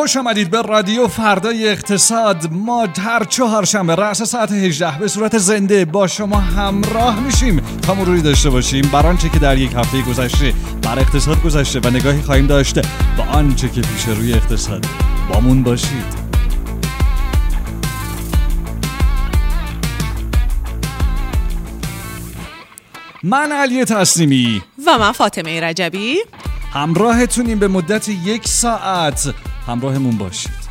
[0.00, 2.52] خوش آمدید به رادیو فردای اقتصاد.
[2.52, 8.22] ما هر چهارشنبه رأس ساعت 18 به صورت زنده با شما همراه میشیم تا مروری
[8.22, 12.46] داشته باشیم بر آنچه که در یک هفته گذشته بر اقتصاد گذشته و نگاهی خواهیم
[12.46, 12.82] داشته
[13.18, 14.86] با آنچه که پیش روی اقتصاد.
[15.32, 16.30] بامون باشید.
[23.22, 24.62] من علی تسلیمی.
[24.86, 26.16] و من فاطمه رجبی.
[26.72, 29.34] همراهتونیم به مدت یک ساعت.
[29.70, 30.70] همراهمون باشید.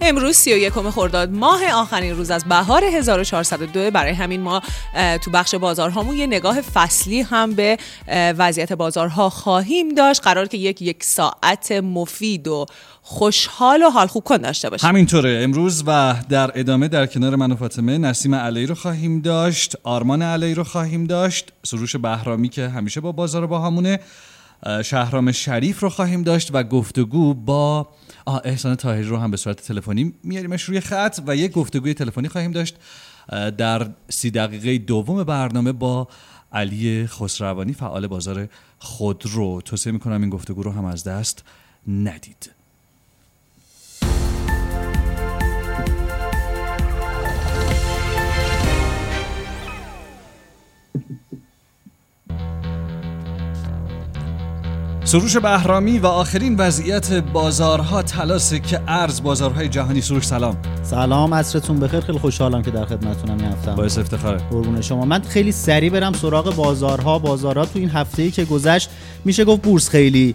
[0.00, 4.62] امروز 31 خرداد ماه آخرین روز از بهار 1402 برای همین ما
[5.24, 10.22] تو بخش بازارهامون یه نگاه فصلی هم به وضعیت بازارها خواهیم داشت.
[10.22, 12.66] قرار که یک یک ساعت مفید و
[13.02, 14.88] خوشحال و حال خوب کن داشته باشیم.
[14.88, 15.40] همینطوره.
[15.42, 20.22] امروز و در ادامه در کنار من و فاطمه نسیم علی رو خواهیم داشت آرمان
[20.22, 24.00] علی رو خواهیم داشت سروش بهرامی که همیشه با بازار با همونه.
[24.84, 27.88] شهرام شریف رو خواهیم داشت و گفتگو با
[28.44, 32.52] احسان تاهری رو هم به صورت تلفنی میاریمش روی خط و یک گفتگوی تلفنی خواهیم
[32.52, 32.76] داشت
[33.58, 36.08] در سی دقیقه دوم برنامه با
[36.52, 39.60] علی خسروانی فعال بازار خودرو.
[39.60, 41.44] توصیه می‌کنم این گفتگو رو هم از دست
[41.88, 42.55] ندید.
[55.06, 60.00] سروش بهرامی و آخرین وضعیت بازارها تلاسه که ارز بازارهای جهانی.
[60.00, 60.56] سروش سلام.
[60.82, 62.00] سلام عصرتون بخیر.
[62.00, 64.38] خیلی خوشحالم که در خدمتتونم این هفته باعث افتخاره.
[64.50, 65.04] قربون شما.
[65.04, 67.18] من خیلی سریع برم سراغ بازارها.
[67.18, 68.90] بازارها تو این هفته ای که گذشت
[69.24, 70.34] میشه گفت بورس خیلی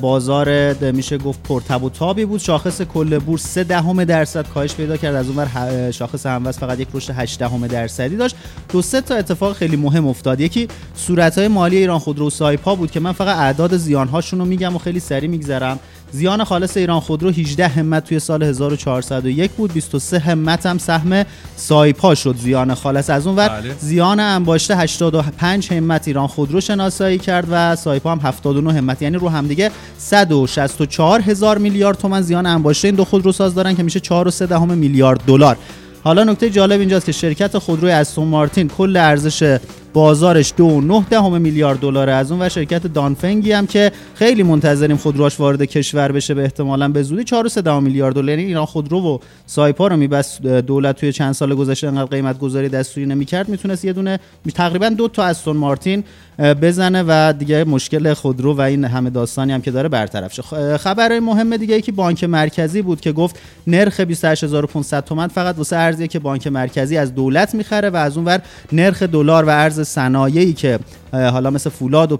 [0.00, 2.40] بازار میشه گفت پرتب و تابی بود.
[2.40, 5.14] شاخص کل بورس 3 دهم درصد کاهش پیدا کرد.
[5.14, 8.36] از اونور شاخص هموز فقط یک رشد 8 دهم درصدی داشت.
[8.72, 10.40] دو سه تا اتفاق خیلی مهم افتاد.
[10.40, 14.78] یکی صورتهای مالی ایران خودرو سایپا بود که من فقط اعداد زیانهاشون رو میگم و
[14.78, 15.78] خیلی سریع میگذرم.
[16.12, 21.24] زیان خالص ایران خودرو 18 همت توی سال 1401 بود 23 همت هم سهم
[21.56, 23.10] سایپا شد زیان خالص.
[23.10, 23.74] از اون ور بله.
[23.78, 29.02] زیان انباشته 85 همت ایران خودرو شناسایی کرد و سایپا هم 79 همت.
[29.02, 33.74] یعنی رو هم دیگه 164 هزار میلیارد تومن زیان انباشته این دو خودرو ساز دارن
[33.74, 35.56] که میشه 4.3 میلیارد دلار.
[36.04, 39.58] حالا نکته جالب اینجاست که شرکت خودروی استون مارتین کل ارزش
[39.92, 44.96] بازارش دو نه دهم میلیارد دلار از اون و شرکت دانفنگی هم که خیلی منتظریم
[44.96, 47.48] خودروش وارد کشور بشه به احتمالا به زودی 4
[47.80, 48.28] میلیارد دلار.
[48.28, 50.42] یعنی ایران خودرو و سایپا رو میبست.
[50.42, 53.48] دولت توی چند سال گذشته انقدر قیمت گذاری دستوری نمی‌کرد.
[53.48, 54.20] می‌تونست یه دونه
[54.54, 56.04] تقریبا دو تا استون مارتین
[56.38, 60.42] بزنه و دیگه مشکل خودرو و این همه داستانی هم که داره برطرف شه.
[60.76, 65.76] خبر مهم دیگه ای که بانک مرکزی بود که گفت نرخ 28500 تومان فقط واسه
[65.76, 68.40] ارزیه که بانک مرکزی از دولت می‌خره و از اونور
[68.72, 70.78] نرخ دلار و ارز صنایعی که
[71.12, 72.16] حالا مثل فولاد و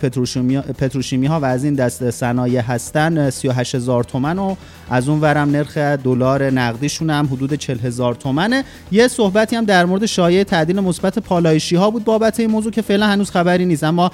[0.78, 4.54] پتروشیمی ها و از این دست صنایع هستن 38 هزار تومن و
[4.90, 8.64] از اون ورم نرخ دلار نقدیشون هم حدود 40 هزار تومنه.
[8.90, 12.82] یه صحبتی هم در مورد شایع تعدیل مثبت پالایشی ها بود بابت این موضوع که
[12.82, 14.10] فعلا هنوز خبری نیست اما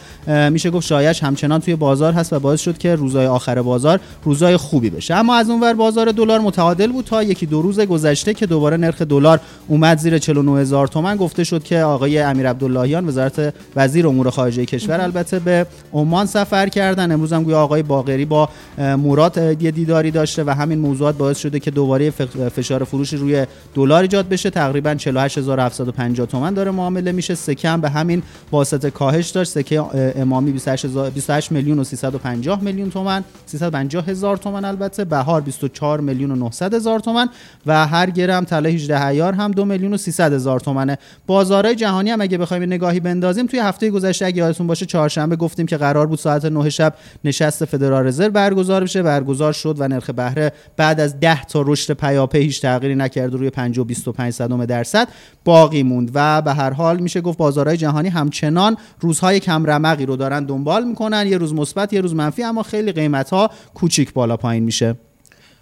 [0.51, 4.57] میشه گفت شایعش همچنان توی بازار هست و باعث شد که روزهای آخر بازار روزهای
[4.57, 5.15] خوبی بشه.
[5.15, 8.77] اما از اون ور بازار دلار متعادل بود تا یکی دو روز گذشته که دوباره
[8.77, 11.17] نرخ دلار اومد زیر 49 هزار تومن.
[11.17, 15.01] گفته شد که آقای امیر عبداللهیان وزارت وزیر امور خارجه کشور.
[15.01, 17.13] البته به عمان سفر کردن.
[17.13, 18.49] امروز هم گویا آقای باقری با
[18.79, 22.11] مراد یه دیداری داشته و همین موضوعات باعث شده که دوباره
[22.51, 24.51] فشار فروش روی دلار ایجاد بشه.
[24.51, 27.35] تقریبا 48750 تومان داره معامله میشه.
[27.35, 29.51] سکه به همین واسطه کاهش داشت.
[29.51, 29.83] سکه
[30.17, 35.05] امامی 28 میلیون و 350 میلیون تومان 350 هزار تومان البته.
[35.05, 37.29] بهار 24 میلیون و 900 هزار تومان
[37.67, 42.11] و هر گرم طلا 18 عیار هم 2 میلیون و 300 هزار تومانه بازارهای جهانی
[42.11, 46.07] هم اگه بخوایم نگاهی بندازیم توی هفته گذشته اگه یادتون باشه چهارشنبه گفتیم که قرار
[46.07, 46.95] بود ساعت 9 شب
[47.25, 49.03] نشست فدرال رزرو برگزار بشه.
[49.03, 53.35] برگزار شد و نرخ بهره بعد از 10 تا رشد پیاپی هیچ تغییری نکرد.
[53.35, 55.09] روی 5 و 25 صدم درصد
[55.45, 60.17] باقی موند و به هر حال میشه گفت بازارهای جهانی همچنان روزهای کم رمقی رو
[60.17, 61.27] دارن دنبال می‌کنن.
[61.27, 64.95] یه روز مثبت یه روز منفی اما خیلی قیمت ها کوچیک بالا پایین میشه.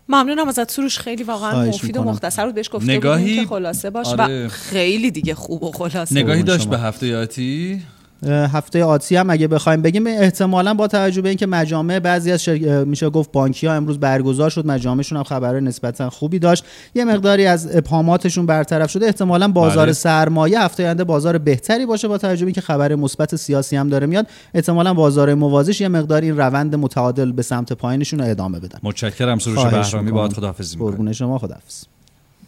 [0.08, 0.98] ممنونم ازت سروش.
[0.98, 4.46] خیلی واقعا مفید و مختصر رو بهش گفته که خلاصه باش آره.
[4.46, 7.82] و خیلی دیگه خوب و خلاصه نگاهی داشت به هفته یاتی؟
[8.24, 12.48] هفته آتی هم اگه بخوایم بگیم احتمالا با توجه به اینکه مجامع بعضی از
[12.86, 16.64] میشه گفت بانکی ها امروز برگزار شد مجامعشون هم خبر نسبتا خوبی داشت.
[16.94, 19.92] یه مقداری از ابهاماتشون برطرف شده احتمالا بازار بله.
[19.92, 24.06] سرمایه هفته آینده بازار بهتری باشه با توجه به اینکه خبر مثبت سیاسی هم داره
[24.06, 24.26] میاد.
[24.54, 28.78] احتمالا بازار موازیش یه مقداری روند متعادل به سمت پایینشون رو ادامه بدن.
[28.82, 30.10] متشکرم سروش بهرامی.
[30.10, 31.84] باهات خداحافظی می‌کنم شما خداحافظ.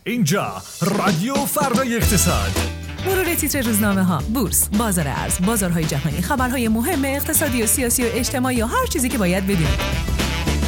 [0.05, 2.88] اینجا رادیو فردای اقتصاد.
[3.07, 8.07] مرور تیتر روزنامه ها بورس بازار ارز بازارهای جهانی خبرهای مهم اقتصادی و سیاسی و
[8.13, 10.09] اجتماعی و هر چیزی که باید بدونید.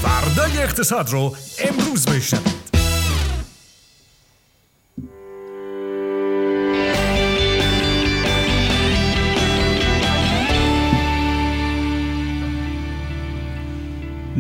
[0.03, 2.70] فردای اقتصاد رو امروز بشنوید.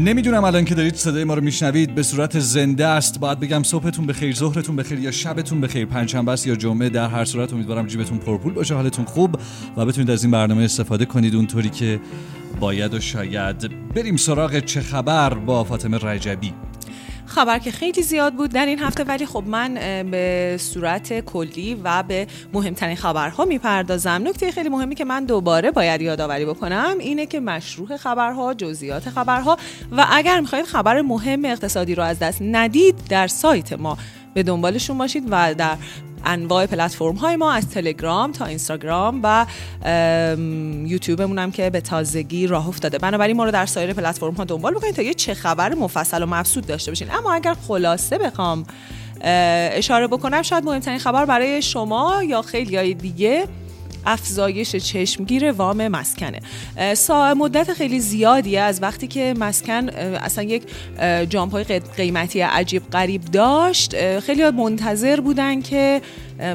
[0.04, 3.20] نمی‌دونم الان که دارید صدای ما رو میشنوید به صورت زنده است.
[3.20, 5.86] باید بگم صبحتون بخیر ظهرتون بخیر یا شبتون بخیر.
[5.86, 7.52] پنجشنبه است یا جمعه در هر صورت.
[7.52, 9.36] امیدوارم جیبتون پرپول باشه حالتون خوب
[9.76, 12.00] و بتونید از این برنامه استفاده کنید اونطوری که
[12.60, 13.90] باید و شاید.
[13.94, 16.52] بریم سراغ چه خبر با فاطمه رجبی.
[17.30, 19.74] خبر که خیلی زیاد بود در این هفته ولی خب من
[20.10, 24.20] به صورت کلی و به مهمترین خبرها می‌پردازم.
[24.24, 29.58] نکته خیلی مهمی که من دوباره باید یادآوری بکنم اینه که مشروع خبرها جزئیات خبرها
[29.92, 33.98] و اگر می‌خواید خبر مهم اقتصادی رو از دست ندید در سایت ما
[34.34, 35.76] به دنبالشون باشید و در
[36.24, 39.46] انواع پلتفرم های ما از تلگرام تا اینستاگرام و
[40.86, 42.98] یوتیوبمون هم که به تازگی راه افتاده.
[42.98, 46.26] بنابراین ما رو در سایر پلتفرم ها دنبال بکنید تا یه چه خبر مفصل و
[46.26, 47.10] مبسوط داشته باشین.
[47.10, 48.64] اما اگر خلاصه بخوام
[49.20, 53.48] اشاره بکنم شاید مهمترین خبر برای شما یا خیلی دیگه
[54.06, 56.40] افزایش چشمگیر وام مسکنه.
[56.94, 60.62] سا مدت خیلی زیادی از وقتی که مسکن اصلا یک
[61.28, 61.64] جامپ های
[61.96, 64.20] قیمتی عجیب غریب داشت.
[64.20, 66.00] خیلی منتظر بودن که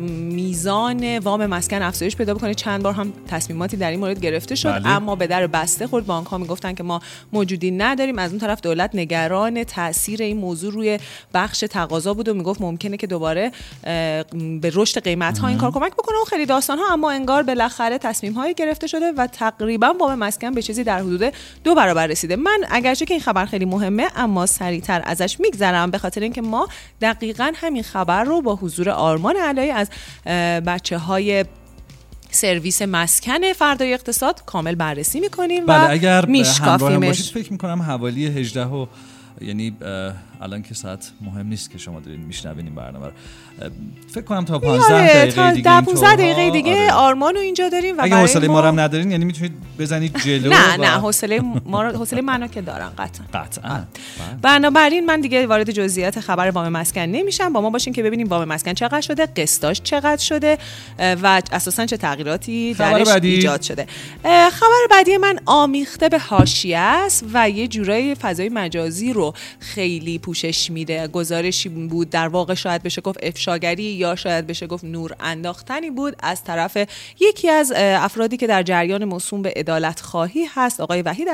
[0.09, 2.53] میزان وام مسکن افزایش پیدا بکنه.
[2.53, 4.71] چند بار هم تصمیماتی در این مورد گرفته شد.
[4.71, 4.89] بله.
[4.89, 6.05] اما به در بسته خورد.
[6.05, 7.01] بانک ها می‌گفتن که ما
[7.33, 8.19] موجودی نداریم.
[8.19, 10.99] از اون طرف دولت نگران تاثیر این موضوع روی
[11.33, 13.51] بخش تقاضا بود و می‌گفت ممکنه که دوباره
[14.61, 16.93] به رشد قیمت ها این کار کمک بکنه و خیلی داستان ها.
[16.93, 21.33] اما انگار بالاخره تصمیم هایی گرفته شده و تقریبا وام مسکن به چیزی در حدود
[21.63, 22.35] دو برابر رسیده.
[22.35, 25.91] من اگرچه که این خبر خیلی مهمه اما سریعتر ازش میگذرم.
[25.91, 26.67] به خاطر اینکه ما
[27.01, 29.89] دقیقا همین خبر رو با حضور آرمان علایی از
[30.68, 31.45] بچه های
[32.31, 37.31] سرویس مسکن فردای اقتصاد کامل بررسی می‌کنیم بله و اگر میشکافیمش.
[37.31, 38.86] فکر می‌کنم حوالی 18 و
[39.41, 39.77] یعنی
[40.41, 43.11] الان که ساعت مهم نیست که شما دارین میشنوین این برنامه رو.
[44.13, 46.91] فکر کنم تا 15 دقیقه دیگه تا 15 دقیقه دیگه.
[46.91, 50.87] آرمانو اینجا داریم و اگه حوصله ما هم ندارین یعنی می‌تونید بزنید جلو نه نه
[50.87, 53.25] حوصله ما حوصله منو که دارن قطعا.
[53.33, 53.73] قطعا.
[53.73, 53.85] بله.
[54.41, 57.53] بنابراین من دیگه وارد جزئیات خبر وام مسکن نمیشم.
[57.53, 60.57] با ما باشین که ببینیم وام مسکن چقدر شده قسطاش چقدر شده
[60.99, 63.87] و اساسا چه تغییراتی درش ایجاد شده.
[64.51, 69.25] خبر بعدی من آمیخته به حاشیه است و یه جورایی فضای مجازی رو
[69.60, 71.07] خیلی پوشش میده.
[71.07, 76.16] گزارشی بود در واقع شاید بشه گفت افشاگری یا شاید بشه گفت نور انداختنی بود.
[76.19, 76.77] از طرف
[77.19, 81.27] یکی از افرادی که در جریان موسوم به عدالت خواهی هست آقای وحید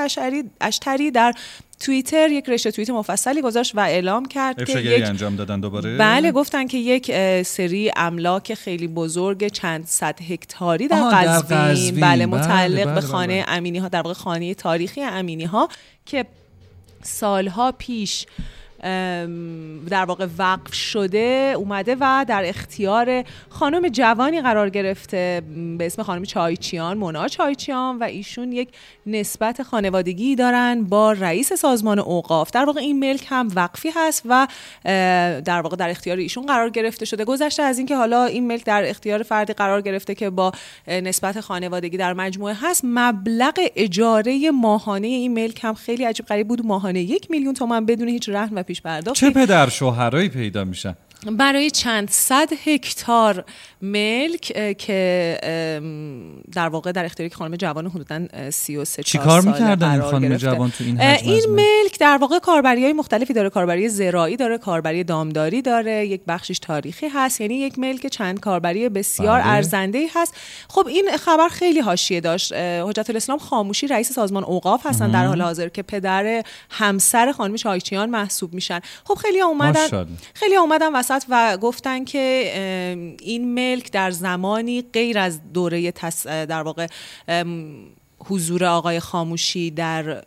[0.62, 1.34] اشتری در
[1.82, 6.32] توییتر یک رشته توییت مفصلی گذاشت و اعلام کرد که یک انجام دادن دوباره؟ بله
[6.32, 7.12] گفتن که یک
[7.44, 13.02] سری املاک خیلی بزرگ چند صد هکتاری در قزوین بله،, بله متعلق بله، بله، به
[13.02, 15.70] خانه امینی ها در واقع خانه تاریخی امینی ها
[16.06, 16.26] که
[17.06, 18.25] سالها پیش
[19.89, 25.42] در واقع وقف شده اومده و در اختیار خانم جوانی قرار گرفته
[25.78, 28.70] به اسم خانم چایچیان مونا چایچیان و ایشون یک
[29.06, 32.51] نسبت خانوادگی دارن با رئیس سازمان اوقاف.
[32.51, 34.48] در واقع این ملک هم وقفی هست و
[35.46, 37.25] در واقع در اختیار ایشون قرار گرفته شده.
[37.25, 40.51] گذشته از اینکه حالا این ملک در اختیار فردی قرار گرفته که با
[40.88, 42.82] نسبت خانوادگی در مجموعه هست.
[42.84, 46.65] مبلغ اجاره ماهانه این ملک هم خیلی عجیب غریب بود.
[46.65, 50.96] ماهانه یک میلیون تومان بدون هیچ رهن و پیش پرداخت چه پدر شوهرایی پیدا میشن؟
[51.25, 53.46] برای چند صد هکتار
[53.82, 54.42] ملک
[54.78, 55.38] که
[56.51, 60.84] در واقع در اختیار خانم جوان حدودا 33 چی کار می‌کردن این خانم جوان تو
[60.84, 65.62] این حجم این ملک در واقع کاربری های مختلفی داره کاربری زراعی داره کاربری دامداری
[65.62, 69.50] داره یک بخشش تاریخی هست یعنی یک ملک چند کاربری بسیار بله.
[69.50, 70.36] ارزنده هست.
[70.70, 72.54] خب این خبر خیلی حاشیه داشت.
[72.54, 78.10] حجت الاسلام خاموشی رئیس سازمان اوقاف هستن در حال حاضر که پدر همسر خانم چایچیان
[78.10, 78.80] محسوب میشن.
[79.04, 82.51] خب خیلی اومدن خیلی اومدن وسط و گفتن که
[83.22, 85.91] این ملک در زمانی غیر از دوره
[86.25, 86.88] در واقع
[88.25, 90.24] حضور آقای خاموشی در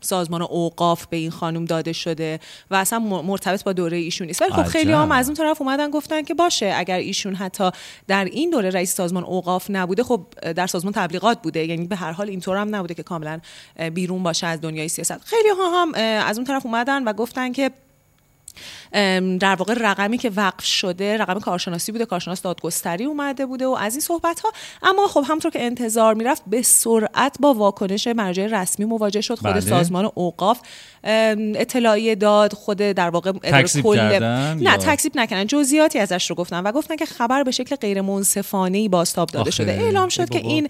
[0.00, 2.40] سازمان اوقاف به این خانم داده شده
[2.70, 4.42] و اصلا مرتبط با دوره ایشون نیست.
[4.42, 4.62] ولی خب.
[4.62, 7.70] خیلی هم از اون طرف اومدن گفتن که باشه اگر ایشون حتی
[8.08, 10.26] در این دوره رئیس سازمان اوقاف نبوده خب
[10.56, 11.66] در سازمان تبلیغات بوده.
[11.66, 13.40] یعنی به هر حال اینطور هم نبوده که کاملا
[13.94, 15.24] بیرون باشه از دنیای سیاست.
[15.24, 15.94] خیلی ها هم
[16.26, 17.70] از اون طرف اومدن و گفتن که
[19.40, 23.94] در واقع رقمی که وقف شده رقم کارشناسی بوده کارشناس دادگستری اومده بوده و از
[23.94, 28.84] این صحبت ها اما خب همطور که انتظار می‌رفت به سرعت با واکنش مرجع رسمی
[28.84, 29.34] مواجه شد.
[29.38, 29.60] خود بله.
[29.60, 30.60] سازمان اوقاف
[31.04, 33.32] اطلاعیه داد خود در واقع
[33.82, 35.46] کل نه یا- تکذیب نکردن.
[35.46, 39.40] جزئیاتی ازش رو گفتن و گفتن که خبر به شکل غیر منصفانه ای بازتاب داده
[39.40, 39.72] آخه، شده.
[39.72, 40.48] اعلام شد ای که.
[40.48, 40.68] این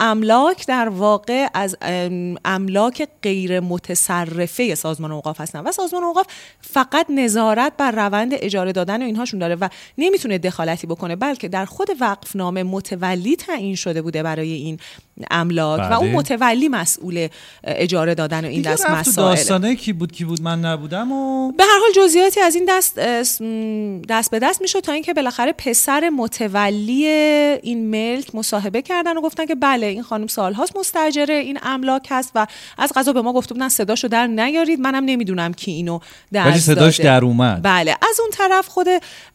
[0.00, 6.26] املاک در واقع از ام، املاک غیر متصرفه سازمان اوقاف هستن و سازمان اوقاف
[6.60, 7.06] فقط
[7.50, 11.88] نظارت بر روند اجاره دادن و اینهاشون داره و نمی‌تونه دخالتی بکنه بلکه در خود
[12.00, 14.78] وقفنامه متولی تعیین شده بوده برای این.
[15.30, 15.98] املاک و بله.
[15.98, 17.28] اون متولی مسئول
[17.64, 21.64] اجاره دادن و این دست مسائل داستانه کی بود کی بود من نبودم و به
[21.64, 22.98] هر حال جزئیاتی از این دست
[24.08, 27.06] دست به دست می‌شد تا اینکه بالاخره پسر متولی
[27.62, 32.32] این ملک مصاحبه کردن و گفتن که بله این خانم سالهاست مستاجره این املاک هست
[32.34, 32.46] و
[32.78, 35.98] از قضا به ما گفته بودن صداشو در نیارید منم نمی‌دونم کی اینو
[36.32, 37.08] درز ولی صداش داده.
[37.08, 38.86] در اومد بله از اون طرف خود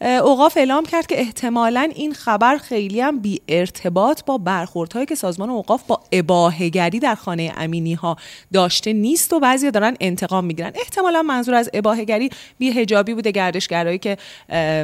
[0.01, 5.49] اوقاف اعلام کرد که احتمالا این خبر خیلی هم بی ارتباط با برخوردهایی که سازمان
[5.49, 8.17] اوقاف با اباهگری در خانه امینی ها
[8.53, 10.71] داشته نیست و بعضی دارن انتقام می‌گیرن.
[10.75, 14.17] احتمالا منظور از اباهگری بی هجابی بوده گردشگرایی که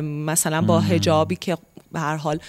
[0.02, 1.58] مثلا با هجابی که
[1.92, 2.40] به هر حال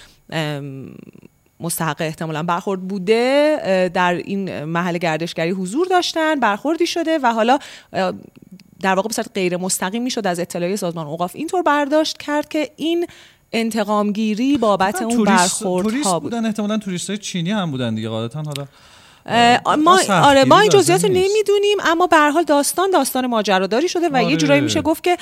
[1.61, 7.59] مستحق احتمالا برخورد بوده در این محل گردشگری حضور داشتن برخوردی شده و حالا
[8.81, 12.71] در واقع به صورت غیر مستقیم می‌شد از اطلاعیه سازمان اوقاف اینطور برداشت کرد که
[12.77, 13.07] این
[13.53, 18.09] انتقامگیری بابت اون برخورد توریست ها بود بودن احتمالا توریست های چینی هم بودن دیگه
[18.09, 18.67] غالبا حالا
[19.77, 21.11] ما آره ما این جزئیات رو.
[21.11, 24.31] نمی‌دونیم اما به حال داستان داستان ماجراداری شده و آره.
[24.31, 25.17] یه جورایی میشه گفت که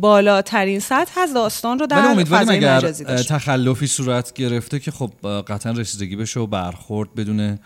[0.00, 5.10] بالاترین سطح از داستان رو در فضای مجازی داشت تخلفی صورت گرفته که خب
[5.48, 7.56] قطعا رسیدگی بشه و برخورد بدون اه،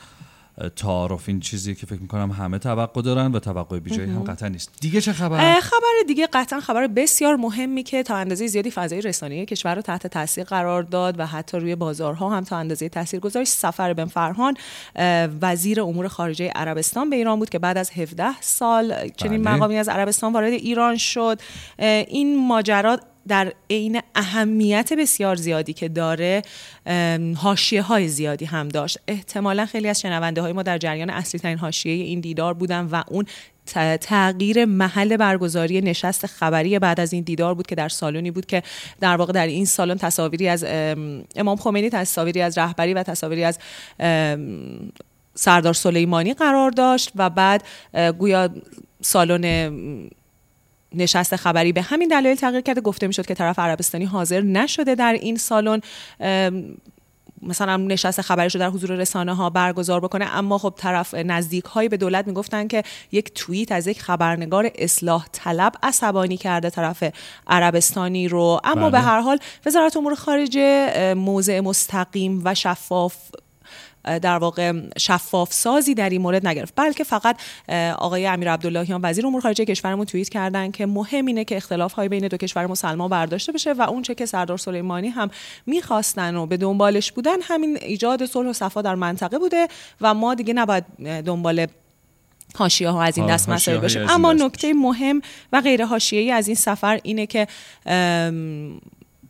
[0.76, 4.70] تعارف این چیزی که فکر می‌کنم همه توقع دارن و توقع بیجایی هم قطعا نیست.
[4.80, 9.46] دیگه چه خبر؟ خبر دیگه قطعا خبر بسیار مهمی که تا اندازه زیادی فضای رسانه‌ای
[9.46, 13.52] کشور رو تحت تاثیر قرار داد و حتی روی بازارها هم تا اندازه تاثیر گذاشت
[13.52, 14.54] سفر بن فرهان
[15.40, 19.54] وزیر امور خارجه عربستان به ایران بود که بعد از 17 سال چنین بله.
[19.54, 21.40] مقامی از عربستان وارد ایران شد.
[21.78, 26.42] این ماجرا در عین اهمیت بسیار زیادی که داره
[27.36, 28.98] حاشیه های زیادی هم داشت.
[29.08, 33.02] احتمالا خیلی از شنونده های ما در جریان اصلی ترین حاشیه این دیدار بودن و
[33.08, 33.26] اون
[34.00, 38.62] تغییر محل برگزاری نشست خبری بعد از این دیدار بود که در سالونی بود که
[39.00, 43.44] در واقع در این سالن تصاویری از ام، امام خمینی تصاویری از رهبری و تصاویری
[43.44, 43.58] از
[45.34, 47.64] سردار سلیمانی قرار داشت و بعد
[48.18, 48.50] گویا
[49.00, 49.44] سالن
[50.94, 52.80] نشست خبری به همین دلایل تغییر کرده.
[52.80, 55.80] گفته می‌شد که طرف عربستانی حاضر نشده در این سالن.
[57.42, 60.36] مثلا نشست خبرش رو در حضور رسانه ها برگزار بکنه.
[60.36, 62.82] اما خب طرف نزدیک هایی به دولت می‌گفتن که
[63.12, 67.04] یک توییت از یک خبرنگار اصلاح طلب عصبانی کرده طرف
[67.46, 68.60] عربستانی رو.
[68.64, 68.90] اما بله.
[68.90, 73.16] به هر حال وزارت امور خارجه موضع مستقیم و شفاف
[74.04, 76.72] در واقع شفاف سازی در این مورد نگرفت.
[76.76, 77.36] بلکه فقط
[77.98, 82.08] آقای امیر عبداللهیان وزیر امور خارجه کشورمون توییت کردن که مهم اینه که اختلاف های
[82.08, 85.30] بین دو کشور مسلمان برداشته بشه و اون چه که سردار سلیمانی هم
[85.66, 89.68] می‌خواستن و به دنبالش بودن همین ایجاد صلح و صفا در منطقه بوده
[90.00, 90.84] و ما دیگه نباید
[91.24, 91.66] دنبال
[92.54, 95.20] حاشیه ها از این دست مسائل حاشیه‌های باشیم از این اما نکته مهم
[95.52, 97.46] و غیر حاشیه‌ای از این سفر اینه که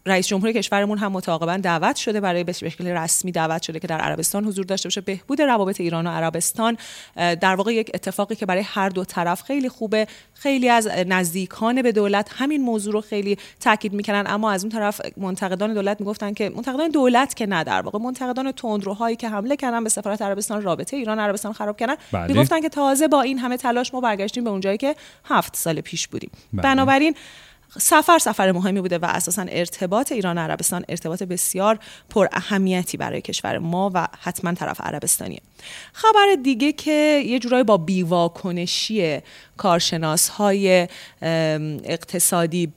[0.07, 3.99] رئیس جمهور کشورمون هم متعاقبا دعوت شده برای به شکل رسمی دعوت شده که در
[3.99, 6.77] عربستان حضور داشته باشه بهبود روابط ایران و عربستان
[7.17, 11.93] در واقع یک اتفاقی که برای هر دو طرف خیلی خوبه خیلی از نزدیکان به
[11.93, 16.51] دولت همین موضوع رو خیلی تاکید می‌کنن اما از اون طرف منتقدان دولت می‌گفتن که
[16.57, 20.97] منتقدان دولت که نه در واقع منتقدان تندروهایی که حمله کردن به سفارت عربستان رابطه
[20.97, 22.27] ایران عربستان خراب کردن بله.
[22.27, 26.09] می‌گفتن که تازه با این همه تلاش ما برگشتیم به اونجایی که هفت سال پیش
[26.09, 26.63] بودیم بله.
[26.63, 27.15] بنابراین
[27.79, 31.79] سفر سفر مهمی بوده و اساسا ارتباط ایران عربستان ارتباط بسیار
[32.11, 35.41] پر اهمیتی برای کشور ما و حتما طرف عربستانیه.
[35.93, 39.19] خبر دیگه که یه جورایی با بیواکنشی
[39.57, 40.89] کارشناس های
[41.85, 42.73] اقتصادی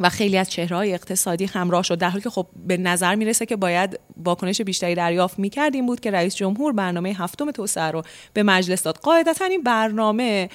[0.00, 3.56] و خیلی از چهرهای اقتصادی همراه شد در حالی که خب به نظر می‌رسه که
[3.56, 8.02] باید واکنش بیشتری دریافت می‌کردیم بود که رئیس جمهور برنامه هفتم توسعه رو
[8.32, 8.98] به مجلس داد.
[8.98, 10.48] قاعدتا این برنامه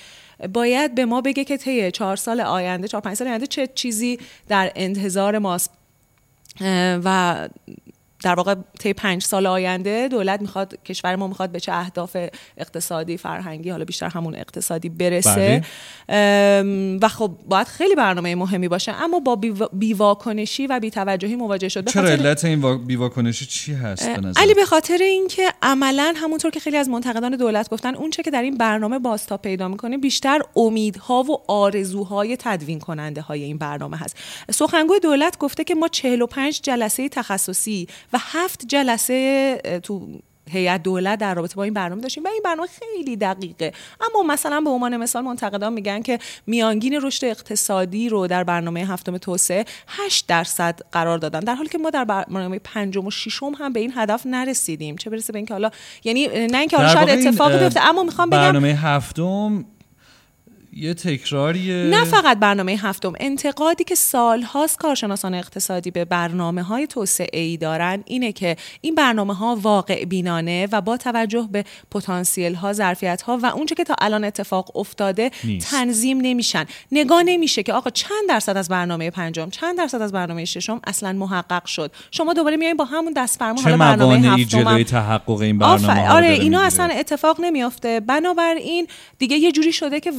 [0.47, 4.19] باید به ما بگه که طی چهار سال آینده چهار پنج سال آینده چه چیزی
[4.47, 5.71] در انتظار ماست.
[7.03, 7.49] و
[8.23, 12.17] در واقع طی پنج سال آینده دولت می‌خواد کشور ما می‌خواد به چه اهداف
[12.57, 15.61] اقتصادی فرهنگی حالا بیشتر همون اقتصادی برسه.
[16.09, 18.91] ام، و خب باید خیلی برنامه مهمی باشه.
[18.91, 21.89] اما با بیوا- بیواکنشی و بیتوجهی مواجه شد.
[21.89, 26.51] چرا علت این وا- بیواکنشی چی هست به نظر؟ علی به خاطر اینکه عملا همونطور
[26.51, 29.97] که خیلی از منتقدان دولت گفتن اون چه که در این برنامه بازتاب پیدا می‌کنه
[29.97, 34.17] بیشتر امیدها و آرزوهای تدوین کننده های این برنامه هست.
[34.51, 40.07] سخنگوی دولت گفته که ما 45 جلسه تخصصی و هفت جلسه تو
[40.49, 43.73] هیئت دولت در رابطه با این برنامه داشتیم و این برنامه خیلی دقیقه.
[44.01, 49.17] اما مثلا به عنوان مثال منتقدان میگن که میانگین رشد اقتصادی رو در برنامه هفتم
[49.17, 53.73] توسعه 8 درصد قرار دادن در حالی که ما در برنامه پنجم و ششم هم
[53.73, 54.95] به این هدف نرسیدیم.
[54.95, 55.69] چه برسه به اینکه حالا
[56.03, 59.65] یعنی نه اینکه حالا شاید اتفاقی بیفته اما می‌خوام بگم برنامه هفتم
[60.73, 61.75] یه تکراریه.
[61.75, 68.03] نه فقط برنامه هفتم انتقادی که سالهاست کارشناسان اقتصادی به برنامه های توسعه ای دارن
[68.05, 73.39] اینه که این برنامه ها واقع بینانه و با توجه به پتانسیل ها ظرفیت ها
[73.43, 75.71] و اونچه که تا الان اتفاق افتاده نیست.
[75.71, 76.65] تنظیم نمیشن.
[76.91, 81.13] نگاه نمیشه که آقا چند درصد از برنامه پنجم چند درصد از برنامه ششم اصلا
[81.13, 86.09] محقق شد؟ شما دوباره میایین با همون دست فرما حالا برنامه هفتم تحقق این برنامه
[86.09, 87.99] آره اینا؟ اصلا اتفاق نمیافته.
[87.99, 88.87] بنابراین
[89.19, 90.11] دیگه یه جوری شده که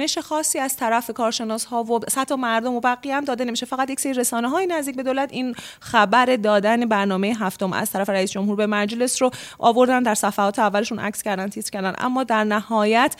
[0.00, 3.66] واکنش خاصی از طرف کارشناس ها و حتی مردم و بقیه هم داده نمیشه.
[3.66, 8.10] فقط یک سری رسانه های نزدیک به دولت این خبر دادن برنامه هفتم از طرف
[8.10, 11.94] رئیس جمهور به مجلس رو آوردن در صفحات اولشون عکس کردن تیتر کردن.
[11.98, 13.16] اما در نهایت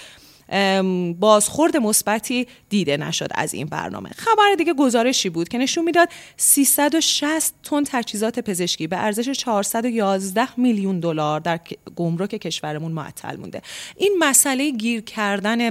[1.19, 4.11] بازخورد مثبتی دیده نشد از این برنامه.
[4.17, 11.01] خبر دیگه گزارشی بود که نشون می‌داد 360 تن تجهیزات پزشکی به ارزش 411 میلیون
[11.01, 11.61] دلار در
[11.97, 13.63] گمرک کشورمون معطل مونده.
[13.97, 15.71] این مسئله گیر کردن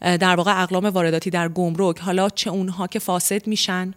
[0.00, 3.94] در واقع اقلام وارداتی در گمرک حالا چه اونها که فاسد میشن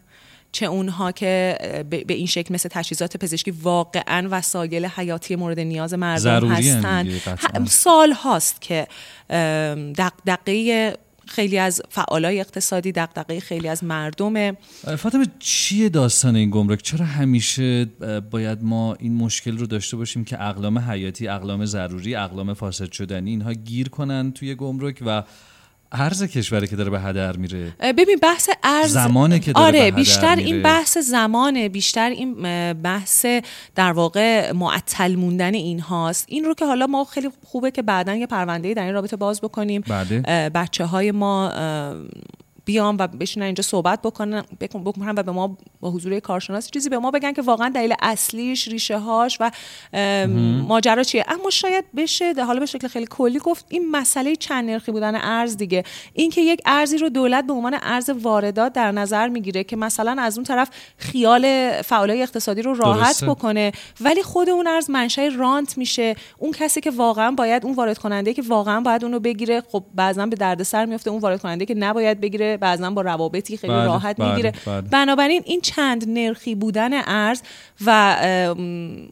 [0.52, 1.58] چه اونها که
[1.90, 7.20] به این شکل مثل تجهیزات پزشکی واقعا وسایل حیاتی مورد نیاز مردم هستن.
[7.66, 8.88] سال هاست که
[9.98, 10.94] دغدغه
[11.28, 14.52] خیلی از فعالای اقتصادی دغدغه خیلی از مردم
[14.98, 17.86] فاطمه چیه داستان این گمرک؟ چرا همیشه
[18.32, 23.30] باید ما این مشکل رو داشته باشیم که اقلام حیاتی اقلام ضروری اقلام فاسد شدنی
[23.30, 25.24] اینها گیر کنن توی گمرک و
[25.92, 29.88] ارز کشوری که داره به هدر میره ببین بحث ارز زمانه که داره به آره
[29.88, 30.48] هدر بیشتر میره.
[30.48, 32.34] این بحث زمانه بیشتر این
[32.74, 33.26] بحث
[33.76, 38.16] در واقع معطل موندن این هاست این رو که حالا ما خیلی خوبه که بعدا
[38.16, 40.50] یه پرونده در این رابطه باز بکنیم بله.
[40.50, 41.52] بچه های ما
[42.70, 46.72] اه، بیان و بشینن اینجا صحبت بکنن بکن- بکنن و به ما با حضور کارشناس
[46.72, 49.52] چیزی به ما بگن که واقعا دلیل اصلیش ریشه هاش و
[50.68, 53.66] ماجرا چیه؟ اما شاید بشه ده- حالا به شکل خیلی کلی گفت.
[53.70, 55.84] این مسئله چند نرخی بودن ارز دیگه.
[56.14, 60.38] اینکه یک ارزی رو دولت به عنوان ارز واردات در نظر می‌گیره که مثلا از
[60.38, 63.26] اون طرف خیال فعالای اقتصادی رو راحت درسته.
[63.26, 66.16] بکنه ولی خود اون ارز منشأ رانت میشه.
[66.38, 70.26] اون کسی که واقعا باید اون وارد کننده که واقعا باید اونو بگیره خب بعضا
[70.26, 72.58] به دردسر میفته اون وارد کننده که نباید بگیره.
[72.60, 74.82] بعضا با روابطی خیلی بله، راحت بله، می‌گیره بله.
[74.82, 77.42] بنابراین این چند نرخی بودن ارز
[77.86, 78.18] و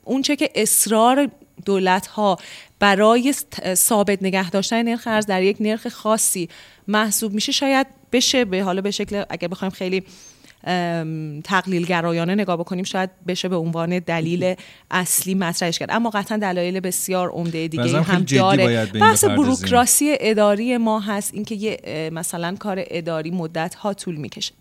[0.03, 1.29] اون چه که اصرار
[1.65, 2.37] دولت ها
[2.79, 3.33] برای
[3.73, 6.49] ثابت نگه داشتن نرخ ارز در یک نرخ خاصی
[6.87, 10.03] محسوب میشه شاید بشه به حالا به شکل اگر بخوایم خیلی
[11.43, 14.55] تقلیل گرایانه نگاه بکنیم شاید بشه به عنوان دلیل
[14.91, 15.89] اصلی مطرحش کرد.
[15.91, 18.85] اما قطعا دلایل بسیار عمده دیگه هم داره.
[18.85, 19.25] بحث.
[19.25, 24.53] بروکراسی اداری ما هست اینکه یه مثلا کار اداری مدت ها طول می‌کشه.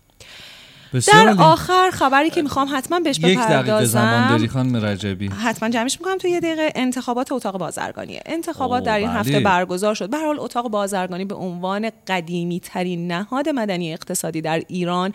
[0.93, 1.35] در.
[1.39, 4.27] آخر خبری که می‌خوام حتما بهش یک دقیقه زمان بپردازم.
[4.29, 5.27] داری خانم رجبی.
[5.27, 6.17] حتما جمعش می‌کنم.
[6.17, 8.21] تو یه دقیقه انتخابات اتاق بازرگانیه.
[8.25, 9.19] انتخابات اوه، در این بله.
[9.19, 10.09] هفته برگزار شد.
[10.09, 15.13] به حال اتاق بازرگانی به عنوان قدیمی ترین نهاد مدنی اقتصادی در ایران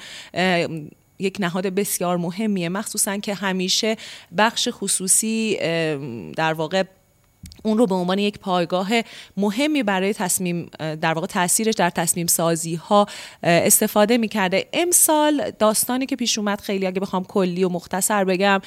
[1.19, 2.69] یک نهاد بسیار مهمیه.
[2.69, 3.97] مخصوصا که همیشه
[4.39, 5.57] بخش خصوصی
[6.37, 6.83] در واقع
[7.65, 8.89] اون رو به عنوان یک پایگاه
[9.37, 13.07] مهمی برای تصمیم در واقع تاثیرش در تصمیم سازی ها
[13.43, 14.69] استفاده می‌کرده.
[14.73, 18.61] امسال داستانی که پیش اومد خیلی اگه بخوام کلی و مختصر بگم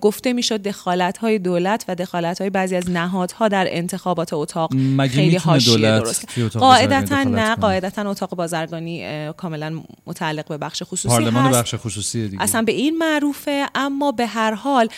[0.00, 5.12] گفته می‌شد دخالت های دولت و دخالت های بعضی از نهادها در انتخابات اتاق مگه
[5.12, 11.58] خیلی حاشیه درست قاعدتا نه؟ قاعدتا اتاق بازرگانی کاملا متعلق به بخش خصوصی پارلمان هست.
[11.58, 12.42] بخش خصوصی دیگه.
[12.42, 14.88] اصلا به این معروفه اما به هر حال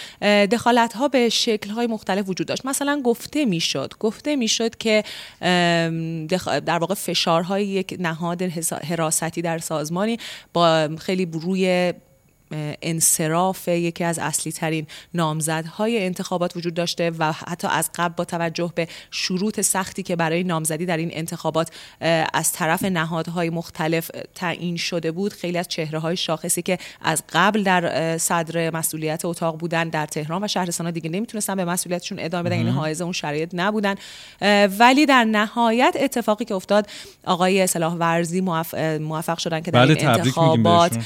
[0.47, 2.67] دخالت ها به شکل های مختلف وجود داشت.
[2.67, 3.93] مثلا گفته می‌شد.
[4.01, 5.05] گفته می‌شد که
[6.67, 8.43] در واقع فشارهای یک نهاد
[8.89, 10.19] حراستی در سازمانی
[10.53, 11.93] با خیلی روی
[12.83, 18.73] انصراف یکی از اصلی ترین نامزدهای انتخابات وجود داشته و حتی از قبل با توجه
[18.75, 21.71] به شروط سختی که برای نامزدی در این انتخابات
[22.35, 27.63] از طرف نهادهای مختلف تعیین شده بود خیلی از چهره های شاخصی که از قبل
[27.63, 32.57] در صدر مسئولیت اتاق بودن در تهران و شهرستان دیگه نمی‌تونستن به مسئولیتشون ادامه بدن
[32.57, 33.95] یعنی حائز اون شرایط نبودن.
[34.79, 36.89] ولی در نهایت اتفاقی که افتاد
[37.25, 38.41] آقای صلاح ورزی
[39.01, 40.99] موفق شدن که در بله، این انتخابات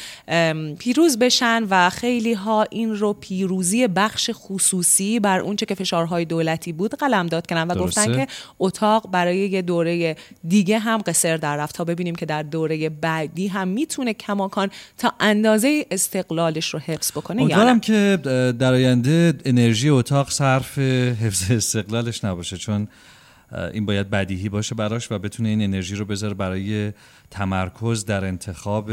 [0.78, 6.72] پیروز بشن و خیلی ها این رو پیروزی بخش خصوصی بر اونچه که فشارهای دولتی
[6.72, 8.00] بود قلم داد کردن و درسته.
[8.00, 8.26] گفتن که
[8.58, 10.16] اتاق برای یه دوره
[10.48, 15.12] دیگه هم قصر در رفت تا ببینیم که در دوره بعدی هم می‌تونه کماکان تا
[15.20, 18.18] اندازه استقلالش رو حفظ بکنه یا نه که
[18.58, 22.88] در آینده انرژی اتاق صرف حفظ استقلالش نباشه چون
[23.72, 26.92] این باید بدیهی باشه براش و بتونه این انرژی رو بذاره برای
[27.30, 28.90] تمرکز در انتخاب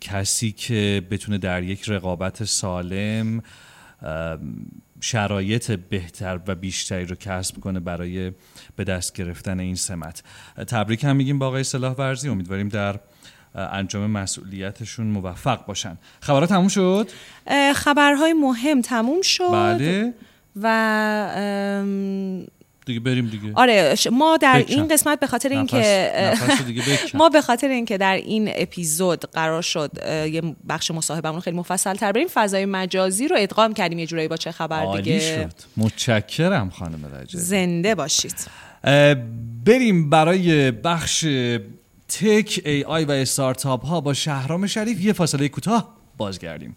[0.00, 3.42] کسی که بتونه در یک رقابت سالم
[5.00, 8.32] شرایط بهتر و بیشتری رو کسب کنه برای
[8.76, 10.22] به دست گرفتن این سمت.
[10.68, 12.28] تبریک هم میگیم با آقای صلاح ورزی.
[12.28, 13.00] امیدواریم در
[13.54, 15.98] انجام مسئولیتشون موفق باشن.
[16.20, 17.08] خبرات تموم شد؟
[17.74, 20.14] خبرهای مهم تموم شد بله.
[20.56, 21.82] و
[22.88, 23.52] دیگه بریم دیگه.
[23.54, 24.74] آره ما در بکشم.
[24.74, 26.14] این قسمت به خاطر اینکه.
[27.14, 29.90] ما به خاطر اینکه در این اپیزود قرار شد
[30.32, 34.36] یه بخش مصاحبهمون خیلی مفصل تر بریم فضای مجازی رو ادغام کردیم یه جورایی با
[34.36, 35.20] چه خبر عالی دیگه.
[35.20, 35.52] شد.
[35.76, 37.38] متشکرم خانم رجبی.
[37.38, 38.34] زنده باشید.
[39.64, 41.26] بریم برای بخش
[42.08, 46.76] تک ای آی و استارتاپ ها با شهرام شریف یه فاصله کوتاه بازگردیم.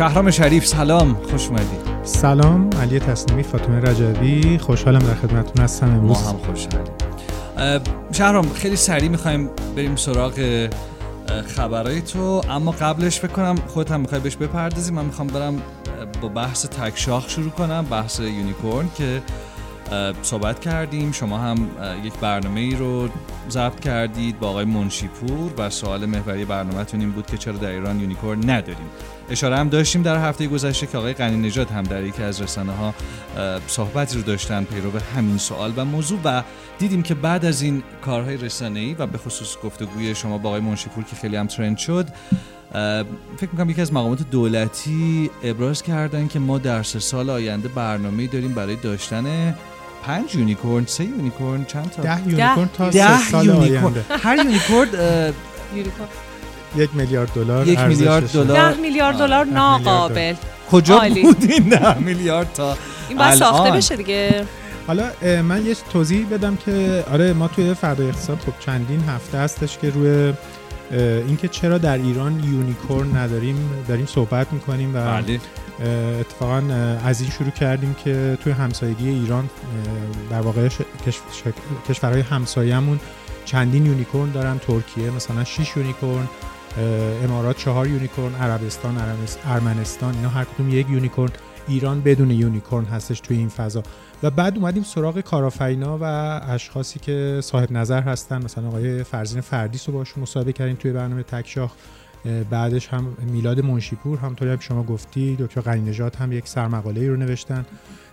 [0.00, 5.96] شهرام شریف سلام خوش اومدید سلام علی تصمیمی فاطمه رجبی خوشحالم در خدمتتون هستم ما
[5.96, 6.92] امروز هم خوشحالیم.
[8.12, 14.00] شهرام خیلی سریع می‌خوایم بریم سراغ اه، خبرهای تو اما قبلش فکر کنم خودت هم
[14.00, 14.92] می‌خوای بهش بپردازی.
[14.92, 15.62] من می‌خوام برم
[16.20, 19.22] با بحث تک شاخ شروع کنم بحث unicorn که
[20.22, 21.12] صحبت کردیم.
[21.12, 21.68] شما هم
[22.04, 23.08] یک برنامه ای رو
[23.50, 28.00] ضبط کردید با آقای منشیپور و سوال محوری برنامهتون این بود که چرا در ایران
[28.00, 28.86] unicorn نداریم.
[29.30, 32.72] اشاره هم داشتیم در هفته گذشته که آقای غنی نژاد هم در یکی از رسانه
[32.72, 32.94] ها
[33.66, 36.42] صحبتی رو داشتن پیرو به همین سوال و موضوع و
[36.78, 41.04] دیدیم که بعد از این کارهای رسانه‌ای و به خصوص گفتگوی شما با آقای منشیپور
[41.04, 42.06] که خیلی هم trend شد
[43.36, 48.26] فکر می‌کنم یکی از مقامات دولتی ابراز کردن که ما در سه سال آینده برنامه
[48.26, 49.54] داریم برای داشتن
[50.02, 53.82] پنج unicorn سه unicorn چند تا؟ ده unicorn تا ده سه سال unicorn.
[53.84, 54.04] آینده.
[54.10, 55.32] ده unicorn.
[56.76, 58.32] یک میلیارد دلار یک میلیارد.
[58.32, 58.72] دلار.
[58.72, 60.34] ده میلیارد دلار ناقابل
[60.70, 60.98] کجا.
[61.22, 62.76] بود این ده میلیارد تا
[63.08, 64.44] این باید ساخته؟ بشه دیگه
[64.86, 65.10] حالا
[65.42, 69.90] من یه توضیح بدم که آره ما توی فردای اقتصاد خب چندین هفته هستش که
[69.90, 70.32] روی
[71.26, 75.40] اینکه چرا در ایران یونیکورن نداریم داریم صحبت می‌کنیم و بله
[76.20, 76.62] اتفاقا
[77.04, 79.50] از این شروع کردیم که توی همسایگی ایران
[80.30, 83.00] در واقع ش- کش- ش- کشورهای همسایه‌مون
[83.44, 86.28] چندین unicorn دارن ترکیه مثلا 6 unicorn
[87.24, 88.96] امارات چهار unicorn عربستان
[89.44, 91.32] ارمنستان اینا هر کدوم یک unicorn.
[91.68, 93.82] ایران بدون unicorn هستش توی این فضا.
[94.22, 96.04] و بعد اومدیم سراغ کارآفرینا و
[96.52, 98.44] اشخاصی که صاحب نظر هستن.
[98.44, 101.72] مثلا آقای فرزین فردیس رو باشون مصاحبه کردیم توی برنامه تکشاخ.
[102.50, 105.36] بعدش هم میلاد منشیپور همونطوری هم شما گفتی.
[105.40, 107.66] دکتر غنی نژاد هم یک سرمقاله ای رو نوشتن.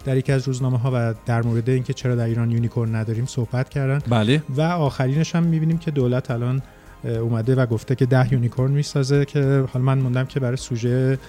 [0.06, 3.70] در یکی از روزنامه ها و در مورد اینکه چرا در ایران unicorn نداریم صحبت
[3.70, 4.00] کردن.
[4.10, 4.44] بله.
[4.50, 6.62] و آخرینش هم می‌بینیم که دولت الان
[7.04, 11.20] اومده و گفته که ده unicorn می‌سازه که حالا من موندم که برای سوژه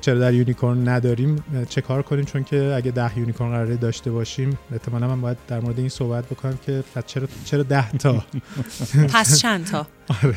[0.00, 4.58] چرا در unicorn نداریم چه کار کنیم؟ چون که اگه ده unicorn قراره داشته باشیم
[4.72, 8.24] احتمالا من باید در مورد این صحبت بکنم که چرا چرا ده تا؟
[9.14, 9.86] پس چند تا؟
[10.22, 10.36] آره.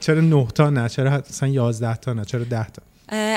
[0.00, 2.82] چرا نه تا نه؟ چرا مثلا 11 تا نه؟ چرا 10 تا؟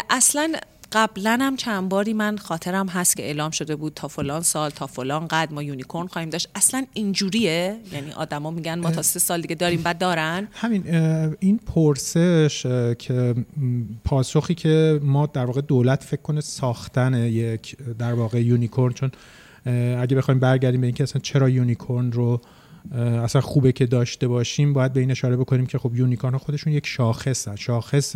[0.10, 0.54] اصلا
[0.92, 4.88] قبلا هم چند باری من خاطرم هست که اعلام شده بود تا فلان سال تا
[4.88, 6.50] فلان قد ما unicorn خواهیم داشت.
[6.56, 10.96] اصلا اینجوریه؟ یعنی آدما میگن ما تا سه سال دیگه داریم بعد دارن؟ همین
[11.40, 12.66] این پرسش
[13.00, 13.36] که
[14.04, 19.12] پاسخی که ما در واقع دولت فکر کنه ساختن یک در واقع unicorn چون
[20.00, 22.42] اگه بخوایم برگردیم به اینکه اصلا چرا unicorn رو
[22.92, 24.74] اصلا خوبه که داشته باشیم.
[24.74, 28.16] باید به این اشاره بکنیم که خب unicorn ها خودشون یک شاخص هست شاخص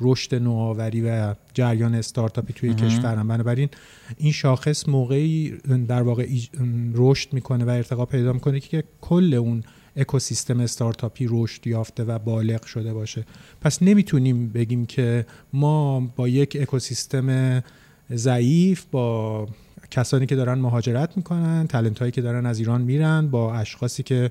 [0.00, 3.28] رشد نوآوری و جریان استارتاپی توی کشورن.
[3.28, 3.68] بنابراین
[4.16, 5.54] این شاخص موقعی
[5.88, 6.28] در واقع
[6.94, 9.62] رشد می‌کنه و ارتقا پیدا می‌کنه که کل اون
[9.96, 13.26] اکوسیستم استارتاپی رشد یافته و بالغ شده باشه.
[13.60, 17.62] پس نمی‌تونیم بگیم که ما با یک اکوسیستم
[18.12, 19.48] ضعیف با
[19.90, 24.30] کسانی که دارن مهاجرت می‌کنن talent هایی که دارن از ایران میرن با اشخاصی که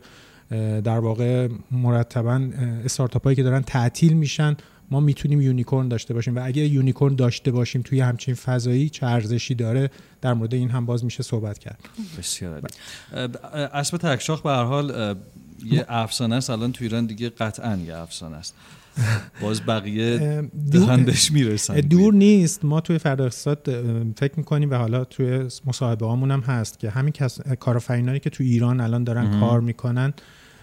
[0.84, 2.50] در واقع مرتبا
[2.86, 4.56] استارتاپ هایی که دارن تعطیل میشن
[4.91, 6.36] ما می‌تونیم unicorn داشته باشیم.
[6.36, 9.89] و اگه unicorn داشته باشیم توی همچین فضایی چه ارزشی داره؟
[10.22, 11.80] در مورد این هم باز میشه صحبت کرد.
[12.17, 12.62] بسیار.
[13.74, 15.15] اسب تکشاخ به هر حال
[15.65, 16.50] یه افسانه است.
[16.50, 18.56] الان تو ایران دیگه قطعا یه افسانه است.
[19.41, 21.80] باز بقیه دهندش می‌رسن.
[21.80, 22.65] دور نیست.
[22.65, 23.69] ما توی فردا اقتصاد
[24.17, 28.43] فکر می‌کنیم و حالا توی مصاحبه هامون هم هست که همین کس کارآفرینایی که تو
[28.43, 30.13] ایران الان دارن کار می‌کنن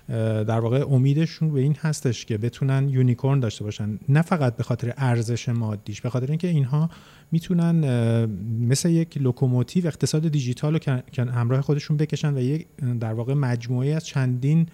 [0.09, 3.99] در واقع امیدشون به این هستش که بتونن یونیکورن داشته باشن.
[4.09, 6.91] نه فقط به خاطر ارزش مادیش به خاطر اینکه اینها
[7.33, 7.77] می‌تونن
[8.61, 10.79] مثل یک لوکوموتیو اقتصاد دیجیتال رو
[11.13, 12.67] که همراه خودشون بکشن و یک
[13.01, 14.67] در واقع مجموعه از چندین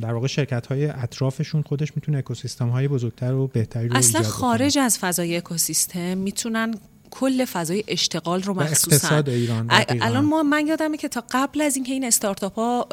[0.00, 4.78] در واقع شرکت های اطرافشون خودش می‌تونه اکوسیستم های بزرگتر و بهتری رو اصلا خارج
[4.78, 6.74] از فضای اکوسیستم می‌تونن
[7.10, 9.22] کل فضای اشتغال رو مخصوصا.
[9.26, 9.66] ایران
[10.00, 12.86] الان ما من یادمه که تا قبل از اینکه این استارتاپ ها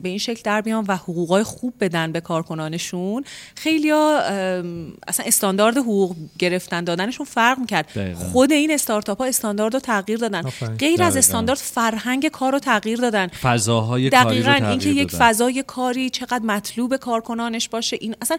[0.00, 3.24] به این شکل در بیان و حقوقای خوب بدن به کارکنانشون
[3.56, 4.18] خیلی ها
[5.08, 8.14] اصلا استاندارد حقوق گرفتن دادنشون فرق می‌کرد.
[8.14, 10.42] خود این استارتاپ ها استاندارد رو تغییر دادن.
[10.78, 13.26] غیر از استاندارد فرهنگ کار رو تغییر دادن.
[13.26, 18.36] فضاهای کاری دقیقاً اینکه یک فضای کاری چقدر مطلوب کارکنانش باشه این اصلا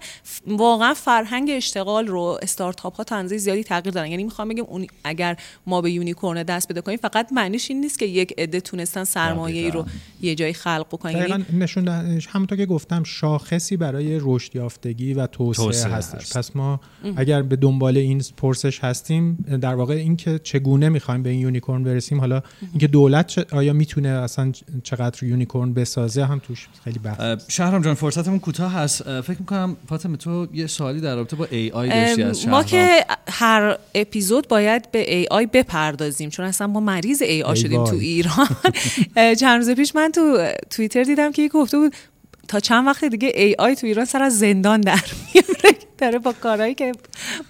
[0.48, 4.08] واقعا فرهنگ اشتغال رو استارتاپ ها تا زیادی تغییر دادن.
[4.08, 4.88] یعنی می‌خوام بگم اون
[5.20, 9.04] اگر ما به یونیکورن دست پیدا کنیم فقط معنیش این نیست که یک عده تونستن
[9.04, 9.86] سرمایه ای رو
[10.22, 11.18] یه جایی خلق بکنن.
[11.18, 11.88] یعنی چون
[12.30, 16.22] همونطور که گفتم شاخصی برای رشد یافتگی و توسعه, توسعه هستش.
[16.22, 16.38] هست.
[16.38, 16.80] پس ما
[17.16, 22.20] اگر به دنبال این پرسش هستیم در واقع اینکه چگونه می‌خوایم به این unicorn برسیم
[22.20, 24.52] حالا اینکه دولت آیا می‌تونه اصلا
[24.84, 29.22] چقدر unicorn بسازه هم توش خیلی بحث شهرام جان فرصتمون کوتاه هست.
[29.22, 33.78] فکر می‌کنم فاطمه تو یه سوالی در رابطه با AI داشتی از ما که هر
[33.96, 38.48] اپیزود باید به AI بپردازیم چون اصلا ما مریض AI شدیم تو ایران.
[39.40, 41.96] چند روز پیش من تو توییتر دیدم که گفته بود
[42.50, 45.80] تا چند وقت دیگه ای آی تو ایران سر از زندان در میاره.
[46.00, 46.92] داره با کارهایی که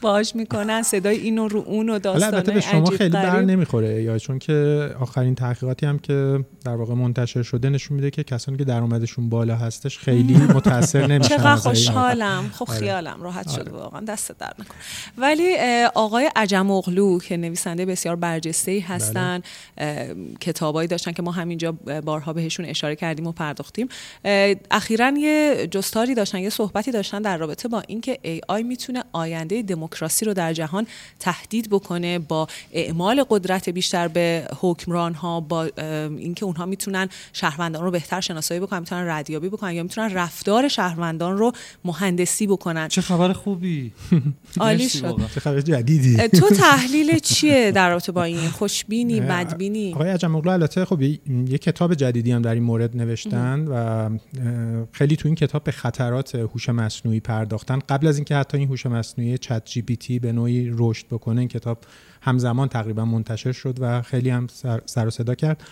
[0.01, 4.39] باش می‌کنن صدای اینو رو اون و داستانه به شما خیلی بر نمی‌خوره یا چون
[4.39, 9.29] که آخرین تحقیقاتی هم که در واقع منتشر شده نشون میده که کسانی که درآمدشون
[9.29, 12.49] بالا هستش خیلی متاثر نمیشن چقدر خوشحالم.
[12.53, 14.75] خب خیالم راحت شده واقعا دست در نکن
[15.17, 15.55] ولی
[15.95, 19.41] آقای عجم اغلو که نویسنده بسیار برجسته ای هستن
[19.77, 20.15] بله.
[20.41, 21.71] کتابایی داشتن که ما همینجا
[22.05, 23.87] بارها بهشون اشاره کردیم و پرداختیم.
[24.89, 30.25] اخیرا یه جستاری داشتن یه صحبتی داشتن در رابطه با اینکه آی می‌تونه آینده دموکراسی
[30.25, 30.87] رو در جهان
[31.19, 35.69] تهدید بکنه با اعمال قدرت بیشتر به حکمران ها با
[36.17, 41.37] اینکه اونها می‌تونن شهروندان رو بهتر شناسایی بکنن می‌تونن ردیابی بکنن یا می‌تونن رفتار شهروندان
[41.37, 41.51] رو
[41.85, 42.87] مهندسی بکنن.
[42.87, 43.91] چه خبر خوبی؟
[44.59, 45.19] عالی شد.
[45.33, 50.85] چه خبر جدیدی؟ تو تحلیل چیه در رابطه با این؟ خوشبینی بدبینی؟ آقای عجم البته
[50.85, 54.09] خب یه کتاب جدیدی هم در این مورد نوشتن و
[54.91, 57.79] خیلی تو این کتاب به خطرات هوش مصنوعی پرداختن.
[57.89, 61.39] قبل از اینکه حتی این هوش مصنوعی چت جی پی تی به نوعی رشد بکنه
[61.39, 61.77] این کتاب
[62.21, 64.47] همزمان تقریبا منتشر شد و خیلی هم
[64.85, 65.63] سر, و صدا کرد.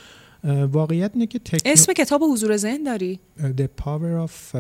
[0.72, 1.72] واقعیت اینه که تکنو...
[1.72, 4.58] اسم کتاب حضور ذهن داری؟ The Power of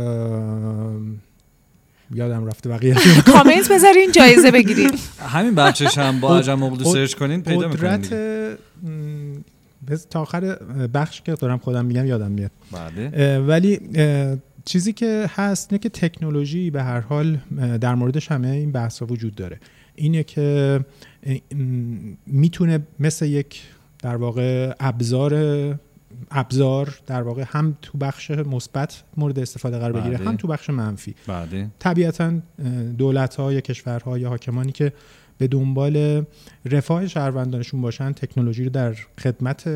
[2.15, 2.95] یادم رفته بقیه.
[3.33, 8.13] کامنت بذارین جایزه بگیرین همین بخشش هم با عجم سرچ کنین پیدا قدرت
[10.09, 10.55] تا آخر
[10.93, 12.51] بخش که دارم خودم میگم یادم میاد.
[12.71, 13.39] بله.
[13.39, 13.79] ولی
[14.65, 17.37] چیزی که هست اینه که تکنولوژی به هر حال
[17.81, 19.59] در موردش همه این بحث وجود داره.
[19.95, 20.79] اینه که
[22.25, 23.61] می‌تونه مثل یک
[23.99, 25.33] در واقع ابزار
[26.31, 31.15] ابزار در واقع هم تو بخش مثبت مورد استفاده قرار بگیره هم تو بخش منفی.
[31.27, 31.67] بله.
[31.79, 32.33] طبیعتا
[32.97, 34.93] دولت ها یا کشورها یا حاکمانی که
[35.37, 36.25] به دنبال
[36.65, 38.11] رفاه شهروندانشون باشن.
[38.11, 39.67] تکنولوژی رو در خدمت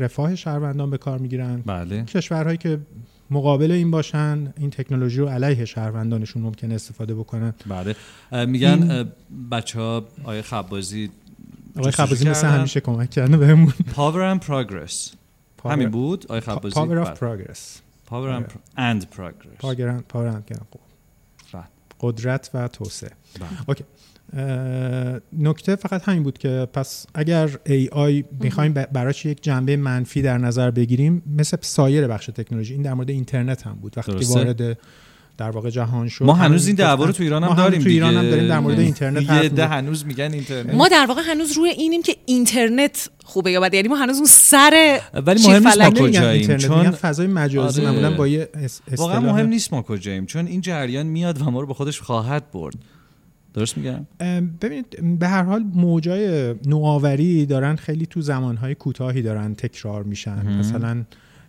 [0.00, 1.62] رفاه شهروندان به کار می‌گیرن.
[1.66, 2.04] بله.
[2.04, 2.78] کشورهایی که
[3.30, 7.54] مقابل این باشن این تکنولوژی رو علیه شهروندانشون ممکن استفاده بکنن.
[7.66, 7.96] بله.
[8.46, 9.08] میگن
[9.50, 11.10] بچه ها آیه خبازی
[11.76, 13.72] آقای خبازی مثل همیشه کمک کرده بهمون.
[13.72, 15.14] Power and Progress.
[15.64, 17.58] همین بود؟ آقای خبازی؟ Power of Progress.
[18.10, 18.42] Power
[18.76, 19.64] and Progress.
[20.12, 20.78] Power and
[22.00, 23.10] قدرت و توسعه.
[23.68, 23.84] اوکی.
[25.38, 30.70] نکته فقط همین بود که پس اگر AI می‌خوایم براش یک جنبه منفی در نظر
[30.70, 34.78] بگیریم مثل سایر بخش تکنولوژی این در مورد اینترنت هم بود وقتی که وارد
[35.38, 36.24] در واقع جهان شد.
[36.24, 38.30] ما هنوز این دعوا رو تو ایران هم داریم تو ایران هم.
[38.30, 39.70] داریم در مورد اینترنت یه می‌زنیم.
[39.70, 40.74] هنوز میگن اینترنت.
[40.74, 43.76] ما در واقع هنوز روی اینیم که اینترنت خوبه یا بده.
[43.76, 47.90] یعنی ما هنوز اون سر ولی مهم نیست ما کجاییم چون فضای مجازی آره.
[47.90, 48.48] معمولا با یه
[48.96, 52.50] واقعا مهم نیست ما کجاییم چون این جریان میاد و ما رو به خودش خواهد
[52.50, 52.74] برد.
[53.54, 54.06] درست میگم؟
[54.60, 60.58] ببینید به هر حال موجای نوآوری دارن خیلی تو زمانهای کوتاهی دارن تکرار میشن.
[60.58, 61.04] مثلا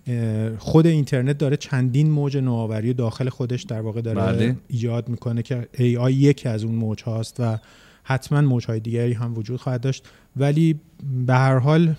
[0.07, 4.55] اه، خود اینترنت داره چندین موج نوآوری داخل خودش در واقع داره بله.
[4.67, 7.59] ایجاد می‌کنه که AI یکی از اون موج هاست و
[8.03, 10.07] حتما موجهای دیگری هم وجود خواهد داشت.
[10.37, 10.79] ولی
[11.27, 11.93] به هر حال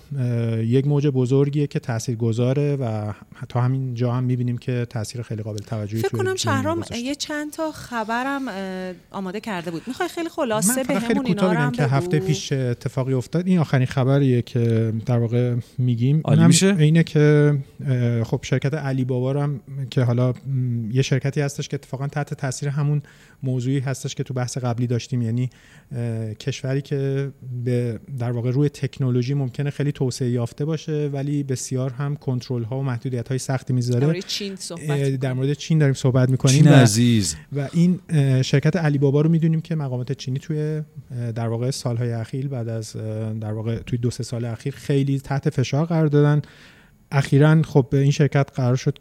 [0.57, 3.13] یک موج بزرگیه که تأثیر گذاره و
[3.49, 6.83] تا همین جا هم می‌بینیم که تاثیر خیلی قابل توجهی فکر کنم شهرام.
[7.03, 8.41] یه چند تا خبرم
[9.11, 13.13] آماده کرده بود می‌خوای خیلی خلاصه به همون اینا بگم هم که؟ هفته پیش اتفاقی
[13.13, 16.75] افتاد این آخرین خبریه که در واقع میگیم میشه.
[16.79, 17.57] اینه که
[18.23, 20.33] خب شرکت علی بابا رو هم که حالا
[20.91, 23.01] یه شرکتی هستش که اتفاقا تحت تاثیر همون
[23.43, 25.49] موضوعی هستش که تو بحث قبلی داشتیم یعنی
[26.39, 27.31] کشوری که
[27.65, 32.79] به در واقع روی تکنولوژی ممکنه خیلی توسعه یافته باشه ولی بسیار هم کنترل ها
[32.79, 35.09] و محدودیت های سختی در می‌ذاره مورد چین صحبت.
[35.09, 37.35] در مورد چین داریم صحبت می‌کنیم چین عزیز.
[37.55, 37.99] و این
[38.41, 40.81] شرکت علی بابا رو می‌دونیم که مقامات چینی توی
[41.35, 42.95] در واقع سالهای اخیر بعد از
[43.41, 46.41] در واقع توی دو سه سال اخیر خیلی تحت فشار قرار دادن.
[47.11, 48.97] اخیرا خب به این شرکت قرار شد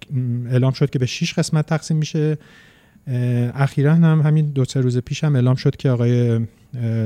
[0.50, 2.38] اعلام شد که به 6 قسمت تقسیم میشه.
[3.54, 6.40] اخیرا هم همین دو سه روز پیش هم اعلام شد که آقای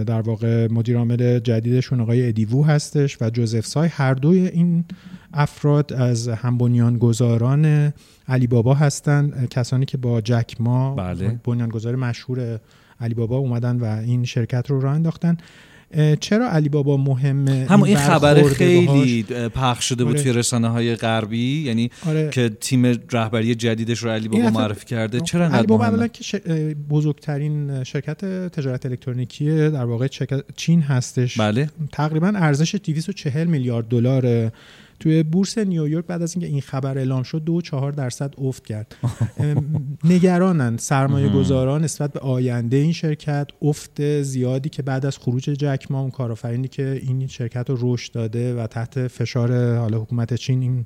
[0.06, 3.88] در واقع مدیر عامل جدیدشون آقای ادیوو هستش و جوزف سای.
[3.88, 4.84] هر دوی این
[5.34, 7.92] افراد از هم بنیانگذاران
[8.28, 11.40] علی بابا هستند کسانی که با جک ما بله.
[11.44, 12.60] بنیانگذار مشهور
[13.00, 15.36] علی بابا اومدن و این شرکت رو راه انداختن.
[16.20, 19.22] چرا علی بابا مهمه همون این خبر خیلی
[19.54, 20.22] پخش شده بود آره.
[20.22, 22.30] توی رسانه های غربی یعنی آره.
[22.30, 25.20] که تیم رهبری جدیدش رو علی بابا معرفی کرده.
[25.20, 26.34] چرا علی بابا اولا که ش-
[26.90, 30.06] بزرگترین شرکت تجارت الکترونیکی در واقع
[30.56, 31.40] چین هستش.
[31.40, 31.70] بله.
[31.92, 34.52] تقریبا ارزش 240 میلیارد دلار
[35.00, 38.96] توی بورس نیویورک بعد از اینکه این خبر اعلام شد دو چهار درصد افت کرد.
[40.04, 40.76] نگرانن.
[40.76, 46.00] سرمایه گذاران نسبت به آینده این شرکت افت زیادی که بعد از خروج جک ما
[46.00, 50.84] اون کارآفرینی که این شرکت رو رشد داده و تحت فشار حالا حکومت چین این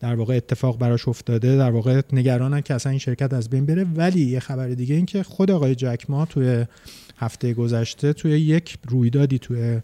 [0.00, 3.84] در واقع اتفاق براش افتاده در واقع نگرانن که اصلا این شرکت از بین بره.
[3.84, 6.64] ولی یه خبر دیگه این که خود آقای جک ما توی
[7.16, 9.80] هفته گذشته توی یک رویدادی توی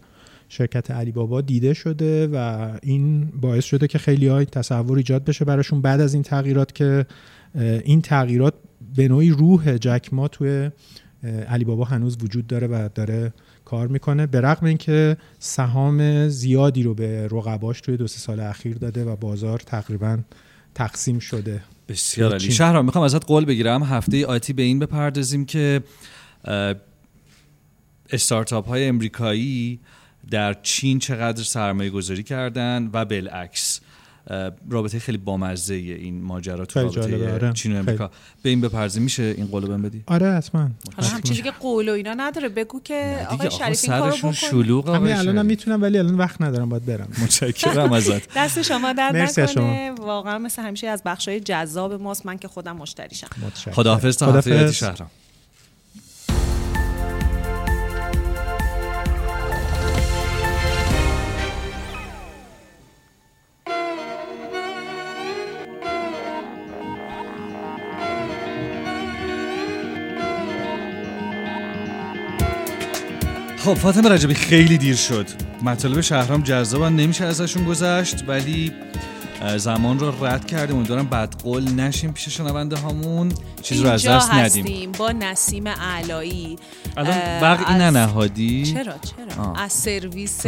[0.49, 5.45] شرکت علی بابا دیده شده و این باعث شده که خیلی های تصور ایجاد بشه
[5.45, 5.81] براشون.
[5.81, 7.05] بعد از این تغییرات که
[7.83, 8.53] این تغییرات
[8.95, 10.69] به نوعی روح جک ما توی
[11.47, 13.33] علی بابا هنوز وجود داره و داره
[13.65, 14.27] کار می‌کنه.
[14.27, 19.15] به رغم اینکه سهام زیادی رو به رقباش توی دو سه سال اخیر داده و
[19.15, 20.17] بازار تقریبا
[20.75, 21.61] تقسیم شده.
[21.89, 22.51] بسیار چین.
[22.51, 23.83] شهرام می‌خوام ازت قول بگیرم.
[23.83, 25.81] هفته آتی به این بپردازیم که
[28.11, 29.79] استارتاپ های امریکایی
[30.31, 33.79] در چین چقدر سرمایه گذاری کردن و بالعکس
[34.69, 37.53] رابطه خیلی بامزه این ماجرا تو رابطه آره.
[37.53, 38.11] چین و امریکا
[38.43, 40.69] به این بپردازیم میشه این قول بهم بدی؟ آره حتما.
[40.97, 42.49] حالا هم چیزی که قول و اینا نداره.
[42.49, 45.45] بگو که آقای آقا شریف این کارو سرشون بکن شلوغ همین الانم.
[45.45, 47.07] می‌تونم ولی الان وقت ندارم باید برم.
[47.21, 48.33] متشکرم ازت.
[48.37, 49.91] دست شما درد نکنه.
[49.91, 52.25] واقعا مثل همیشه از بخشای جذاب ماست.
[52.25, 53.27] من که خودم مشتریشم.
[53.71, 55.09] خداحافظ تا هفته شهرام.
[73.69, 75.25] خب فاطمه رجبی خیلی دیر شد.
[75.61, 78.71] مطالب شهرام جذابن نمیشه ازشون گذشت ولی
[79.57, 80.75] زمان رو رد کردیم.
[80.75, 83.31] امیدوارم بدقول نشیم پیش شنونده هامون.
[83.61, 84.65] چیز رو از دست ندیم.
[84.65, 86.55] هستیم با نسیم علایی.
[86.97, 89.61] الان اه، برقی از- ننهادی؟ چرا چرا؟ آه.
[89.61, 90.43] از سرویس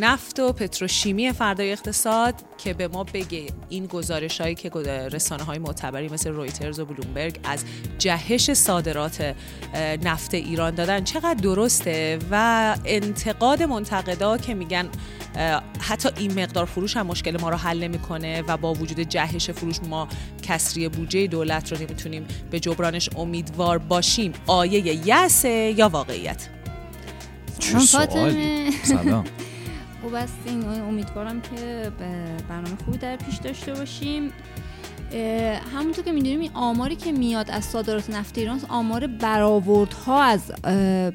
[0.00, 4.70] نفت و پتروشیمی فردای اقتصاد که به ما بگه این گزارش هایی که
[5.12, 7.64] رسانه های معتبری مثل رویترز و بلومبرگ از
[7.98, 9.34] جهش صادرات
[10.02, 11.04] نفت ایران دادن.
[11.04, 14.88] چقدر درسته؟ و انتقاد منتقدا که میگن
[15.80, 19.76] حتی این مقدار فروش هم مشکل ما رو حل نمی‌کنه و با وجود جهش فروش
[19.90, 20.08] ما
[20.42, 24.32] کسری بودجه دولت رو نمی‌تونیم به جبرانش امیدوار باشیم.
[24.46, 26.48] آیه یسه یا واقعیت؟
[27.58, 28.72] چه سلام سوالی.
[28.94, 29.24] سلام.
[30.02, 30.64] خوب هستین.
[30.64, 32.06] امیدوارم که به
[32.48, 34.32] برنامه خوبی در پیش داشته باشیم.
[35.74, 40.52] همونطور که می‌دونیم این آماری که میاد از صادرات نفت ایران آمار برآوردها از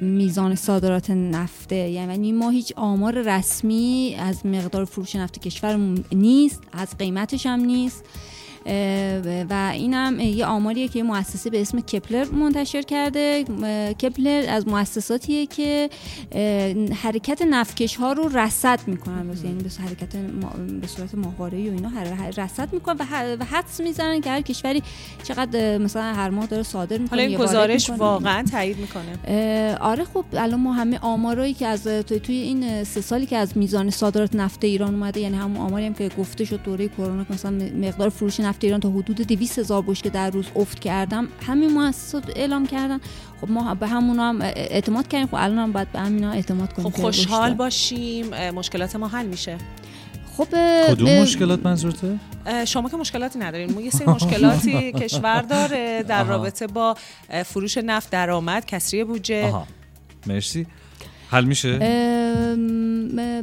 [0.01, 6.97] میزان صادرات نفته یعنی ما هیچ آمار رسمی از مقدار فروش نفت کشورمون نیست از
[6.97, 8.03] قیمتش هم نیست.
[9.49, 13.43] و اینم یه آماریه که یه مؤسسه به اسم کپلر منتشر کرده.
[13.93, 15.89] کپلر از مؤسساتیه که
[17.03, 19.36] حرکت نفکش ها رو رصد می‌کنن.
[19.43, 20.15] یعنی به حرکت
[20.82, 21.91] به صورت ماهواره‌ای و اینا
[22.38, 22.95] رصد می‌کنن
[23.39, 24.84] و حدس می‌زنن که هر کشوری
[25.23, 27.89] چقدر مثلا هر ماه داره صادر می‌کنه حالا این گزارش.
[27.89, 29.75] واقعا تایید می‌کنه.
[29.81, 33.58] آره خب الان ما همه آمارایی که از توی, توی این سه سالی که از
[33.58, 37.52] میزان صادرات نفت ایران اومده یعنی همون آماری هم که گفته شد دوره کرونا مثلا
[37.81, 41.27] مقدار فروش نفت ایران تا حدود 200 هزار بشکه در روز افت کردم.
[41.47, 42.99] همین مؤسسات اعلام کردن.
[43.41, 45.27] خب ما به همون هم اعتماد کردیم.
[45.27, 47.53] خب الان هم باید به همینا اعتماد کنیم خب که خوشحال.
[47.53, 48.51] باشیم.
[48.51, 49.57] مشکلات ما حل میشه.
[50.37, 50.47] خب
[50.87, 52.19] کدوم مشکلات منظورته؟
[52.67, 53.73] شما که مشکلاتی ندارین.
[53.73, 56.29] ما یه سری مشکلاتی کشور داره در آها.
[56.29, 56.95] رابطه با
[57.45, 59.53] فروش نفت درآمد کسری بودجه.
[60.27, 60.67] مرسی.
[61.31, 61.79] حل میشه؟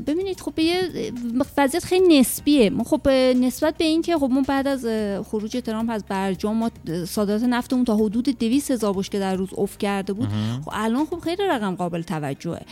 [0.06, 1.12] ببینید خب یه
[1.58, 2.70] وضعیت خیلی نسبیه.
[2.70, 4.86] ما خب نسبت به این که خب ما بعد از
[5.26, 6.70] خروج ترامپ از برجام ما
[7.06, 10.28] صادرات نفتمون تا حدود 200 هزار بشکه در روز افت کرده بود.
[10.64, 12.62] خب الان خب خیلی رقم قابل توجهه.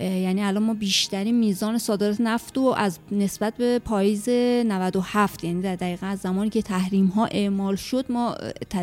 [0.00, 5.76] یعنی الان ما بیشترین میزان صادرات نفت رو از نسبت به پاییز 97 یعنی در
[5.76, 8.34] دقیقه از زمانی که تحریم ها اعمال شد ما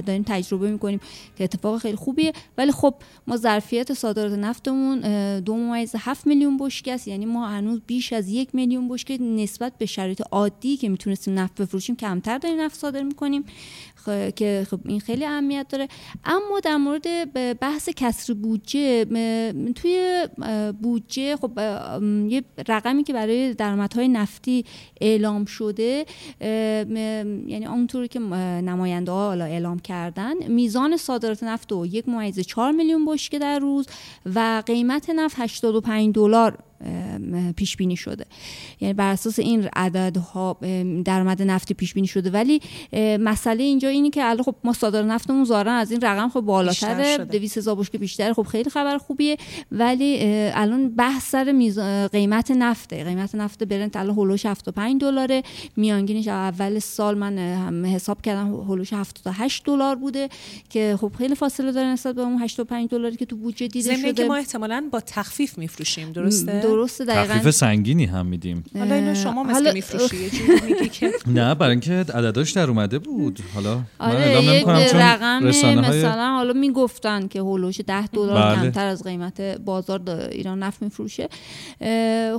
[0.05, 0.99] داریم تجربه می‌کنیم
[1.37, 2.33] که اتفاق خیلی خوبیه.
[2.57, 2.93] ولی خب
[3.27, 7.07] ما ظرفیت صادرات نفتمون اه، دو ممیز هفت میلیون بشکه است.
[7.07, 11.61] یعنی ما هنوز بیش از یک میلیون بشکه نسبت به شرایط عادی که می‌تونستیم نفت
[11.61, 13.45] بفروشیم کمتر داریم نفت صادر می‌کنیم.
[14.35, 15.87] که خب این خیلی اهمیت داره
[16.25, 19.05] اما در مورد بحث کسر بودجه
[19.75, 20.27] توی
[20.81, 21.51] بودجه خب
[22.29, 24.65] یه رقمی که برای درآمدهای نفتی
[25.01, 26.05] اعلام شده
[26.41, 33.05] یعنی اونطوری که نماینده ها اعلام کردن میزان صادرات نفت رو یک ممیز چهار میلیون
[33.05, 33.87] بشکه در روز
[34.35, 36.57] و قیمت نفت 85 دلار
[37.55, 38.25] پیش بینی شده.
[38.81, 40.57] یعنی بر اساس این عددها
[41.05, 42.29] درآمد نفتی پیش بینی شده.
[42.29, 42.61] ولی
[43.19, 47.15] مسئله اینجا اینه که الان خب ما صادر نفتمون ظاهرا از این رقم خب بالاتره.
[47.15, 47.25] شده.
[47.25, 49.37] 200 هزار بشکه بیشتر خب خیلی خبر خوبیه.
[49.71, 50.17] ولی
[50.53, 51.43] الان بحث سر
[52.11, 53.03] قیمت نفته.
[53.03, 55.43] قیمت نفت برنت الان هولوش 75 دلاره.
[55.77, 60.29] میانگینش اول سال من هم حساب کردم هولوش 78 دلار بوده
[60.69, 64.01] که خب خیلی فاصله داره نسبت به اون 85 دلاری که تو بودجه دیده ضمن
[64.01, 64.27] که شده.
[64.27, 66.11] ما احتمالا با تخفیف میفروشیم.
[66.11, 67.33] درسته؟ درسته دقیقاً.
[67.33, 68.63] تخفیف سنگینی هم میدیم.
[68.77, 70.17] حالا اینو شما مثل حالا- میفروشی
[70.67, 71.11] میگی که.
[71.35, 73.39] نه برای اینکه عدداش در اومده بود.
[73.53, 78.07] حالا من آره اعلام یک نمی‌کنم چون رقم های مثلا حالا می‌گفتن که هولوش 10
[78.07, 78.61] دلار بله.
[78.61, 81.29] کمتر از قیمت بازار ایران نفت میفروشه.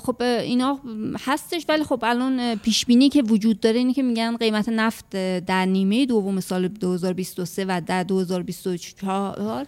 [0.02, 0.80] خب اینا
[1.20, 5.10] هستش ولی خب الان پیش بینی که وجود داره اینه که میگن قیمت نفت
[5.46, 9.66] در نیمه دوم سال 2023 و در 2024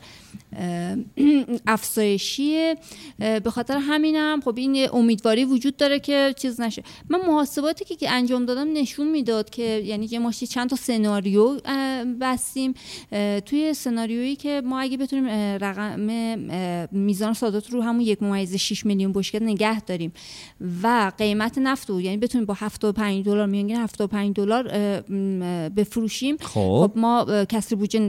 [0.56, 0.96] اه،
[1.66, 2.76] افزایشیه.
[3.18, 6.82] به خاطر همینم خب این یه امیدواری وجود داره که چیز نشه.
[7.09, 11.61] من محاسباتی که, که انجام دادم نشون می‌داد که یعنی یه ماشی چند تا سناریو
[12.20, 12.74] بستیم.
[13.46, 15.26] توی سناریویی که ما اگه بتونیم
[15.61, 16.00] رقم
[16.92, 20.12] میزان صادرات رو همون یک ممیز 6 میلیون بشکه نگه داریم
[20.82, 24.68] و قیمت نفت رو یعنی بتونیم با 75 دلار میانگین 75 دلار
[25.68, 26.36] بفروشیم.
[26.36, 26.44] خب.
[26.55, 28.00] خب ما کسر بودجه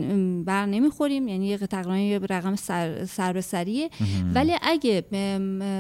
[0.46, 3.90] بر نمی‌خوریم یعنی یه تقریبا رقم سر, سر به سریه.
[4.36, 5.06] ولی اگه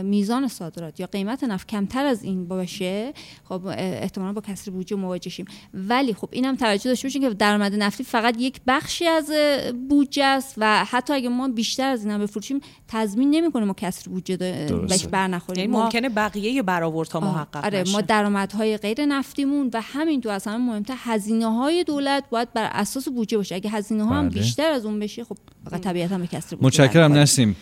[0.03, 5.29] میزان صادرات یا قیمت نفت کمتر از این باشه خب احتمالا با کسر بودجه مواجه
[5.29, 9.31] شیم ولی خب اینم توجه داشته باشین که درآمد نفتی فقط یک بخشی از
[9.89, 14.37] بودجه است و حتی اگه ما بیشتر از اینا بفروشیم تضمین نمی‌کنه ما کسر بودجه.
[14.89, 17.91] بهش بر نخوریم یعنی ما- ممکنه بقیه برآوردها محقق آره نشه.
[17.91, 23.07] ما درآمدهای غیر نفتیمون و همین تو اصلا مهمتر هزینه های دولت باید بر اساس
[23.09, 24.39] بودجه باشه اگه هزینه ها هم بله.
[24.39, 25.37] بیشتر از اون بشه خب
[25.69, 27.13] فقط طبیعتا به کسر بودجه متشکرم.
[27.13, 27.55] نسیم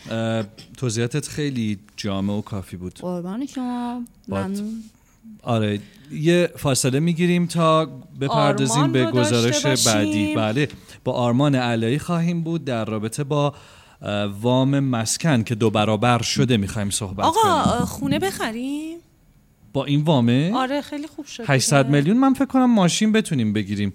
[0.78, 4.02] توضیحاتت خیلی جامع و کافی بود قربان شما.
[4.28, 4.84] ممنون
[5.44, 5.80] آره
[6.12, 7.86] یه فاصله می‌گیریم تا
[8.22, 9.88] بپردازیم به گزارش.
[9.88, 10.68] بعدی بله
[11.04, 13.54] با آرمان علایی خواهیم بود در رابطه با
[14.42, 18.98] وام مسکن که دو برابر شده می‌خوایم صحبت آقا کنیم اه، خونه بخریم
[19.74, 21.98] با این وامه آره خیلی خوب شد 800 دیگه.
[21.98, 23.94] میلیون من فکر کنم ماشین بتونیم بگیریم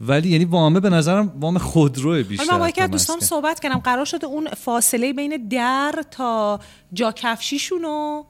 [0.00, 2.98] ولی یعنی وامه به نظرم وام خودروه بیشتر من با یکی.
[3.20, 3.78] صحبت کردم.
[3.78, 6.60] قرار شده اون فاصله بین در تا
[6.92, 8.24] جا کفشیشونو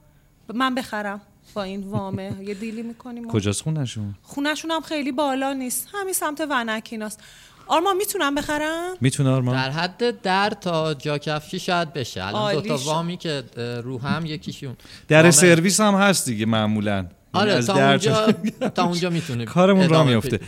[0.55, 1.21] من بخرم
[1.55, 2.33] با این وامه.
[2.43, 5.89] یه دیلی می‌کنیم کجاست خونشون خونشون هم خیلی بالا نیست.
[5.93, 7.21] همین سمت ونکیناست
[7.67, 9.57] آرمان می‌تونم بخرم؟ می‌تونه آرمان.
[9.57, 12.25] در حد در تا جا کفشی شاید بشه.
[12.25, 12.77] الان دو تا.
[12.77, 13.45] وامی که
[13.85, 14.77] رو هم یکیشون.
[15.09, 17.07] در سرویس هم هست دیگه معمولا.
[17.35, 18.33] آره از تا اونجا
[18.75, 20.41] تا اونجا می‌تونه کارمون راه میفته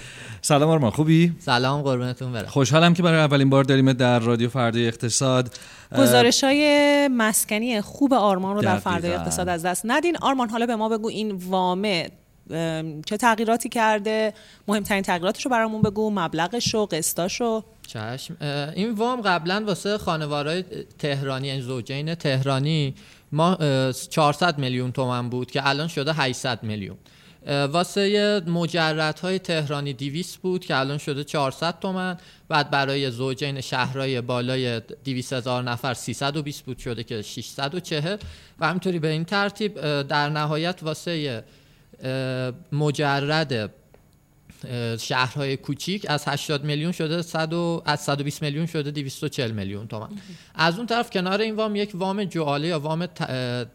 [0.42, 2.46] سلام آرمان خوبی؟ سلام قربونتون برم.
[2.46, 5.54] خوشحالم که برای اولین بار داریم در رادیو فردای اقتصاد.
[5.98, 8.78] گزارش های مسکنی خوب آرمان رو در.
[8.78, 10.16] فردای اقتصاد از دست ندین.
[10.16, 12.10] آرمان حالا به ما بگو این وامه
[12.50, 14.32] ام، چه تغییراتی کرده؟
[14.68, 18.36] مهمترین تغییراتش رو برامون بگو مبلغش رو قسطاش رو چشم
[18.74, 20.64] این وام قبلا واسه خانوارای
[20.98, 22.94] تهرانی یعنی زوجین تهرانی
[23.32, 26.96] ما اه، 400 میلیون تومن بود که الان شده 800 میلیون.
[27.72, 32.16] واسه مجردهای تهرانی 200 بود که الان شده 400 تومن.
[32.48, 38.16] بعد برای زوجین شهرهای بالای 200 هزار نفر 320 بود شده که 640
[38.60, 41.44] و همینطوری به این ترتیب در نهایت واسه
[42.72, 43.70] مجرد
[44.98, 50.10] شهرهای کوچیک از 80 میلیون شده 100 و از 120 میلیون شده 240 میلیون تومان.
[50.54, 53.06] از اون طرف کنار این وام یک وام جعاله یا وام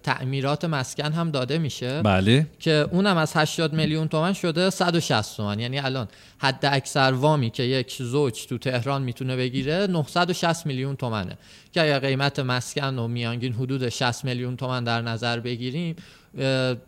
[0.03, 2.01] تعمیرات مسکن هم داده میشه.
[2.01, 2.47] بله.
[2.59, 6.07] که اونم از 80 میلیون تومن شده 160 تومن یعنی الان
[6.37, 11.37] حد اکثر وامی که یک زوج تو تهران می‌تونه بگیره 960 میلیون تومنه.
[11.71, 15.95] که اگر قیمت مسکن و میانگین حدود 60 میلیون تومن در نظر بگیریم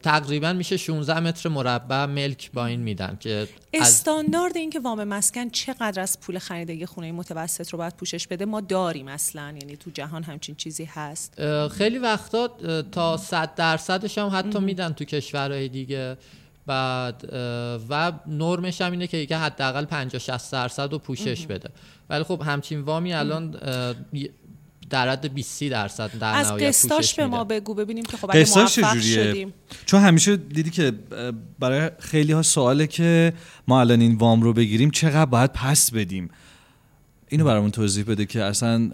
[0.04, 5.50] تقریبا میشه 16 متر مربع ملک با این میدن که استاندارد این که وام مسکن
[5.50, 9.78] چقدر از پول خرید یه خونه متوسط رو باید پوشش بده ما داریم اصلا یعنی
[9.78, 11.42] تو جهان همچین چیزی هست.
[11.68, 12.48] خیلی وقتا
[12.92, 16.18] تا 100 درصدش هم حتی میدن تو کشورهای دیگه.
[16.66, 17.30] بعد
[17.90, 21.70] و نرمش هم اینه که دیگه حداقل 50 60 درصد رو پوشش بده.
[22.10, 23.60] ولی خب همچین وامی الان
[24.94, 27.26] در حد 20 درصد در از قسطاش به.
[27.26, 29.54] ما بگو ببینیم که خب اگه موفق چجوریه؟ شدیم.
[29.86, 30.94] چون همیشه دیدی که
[31.60, 33.34] برای خیلی ها سواله که
[33.68, 36.30] ما الان این وام رو بگیریم چقدر باید پس بدیم؟
[37.30, 38.92] اینو برامون توضیح بده که اصلا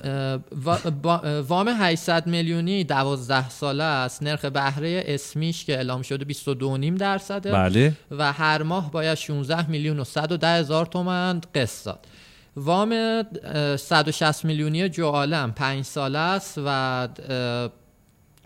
[1.48, 4.24] وام 800 میلیونی 12 ساله است.
[4.24, 7.52] نرخ بهره اسمیش که اعلام شده 22.5 درصده.
[7.52, 7.94] بله.
[8.12, 12.00] و هر ماه باید 16 میلیون و 110 هزار تومن قسط داد.
[12.56, 12.92] وام
[13.44, 17.08] اه، 160 میلیونی جوالم 5 ساله است و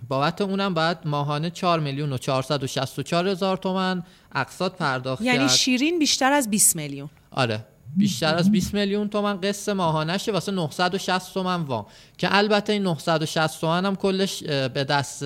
[0.07, 4.03] بابت اونم باید ماهانه 4 میلیون و 464 هزار تومن
[4.35, 5.47] اقساط پرداخت یعنی کرد.
[5.49, 7.09] شیرین بیشتر از 20 میلیون.
[7.31, 7.65] آره.
[7.97, 11.85] بیشتر از 20 میلیون تومن قسط ماهانشه واسه 960 تومن وام
[12.17, 15.25] که البته این 960 تومن هم کلش به دست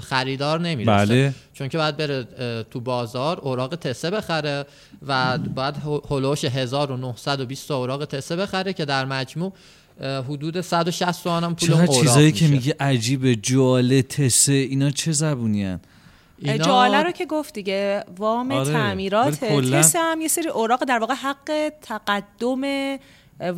[0.00, 1.34] خریدار نمی‌رسه بله.
[1.54, 2.26] چون که باید بره
[2.70, 4.66] تو بازار اوراق تسه بخره
[5.06, 5.74] و باید
[6.10, 9.52] هلوش 1920 تا اوراق تسه بخره که در مجموع
[10.00, 12.48] حدود 160 تومن هم پول اوراق چیزایی که.
[12.48, 15.80] میگی عجیبه جواله تسه اینا چه زبونی هن؟
[16.52, 20.98] اینا- جواله رو که گفت دیگه وام آره، تعمیرات تسه هم یه سری اوراق در
[20.98, 22.96] واقع حق تقدم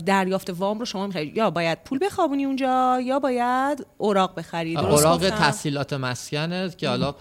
[0.06, 5.06] دریافت وام رو شما می‌خواید یا باید پول بخوابونی اونجا یا باید اوراق بخری درست
[5.06, 7.14] اوراق؟ تحصیلات مسکنه که حالا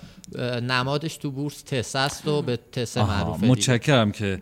[0.61, 3.47] نمادش تو بورس تسه است و به تسه آها، معروفه.
[3.47, 4.41] متشکرم که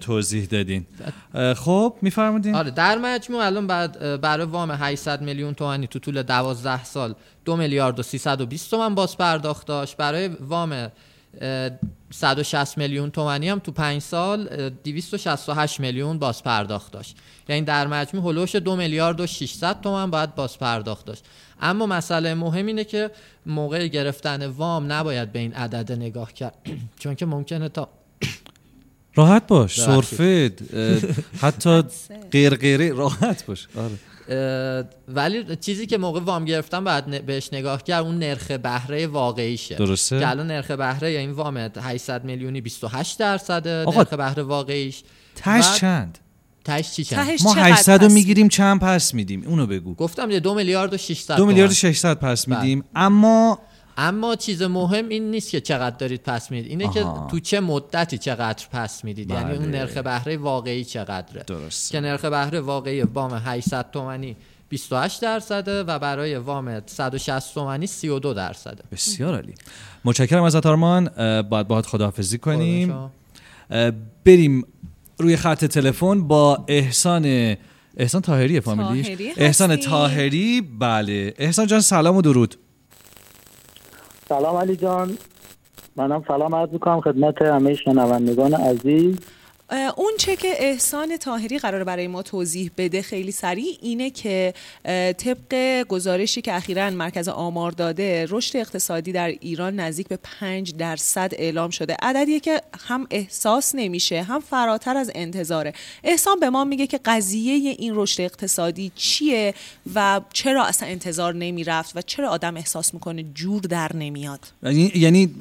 [0.00, 0.86] توضیح دادین.
[1.56, 6.84] خب میفرمودین؟ آره در مجموع الان بعد برای وام 800 میلیون تومانی تو طول 12
[6.84, 7.14] سال
[7.44, 9.96] 2 میلیارد و 320 تومن باز پرداخت داشت.
[9.96, 10.90] برای وام
[11.40, 11.70] اه،
[12.10, 17.16] 160 میلیون تومانی هم تو 5 سال اه، 268 میلیون باز پرداخت داشت.
[17.48, 21.24] یعنی در مجموع هلوش 2 میلیارد و 600 تومن باید باز پرداخت داشت.
[21.62, 23.10] اما مسئله مهم اینه که
[23.46, 26.54] موقع گرفتن وام نباید به این عدد نگاه کرد.
[27.00, 27.88] چون که ممکنه تا
[29.14, 29.80] راحت باش.
[29.80, 29.94] ببخشید.
[29.94, 30.52] سرفه
[31.40, 31.82] حتی
[32.32, 33.68] غیرغیره راحت باش.
[33.76, 33.90] آره.
[35.08, 39.74] ولی چیزی که موقع وام گرفتن باید ن- بهش نگاه کرد اون نرخ بهره واقعیشه.
[39.74, 40.18] درسته.
[40.20, 45.02] که الان نرخ بهره این وام 800 میلیونی 28 درصده آقا، نرخ بهره واقعیش.
[45.46, 46.18] بعد- چند؟
[46.64, 49.94] تهش چی چند؟ تهش ما چقدر 800 رو می‌گیریم چند پس میدیم؟ اونو بگو.
[49.94, 51.92] گفتم یه دو میلیارد و 600 دو میلیارد و تومن.
[51.92, 52.56] 600 پس بله.
[52.60, 52.84] میدیم.
[52.94, 53.58] اما
[54.02, 56.70] اما چیز مهم این نیست که چقدر دارید پس می‌دید.
[56.70, 57.26] اینه آها.
[57.26, 59.30] که تو چه مدتی چقدر پس می‌دید.
[59.30, 59.78] یعنی اون بله.
[59.78, 61.42] نرخ بهره واقعی چقدره.
[61.46, 61.92] درست.
[61.92, 64.36] که نرخ بهره واقعی وام 800 تومانی
[64.68, 68.82] 28 درصده و برای وام 160 تومانی 32 درصده.
[68.92, 69.54] بسیار عالی.
[70.04, 71.08] متشکرم ازت آرمان.
[71.42, 73.10] باید باهات خداحافظی کنیم.
[74.24, 74.64] بریم
[75.18, 77.56] روی خط تلفن با احسان
[77.96, 79.34] احسان تاهری فامیلیش.
[79.36, 81.34] احسان؟ تاهری بله.
[81.38, 82.56] احسان جان سلام و درود.
[84.30, 85.18] سلام علی جان.
[85.96, 89.18] منم سلام عرض می‌کنم خدمت همه شنوندگان عزیز.
[89.96, 94.54] اون چه که احسان تاهری قرار برای ما توضیح بده خیلی سریع اینه که
[95.18, 101.32] طبق گزارشی که اخیرا مرکز آمار داده رشد اقتصادی در ایران نزدیک به 5 درصد
[101.32, 101.96] اعلام شده.
[102.02, 105.72] عددیه که هم احساس نمیشه هم فراتر از انتظاره.
[106.04, 109.54] احسان به ما میگه که قضیه این رشد اقتصادی چیه
[109.94, 115.34] و چرا اصلا انتظار نمی‌رفت و چرا آدم احساس می‌کنه جور در نمیاد؟ یعنی یعنی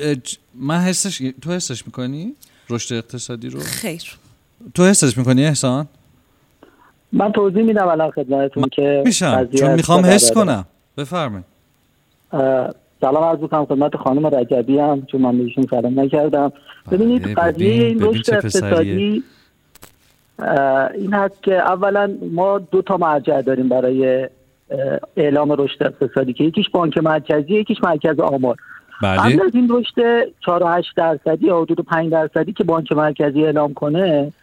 [0.56, 2.36] من حسش تو حسش می‌کنی؟
[2.70, 4.03] رشد اقتصادی رو؟ خیر.
[4.74, 5.88] تو حسش می‌کنی احسان؟
[7.11, 10.32] من توضیح میدم الان خدمتتون که میشم قضیه چون می‌خوام حس.
[10.32, 10.65] کنم.
[10.97, 11.45] بفرمایید.
[13.01, 16.51] سلام عرض می‌کنم خدمت خانم رجبی هم چون من بهشون سلام نکردم.
[16.91, 18.34] ببینید بله، قضیه ببین، این رشد.
[18.34, 19.24] اقتصادی
[20.95, 24.30] این هست که اولا ما دو تا مرجع داریم برای
[25.17, 28.55] اعلام رشد اقتصادی که یکیش بانک مرکزی یکیش مرکز آمار.
[29.02, 29.18] بله.
[29.20, 33.43] قبل از این رشد 4 و 8 درصدی یا حدود 5 درصدی که بانک مرکزی
[33.45, 34.34] اعلام کنه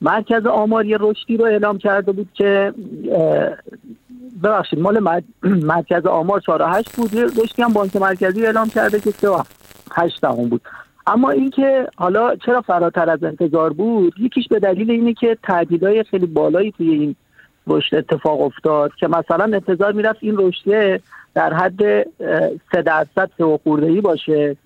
[0.00, 2.72] مرکز آمار یه رشدی رو اعلام کرده بود که
[4.42, 9.00] ببخشید مال مر- مرکز آمار 4 و 8 بود رشدی هم بانک مرکزی اعلام کرده
[9.00, 9.42] که 3 و
[9.92, 10.60] 8 دهم بود.
[11.06, 16.26] اما اینکه حالا چرا فراتر از انتظار بود یکیش به دلیل اینه که تعدیلای خیلی
[16.26, 17.16] بالایی توی این
[17.66, 21.00] رشد اتفاق افتاد که مثلا انتظار می‌رفت این رشد
[21.34, 22.02] در حد
[22.72, 24.56] سه درصد سه ای باشه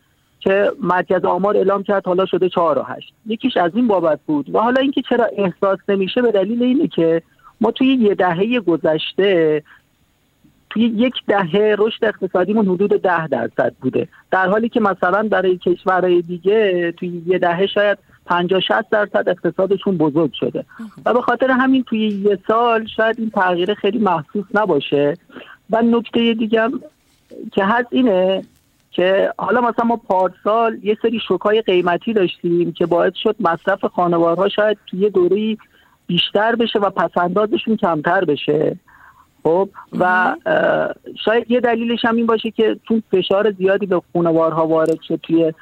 [0.40, 3.12] که مرکز آمار اعلام کرد حالا شده چهار و هشت.
[3.26, 7.22] یکیش از این بابت بود و حالا اینکه چرا احساس نمیشه به دلیل اینه که
[7.60, 9.62] ما توی یه دهه گذشته
[10.70, 14.08] توی یک دهه رشد اقتصادیمون حدود ده درصد بوده.
[14.30, 17.98] در حالی که مثلا برای کشورهای دیگه توی یه دهه شاید
[18.30, 20.64] 50 60 درصد اقتصادشون بزرگ شده.
[21.06, 25.16] و به خاطر همین توی یه سال شاید این تغییر خیلی محسوس نباشه.
[25.70, 26.80] و نکته دیگه هم
[27.52, 28.42] که هست اینه
[28.90, 34.48] که حالا مثلا ما پارسال یه سری شوکای قیمتی داشتیم که باعث شد مصرف خانوارها
[34.48, 35.56] شاید توی یه دوره
[36.06, 38.76] بیشتر بشه و پسندازشون کمتر بشه.
[39.42, 39.68] خب؟
[39.98, 40.36] و
[41.24, 45.52] شاید یه دلیلش هم این باشه که چون فشار زیادی به خانوارها وارد شد توی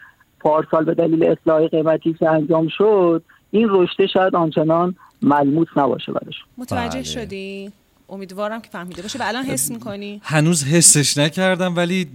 [0.41, 6.47] پارسال به دلیل اصلاح قیمتی که انجام شد این رشته شاید آنچنان ملموس نباشه براشون
[6.59, 7.03] متوجه بله.
[7.03, 7.73] شدی؟
[8.09, 12.07] امیدوارم که فهمیده باشه و الان حس می‌کنی؟ هنوز حسش نکردم ولی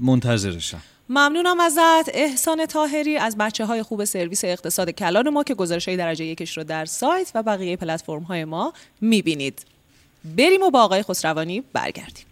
[0.00, 0.80] منتظرشم.
[1.08, 2.10] ممنونم ازت.
[2.14, 6.58] احسان تاهری از بچه های خوب سرویس اقتصاد کلان ما که گزارش های درجه یکش
[6.58, 9.64] رو در سایت و بقیه پلتفرم های ما می‌بینید.
[10.36, 12.24] بریم و با آقای خسروانی برگردیم.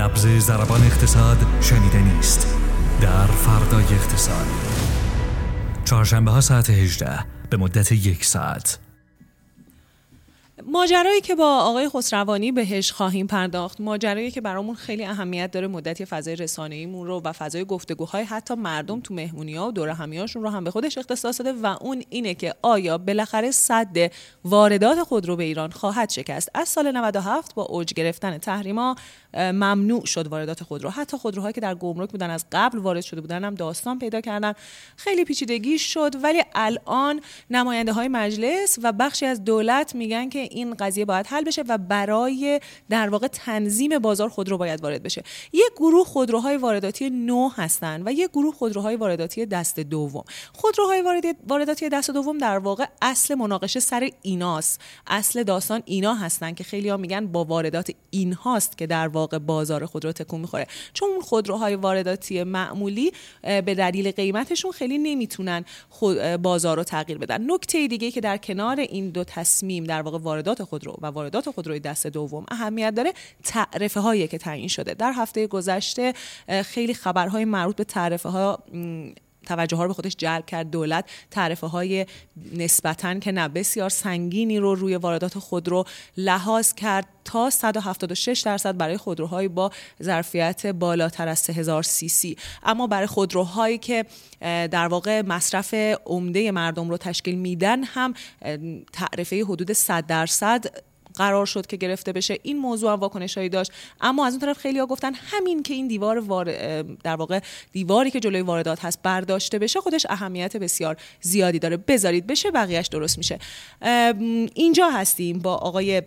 [0.00, 2.56] نبز زربان اقتصاد شنیدنی است
[3.00, 4.46] در فردای اقتصاد.
[5.84, 8.78] چهارشنبه ها ساعت 18 به مدت یک ساعت.
[10.66, 16.04] ماجرایی که با آقای خسروانی بهش خواهیم پرداخت ماجرایی که برامون خیلی اهمیت داره مدتی
[16.04, 20.64] فضای رسانه‌ایمون رو و فضای گفتگوهای حتی مردم تو مهمونی‌ها و دور همیاشون رو هم
[20.64, 24.12] به خودش اختصاص داده و اون اینه که آیا بالاخره صد
[24.44, 26.50] واردات خودرو به ایران خواهد شکست.
[26.54, 28.96] از سال 97 با اوج گرفتن تحریما
[29.34, 30.90] ممنوع شد واردات خودرو.
[30.90, 34.52] حتی خودروهایی که در گمرک بودن از قبل وارد شده بودن هم داستان پیدا کردن.
[34.96, 37.20] خیلی پیچیدگی شد ولی الان
[37.50, 41.78] نماینده های مجلس و بخشی از دولت میگن که این قضیه باید حل بشه و
[41.78, 42.60] برای
[42.90, 45.22] در واقع تنظیم بازار خودرو باید وارد بشه.
[45.52, 50.24] یک گروه خودروهای وارداتی نو هستن و یک گروه خودروهای وارداتی دست دوم.
[50.52, 54.80] خودروهای وارد- وارداتی دست دوم در واقع اصل مناقشه سر ایناست.
[55.06, 59.86] اصل داستان اینا هستن که خیلی ها میگن با واردات اینهاست که در واقع بازار
[59.86, 60.66] خودرو تکون می‌خوره.
[60.92, 63.12] چون اون خودروهای وارداتی معمولی
[63.42, 65.64] به دلیل قیمتشون خیلی نمی‌تونن
[66.42, 67.52] بازار رو تغییر بدن.
[67.52, 71.80] نکته دیگه که در کنار این دو تصمیم در واقع واردات خودرو و واردات خودروی
[71.80, 73.12] دست دوم اهمیت داره
[73.44, 74.94] تعرفه هایی که تعیین شده.
[74.94, 76.12] در هفته گذشته
[76.64, 78.58] خیلی خبرهای مربوط به تعرفه ها
[79.46, 82.06] توجه ها رو به خودش جلب کرد دولت تعرفه های
[82.52, 85.84] نسبتا که نه بسیار سنگینی رو روی واردات خودرو
[86.16, 89.70] لحاظ کرد تا 176 درصد برای خودروهایی با
[90.02, 92.36] ظرفیت بالاتر از 3000 سی سی.
[92.62, 94.04] اما برای خودروهایی که
[94.40, 95.74] در واقع مصرف
[96.06, 98.14] عمده مردم رو تشکیل میدن هم
[98.92, 100.89] تعرفه حدود 100 درصد
[101.20, 102.38] قرار شد که گرفته بشه.
[102.42, 103.72] این موضوع هم واکنش هایی داشت.
[104.00, 106.52] اما از اون طرف خیلی ها گفتن همین که این دیوار وار...
[106.82, 107.40] در واقع
[107.72, 111.76] دیواری که جلوی واردات هست برداشته بشه خودش اهمیت بسیار زیادی داره.
[111.76, 113.38] بذارید بشه بقیهش درست میشه.
[114.54, 116.02] اینجا هستیم با آقای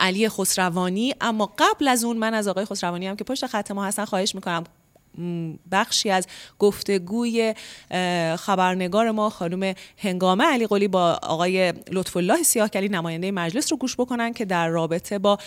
[0.00, 1.14] علی خسروانی.
[1.20, 4.34] اما قبل از اون من از آقای خسروانی هم که پشت خط ما هستن خواهش
[4.34, 4.64] می‌کنم
[5.72, 6.26] بخشی از
[6.58, 7.54] گفتگوی
[8.36, 13.96] خبرنگار ما خانم هنگامه علی قلی با آقای لطف الله سیاهکلی نماینده مجلس رو گوش
[13.96, 15.38] بکنن که در رابطه با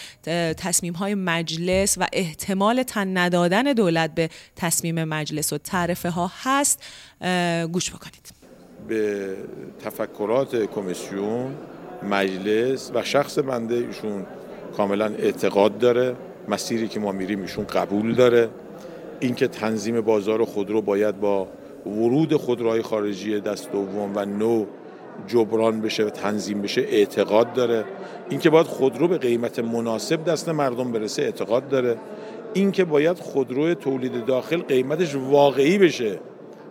[0.57, 6.83] تصمیم های مجلس و احتمال تن ندادن دولت به تصمیم مجلس و تعرفه ها هست.
[7.71, 8.33] گوش بکنید.
[8.87, 9.35] به
[9.85, 11.55] تفکرات کمیسیون
[12.03, 14.25] مجلس و شخص بنده ایشون
[14.77, 16.15] کاملا اعتقاد داره.
[16.47, 18.49] مسیری که ما میریم ایشون قبول داره.
[19.19, 21.47] اینکه تنظیم بازار خودرو باید با
[21.85, 24.65] ورود خودروهای خارجی دست دوم و نو
[25.27, 27.85] جبران بشه و تنظیم بشه اعتقاد داره.
[28.29, 31.97] اینکه باید خودرو به قیمت مناسب دست مردم برسه اعتقاد داره.
[32.53, 36.19] اینکه باید خودرو تولید داخل قیمتش واقعی بشه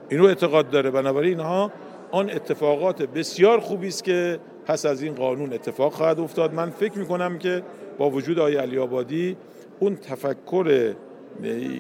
[0.09, 0.91] این رو اعتقاد داره.
[0.91, 1.73] بنابراین اینها
[2.11, 6.55] آن اتفاقات بسیار خوبی است که پس از این قانون اتفاق خواهد افتاد.
[6.55, 7.63] من فکر می کنم که
[7.99, 9.37] با وجود آقای علی آبادی
[9.81, 10.95] اون تفکر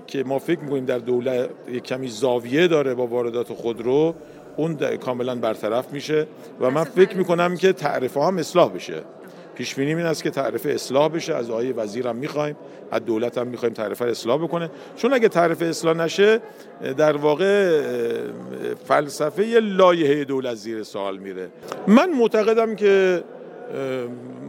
[0.07, 4.14] که ما فکر می‌کنیم در دولت یک کمی زاویه داره با واردات خودرو
[4.57, 6.26] اون کاملا برطرف میشه
[6.61, 9.02] و من فکر می‌کنم که تعرفه هم اصلاح بشه.
[9.55, 12.57] پیش بینی این است که تعرفه اصلاح بشه از آقای وزیر هم می‌خوایم
[12.90, 14.70] از دولت هم می‌خوایم تعرفه اصلاح بکنه.
[14.96, 16.40] چون اگه تعرفه اصلاح نشه
[16.96, 17.80] در واقع
[18.84, 21.48] فلسفه لایحه دولت زیر سوال میره.
[21.86, 23.24] من معتقدم که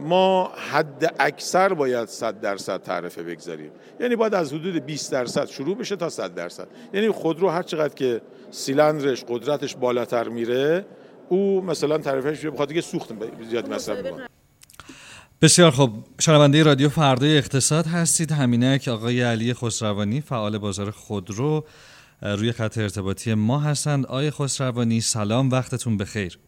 [0.06, 3.70] ما حد اکثر باید 100 درصد تعرفه بگذاریم.
[4.00, 6.68] یعنی باید از حدود 20 درصد شروع بشه تا 100 درصد.
[6.92, 10.86] یعنی خودرو هر چقدر که سیلندرش قدرتش بالاتر میره
[11.28, 13.12] او مثلا تعرفهش بخاطر که سوخت
[13.50, 14.28] زیاد مصرف می‌کنه.
[15.42, 16.04] بسیار خوب.
[16.20, 18.32] شنونده رادیو فردای اقتصاد هستید.
[18.32, 21.64] همینه که آقای علی خسروانی فعال بازار خودرو
[22.22, 24.06] روی خط ارتباطی ما هستند.
[24.06, 26.38] آقای خسروانی سلام وقتتون بخیر.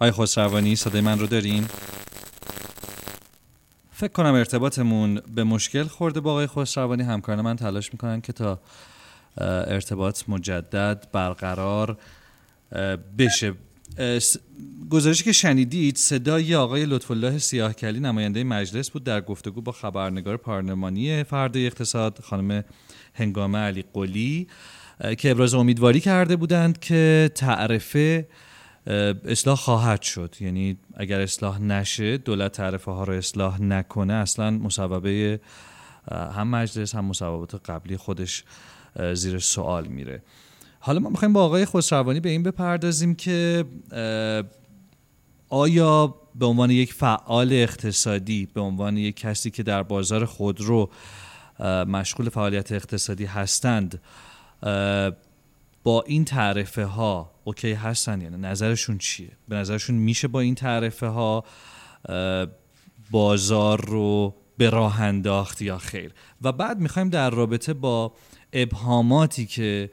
[0.00, 1.66] آقای خسروانی صدای من رو دارین؟
[3.92, 7.02] فکر کنم ارتباطمون به مشکل خورده با آقای خسروانی.
[7.02, 8.60] همکاران من تلاش می‌کنن که تا
[9.38, 11.98] ارتباط مجدد برقرار
[13.18, 13.52] بشه.
[14.90, 20.36] گزارشی که شنیدید صدای آقای لطف الله سیاهکلی نماینده مجلس بود در گفتگو با خبرنگار
[20.36, 22.64] پارلمانی فردای اقتصاد خانم
[23.14, 24.48] هنگامه علی قلی
[25.18, 28.26] که ابراز امیدواری کرده بودند که تعرفه
[28.86, 30.34] اصلاح خواهد شد.
[30.40, 35.40] یعنی اگر اصلاح نشه دولت تعرفه ها رو اصلاح نکنه اصلا مصوبه
[36.10, 38.44] هم مجلس هم مصوبات قبلی خودش
[39.12, 40.22] زیر سوال میره.
[40.78, 43.64] حالا ما می‌خوایم با آقای خسروانی به این بپردازیم که
[45.48, 50.90] آیا به عنوان یک فعال اقتصادی به عنوان یک کسی که در بازار خودرو
[51.86, 54.00] مشغول فعالیت اقتصادی هستند
[55.84, 61.06] با این تعرفه ها اوکی هستن یعنی نظرشون چیه؟ به نظرشون میشه با این تعرفه
[61.06, 61.44] ها
[63.10, 66.12] بازار رو به راه انداخت یا خیر؟
[66.42, 68.12] و بعد می‌خوایم در رابطه با
[68.52, 69.90] ابهاماتی که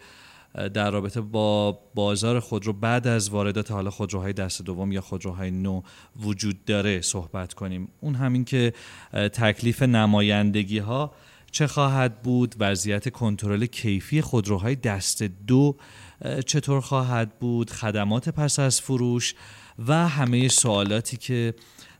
[0.74, 5.82] در رابطه با بازار خودرو بعد از واردات حالا خودروهای دست دوم یا خودروهای نو
[6.22, 7.90] وجود داره صحبت کنیم.
[8.00, 8.74] اون همین که
[9.14, 11.12] تکلیف نمایندگی ها
[11.52, 15.76] چه خواهد بود وضعیت کنترل کیفی خودروهای دست دو
[16.46, 19.36] چطور خواهد بود خدمات پس از فروش
[19.88, 21.54] و همه سوالاتی که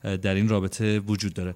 [0.04, 1.56] در این رابطه وجود داره.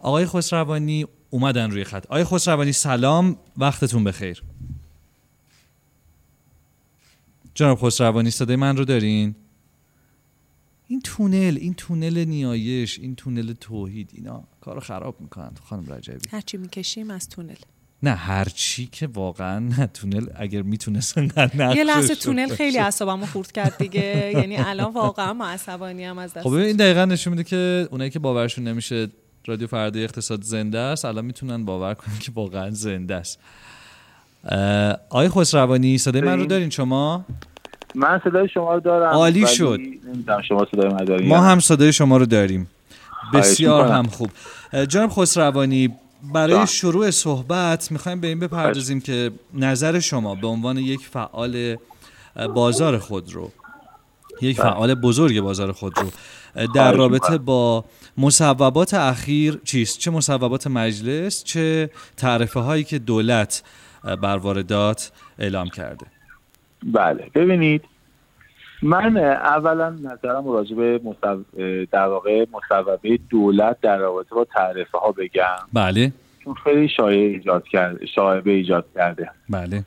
[0.00, 2.06] آقای خسروانی اومدن روی خط.
[2.06, 3.36] آقای خسروانی سلام.
[3.56, 4.42] وقتتون بخیر.
[7.54, 9.34] جناب خسروانی صدای من رو دارین؟
[10.88, 14.44] این تونل این تونل نیایش این تونل توحید اینا.
[14.60, 16.28] کارو خراب می‌کنن خانم رجبی.
[16.30, 17.54] هرچی می‌کشیم از تونل.
[18.02, 23.52] نه هرچی که واقعا نه تونل اگر می‌تونستن نه یه لحظه تونل خیلی اعصابمو خورد
[23.52, 24.30] کرد دیگه.
[24.40, 28.10] یعنی الان واقعا ما عصبانی هم از دست خب این دقیقا نشون میده که اونایی
[28.10, 29.08] که باورشون نمیشه
[29.46, 33.38] رادیو فردا اقتصاد زنده است الان می‌تونن باور کنن که واقعا زنده است.
[35.10, 37.24] آقای خسروانی صدای من رو دارین شما؟
[37.94, 39.80] من صدای شما رو دارم عالی شد.
[40.48, 42.68] شما صدای من داریم ما هم صدای شما رو داریم.
[43.34, 44.30] بسیار هم خوب.
[44.88, 45.94] جناب خسروانی
[46.34, 51.76] برای شروع صحبت می‌خوایم به این بپردازیم که نظر شما به عنوان یک فعال
[52.54, 53.50] بازار خود رو
[54.42, 56.10] یک فعال بزرگ بازار خود رو
[56.74, 57.84] در رابطه با
[58.18, 63.62] مصوبات اخیر چیست؟ چه مصوبات مجلس چه تعرفه هایی که دولت
[64.22, 66.06] بر واردات اعلام کرده؟
[66.92, 67.30] بله.
[67.34, 67.84] ببینید
[68.82, 71.00] من اولا نظرم راجع به
[71.92, 75.56] در واقع مصوبه دولت در رابطه با تعرفه ها بگم.
[75.72, 76.12] بله.
[76.44, 79.30] چون خیلی شایعه ایجاد کرده شایعه ایجاد کرده.
[79.48, 79.84] بله.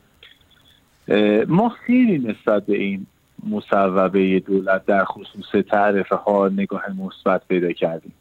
[1.47, 3.05] ما خیلی نسبت به این
[3.49, 8.13] مصوبه دولت در خصوص تعرفه ها نگاه مثبت پیدا کردیم.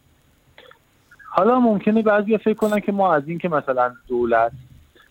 [1.24, 4.52] حالا ممکنه بعضی فکر کنن که ما از این که مثلا دولت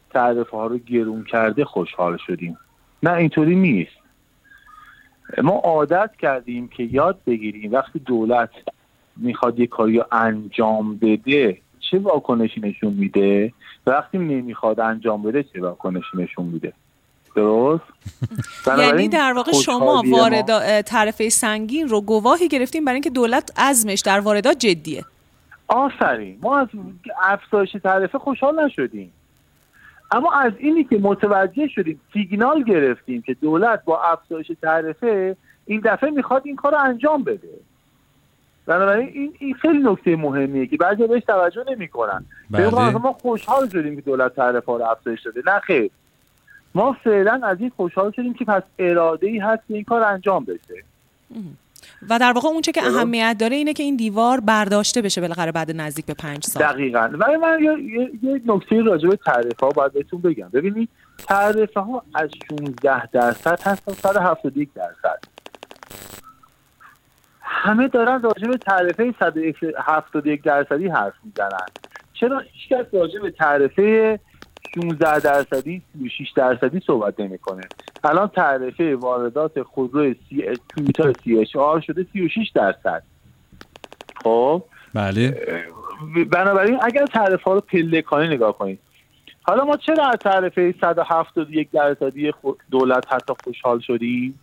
[0.10, 2.58] تعرفه ها رو گرون کرده خوشحال شدیم.
[3.04, 4.01] نه اینطوری نیست.
[5.44, 8.50] ما عادت کردیم که یاد بگیریم وقتی دولت
[9.18, 13.54] می‌خواد یه کاری رو انجام بده چه واکنشی نشون میده؟
[13.88, 16.74] وقتی نمی‌خواد انجام بده چه واکنشی نشون میده؟
[17.36, 17.84] درست؟
[18.78, 24.20] یعنی در واقع شما وارد تعرفه سنگین رو گواهی گرفتیم برای اینکه دولت عزمش در
[24.20, 25.06] واردات جدیه.
[25.68, 26.40] آفرین.
[26.42, 26.68] ما از
[27.24, 29.14] افزایش تعرفه خوشحال نشدیم.
[30.12, 35.36] اما از اینی که متوجه شدیم سیگنال گرفتیم که دولت با افزایش تعرفه
[35.66, 37.50] این دفعه می‌خواد این کار رو انجام بده.
[38.66, 42.26] بنابراین این, این خیلی نکته مهمیه که بعضی بهش توجه نمی‌کنن.
[42.50, 42.92] بله.
[42.92, 45.42] ما خوشحال شدیم که دولت تعرفه رو افزایش داده.
[45.46, 45.92] نه خیر.
[46.76, 50.46] ما فعلا از این خوشحال شدیم که پس اراده ای هست که این کار انجام
[50.46, 50.84] بشه.
[52.10, 55.72] و در واقع اونچه که اهمیت داره اینه که این دیوار برداشته بشه بالاخره بعد
[55.76, 56.64] نزدیک به پنج سال.
[56.64, 57.10] دقیقا.
[57.14, 57.60] ولی من
[58.24, 60.50] یه, نکته راجع به تعرفه ها باید بهتون بگم.
[60.54, 60.90] ببینید
[61.28, 65.20] تعرفه ها از 16 درصد هست تا 171 درصد.
[67.42, 71.66] همه دارن راجع به تعرفه 171 درصدی حرف می‌زنن.
[72.14, 74.20] چرا هیچکس راجع به تعرفه
[74.76, 77.64] 16 درصدی 36 درصدی صحبت نمی‌کنه.
[78.04, 83.04] الان تعرفه واردات خودرو سی تویوتا سی اچ آر شده 36 درصد.
[84.24, 84.64] خب؟
[84.94, 85.38] بله.
[86.32, 88.80] بنابراین اگر تعرفه ها رو پلکانی نگاه کنید.
[89.44, 92.34] حالا ما چرا از تعرفه 171 درصدی
[92.72, 94.40] دولت حتی خوشحال شدیم؟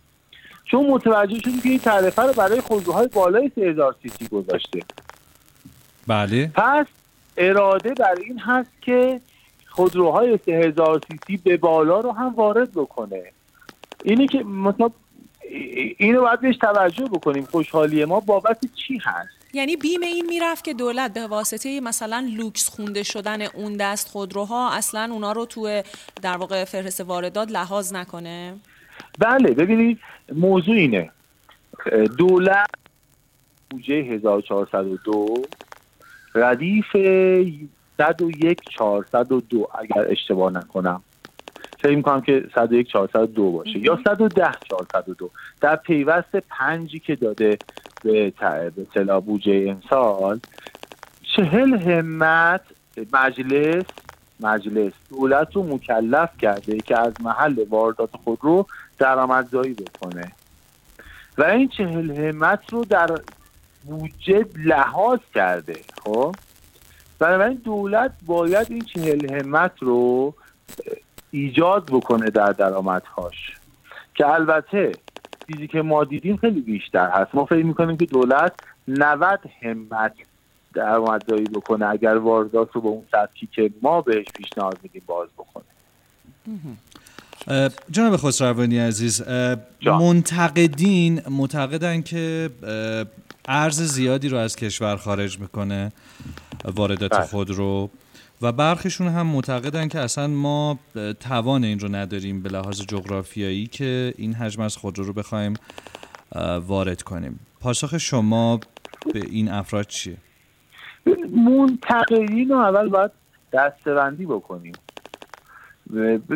[0.63, 4.79] چون متوجه شدیم که این تعرفه رو برای خودروهای بالای 3000 سی سی گذاشته.
[6.07, 6.51] بله.
[6.55, 6.85] پس
[7.37, 9.21] اراده بر این هست که
[9.79, 13.23] خودروهای 3000 سی سی به بالا رو هم وارد بکنه.
[14.03, 14.89] اینه که مثلا
[15.97, 17.45] اینو باید بهش توجه بکنیم.
[17.45, 22.69] خوشحالی ما بابت چی هست؟ یعنی بیم این می‌رفت که دولت به واسطه مثلا لوکس
[22.69, 25.81] خونده شدن اون دست خودروها اصلا اونا رو تو
[26.21, 28.55] در واقع فهرست واردات لحاظ نکنه؟
[29.19, 29.99] بله ببینید
[30.35, 31.11] موضوع اینه.
[32.17, 32.69] دولت
[33.69, 35.43] بودجه 1402
[36.35, 36.95] ردیف
[37.99, 41.01] 101 402 اگر اشتباه نکنم.
[41.79, 43.79] فکر می‌کنم که 101 402 باشه.
[43.79, 45.29] یا 110 402
[45.61, 47.57] در پیوست پنجی که داده
[48.03, 48.33] به
[48.95, 50.39] به بودجه امسال
[51.35, 52.61] چهل همت
[53.13, 53.83] مجلس
[54.39, 58.65] مجلس دولت رو مکلف کرده که از محل واردات خود رو
[58.99, 60.31] درآمدزایی بکنه.
[61.37, 63.07] و این چهل همت رو در
[63.83, 66.35] بودجه لحاظ کرده خب؟
[67.19, 70.33] بنابراین دولت باید این چهل همت رو
[71.31, 73.35] ایجاد بکنه در درآمدهاش.
[74.15, 74.91] که البته
[75.51, 77.35] چیزی که ما دیدیم خیلی بیشتر هست.
[77.35, 78.53] ما فکر می‌کنیم که دولت
[78.87, 80.13] 90 همت
[80.73, 81.85] درآمدزایی بکنه.
[81.85, 85.63] اگر واردات رو به اون سطحی که ما بهش پیشنهاد میدیم باز بکنه.
[87.91, 89.23] جناب خسروانی عزیز
[89.85, 92.49] منتقدین معتقدن که
[93.47, 95.91] ارز زیادی رو از کشور خارج می‌کنه.
[96.65, 97.25] واردات بله.
[97.25, 97.89] خود رو
[98.41, 100.79] و برخیشون هم معتقدن که اصلا ما
[101.19, 105.53] توان این رو نداریم به لحاظ جغرافیایی که این حجم از خودرو رو بخوایم
[106.67, 108.59] وارد کنیم پاسخ شما
[109.13, 110.17] به این افراد چیه؟
[111.45, 113.11] منتقدین رو اول باید
[113.53, 114.73] دستبندی بکنیم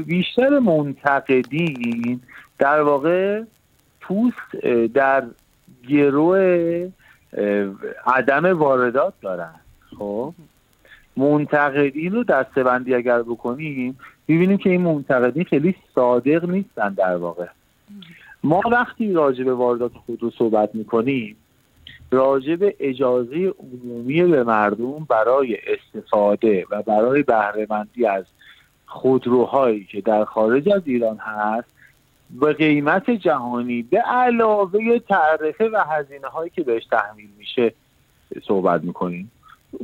[0.05, 2.21] بیشتر منتقدین
[2.59, 3.43] در واقع
[4.01, 5.24] پوست در
[5.89, 6.89] گروه
[8.05, 9.55] عدم واردات دارن
[10.00, 10.34] خب.
[11.18, 17.48] منتقدین رو دستبندی اگر بکنیم ببینیم که این منتقدین خیلی صادق نیستن در واقع.
[18.44, 21.36] ما وقتی راجع به واردات خود رو صحبت می‌کنیم
[22.12, 28.26] راجع به اجازه عمومی به مردم برای استفاده و برای بهرهمندی از
[28.86, 31.68] خودروهایی که در خارج از ایران هست
[32.39, 37.74] به قیمت جهانی به علاوه تعرفه و هزینه هایی که بهش تحمیل میشه
[38.48, 39.32] صحبت می‌کنیم.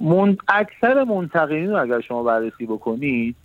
[0.02, 0.38] من...
[0.48, 3.36] اکثر منتقدین رو اگر شما بررسی بکنید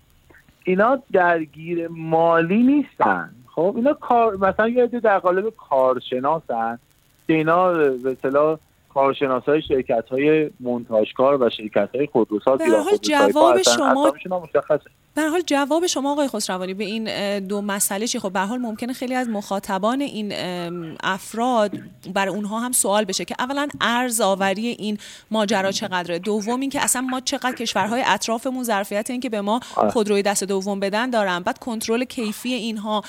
[0.64, 3.30] اینا درگیر مالی نیستن.
[3.54, 6.78] خب اینا کار مثلا یه در قالب کارشناسن
[7.26, 8.58] که اینا به اصطلاح
[8.94, 14.48] کارشناس های شرکت های منتاجکار و شرکت های خودروساز به حال جواب شما
[15.14, 18.92] به حال جواب شما آقای خسروانی به این دو مسئله چی؟ خب به حال ممکنه
[18.92, 20.32] خیلی از مخاطبان این
[21.02, 21.72] افراد
[22.14, 24.98] بر اونها هم سوال بشه که اولا ارز آوری این
[25.30, 29.60] ماجرا چقدره؟ دوم این که اصلا ما چقدر کشورهای اطرافمون ظرفیت این که به ما
[29.76, 29.90] آره.
[29.90, 31.40] خودروی دست دوم بدن دارن.
[31.40, 33.02] بعد کنترل کیفی اینها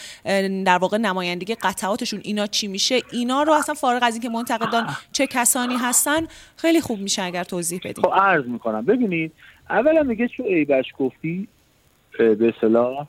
[0.66, 5.28] در واقع نمایندگی قطعاتشون اینا چی میشه؟ اینا رو اصلا فارغ از اینکه منتقدان چه
[5.28, 8.04] کسانی هستن خیلی خوب میشه اگر توضیح بدیم.
[8.04, 8.86] خب عرض می‌کنم.
[8.86, 9.32] ببینید
[9.70, 11.48] اولا میگه چون ایبش گفتی؟
[12.18, 13.08] به صلاح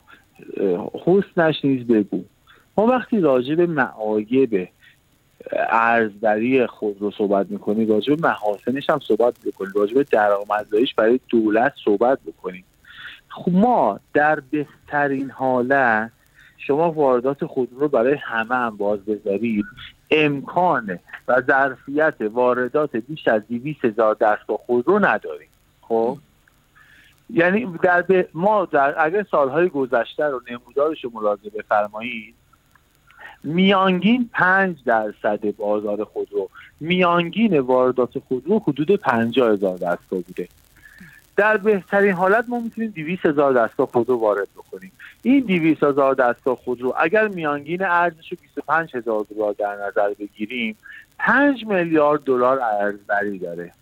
[1.05, 2.25] حسنش نیز بگو.
[2.79, 4.69] ما وقتی راجع به معایب
[5.71, 11.21] ارزدری خود رو صحبت می‌کنیم راجع به محاسنش هم صحبت بکنیم راجع به درآمدزاییش برای
[11.29, 12.65] دولت صحبت بکنیم
[13.29, 16.11] خب ما در بهترین حالت
[16.59, 19.65] شما واردات خود رو برای همه هم باز بذارید.
[20.11, 20.99] امکان
[21.29, 25.49] و ظرفیت واردات بیش از 200 هزار دستگاه خودرو نداریم.
[25.81, 26.19] خب؟
[27.31, 28.05] یعنی در
[28.35, 32.35] ما در اگر سالهای گذشته رو نمودارش رو ملاحظه بفرمایید
[33.45, 36.49] میانگین پنج درصد بازار خودرو
[36.81, 40.49] میانگین واردات خودرو حدود پنجاه هزار دستگاه بوده.
[41.37, 44.93] در بهترین حالت ما می‌تونیم 200 هزار دستگاه خودرو وارد بکنیم.
[45.23, 50.77] این 200 هزار دستا خودرو اگر میانگین ارزش رو 25 هزار دلار در نظر بگیریم
[51.19, 53.73] 5 میلیارد دلار ارزبری داره.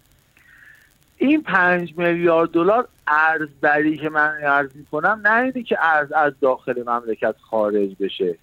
[1.27, 6.83] این 5 میلیارد دلار ارزبری که من ارز می‌کنم نه اینه که ارز از داخل
[6.87, 8.39] مملکت خارج بشه.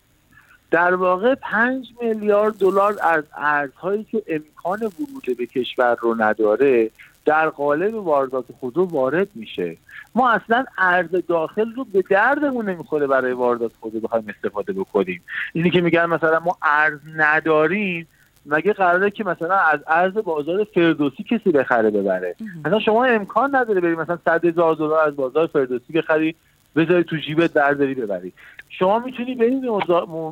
[0.71, 6.91] در واقع 5 میلیارد دلار از ارزهایی که امکان ورود به کشور رو نداره
[7.25, 9.77] در قالب واردات خودرو وارد میشه.
[10.15, 15.21] ما اصلا ارز داخل رو به دردمون نمی‌خوره برای واردات خودرو بخوایم استفاده بکنیم.
[15.53, 18.07] اینی که میگن مثلا ما ارز نداریم
[18.45, 22.35] مگه قراره که مثلا از ارز بازار فردوسی کسی بخره ببره؟
[22.65, 26.35] مثلا شما امکان نداره بری مثلا 100 هزار دلار از بازار فردوسی بخری
[26.75, 28.33] بذاری تو جیبت برداری ببری.
[28.69, 29.65] شما می‌تونی برید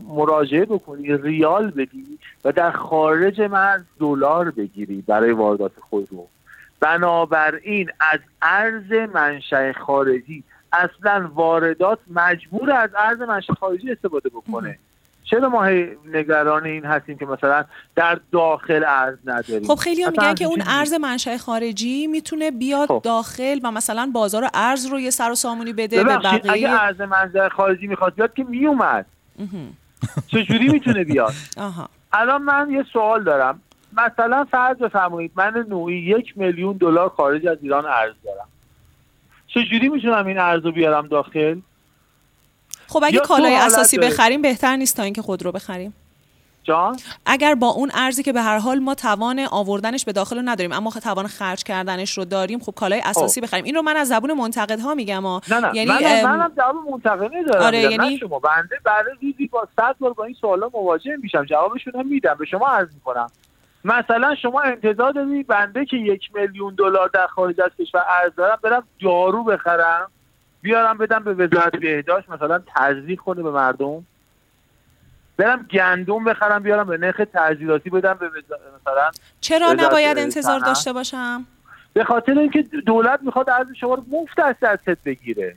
[0.07, 6.28] مراجعه بکنی ریال بدی و در خارج مرز دلار بگیری برای واردات خودرو
[6.80, 10.43] بنابراین از ارز منشأ خارجی
[10.74, 14.80] اصلا واردات مجبور از ارز منشأ خارجی استفاده بکنه.
[15.30, 15.69] چرا ما
[16.05, 17.65] نگران این هستیم که مثلا
[17.95, 22.88] در داخل ارز نداریم؟ خب خیلی هم میگن که اون ارز منشأ خارجی می‌تونه بیاد
[22.88, 23.01] خب.
[23.03, 27.01] داخل و مثلا بازار ارز رو یه سر و سامونی بده به بقیه اگه ارز
[27.01, 29.05] منشأ خارجی می‌خواد بیاد که میومد.
[30.27, 31.34] چجوری می‌تونه بیاد؟
[32.13, 33.61] الان من یه سوال دارم.
[33.97, 38.47] مثلا فرض بفرمایید من نوعی یک میلیون دلار خارج از ایران ارز دارم.
[39.47, 41.59] چجوری می‌تونم این ارز رو بیارم داخل؟
[42.90, 45.94] خب اگه کالای اساسی بخریم بهتر نیست تا اینکه خودرو بخریم.
[46.64, 50.42] جان؟ اگر با اون ارزی که به هر حال ما توان آوردنش به داخل رو
[50.42, 53.48] نداریم اما توان خرج کردنش رو داریم خب کالای اساسی خب.
[53.48, 53.66] بخریم.
[53.66, 55.42] این رو من از زبون منتقدها میگم ها.
[55.50, 55.76] نه نه.
[55.76, 58.40] یعنی من منم زبون منتقد ندارم آره یعنی شما.
[58.40, 61.46] بنده برای روزی با 100 بار با این سوالا مواجه میشم.
[61.46, 62.36] جوابشون هم میدم.
[62.40, 63.28] به شما عرض می‌کنم.
[63.86, 68.60] مثلا شما انتظار دارید بنده که یک میلیون دلار در خارج از کشور ارز دارم
[68.64, 70.12] برم دارو بخرم؟
[70.62, 74.05] بیارم بدم به وزارت بهداشت مثلا تزریق کنه به مردم.
[75.38, 78.30] برم گندم بخرم بیارم به نرخ تجهیزاتی بدم به
[78.82, 81.45] مثلا چرا نباید انتظار داشته باشم؟
[81.93, 85.55] به خاطر اینکه دولت می‌خواد ارز شما رو مفت از دستت بگیره.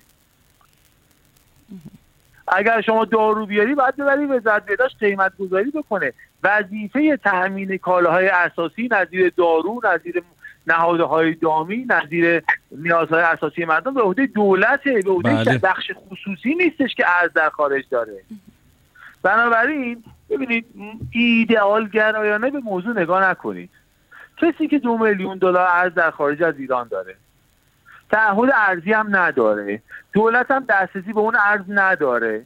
[2.49, 6.13] اگر شما دارو بیاری باید ببری وزارت بهداشت قیمت گذاری بکنه.
[6.43, 10.23] وظیفه تامین کالاهای اساسی نظیر دارو نظیر
[10.67, 15.59] نهادهای دامی نظیر نیازهای اساسی مردم به عهده دولته به عهده بله.
[15.59, 18.23] بخش خصوصی نیستش که ارز در خارج داره.
[19.23, 20.67] بنابراین ببینید
[21.11, 23.71] ایدئال گرایانه به موضوع نگاه نکنید.
[24.37, 27.15] کسی که دو میلیون دلار ارز در خارج از ایران داره
[28.11, 29.83] تعهد ارزی هم نداره
[30.13, 32.45] دولت هم دسترسی به اون ارز نداره.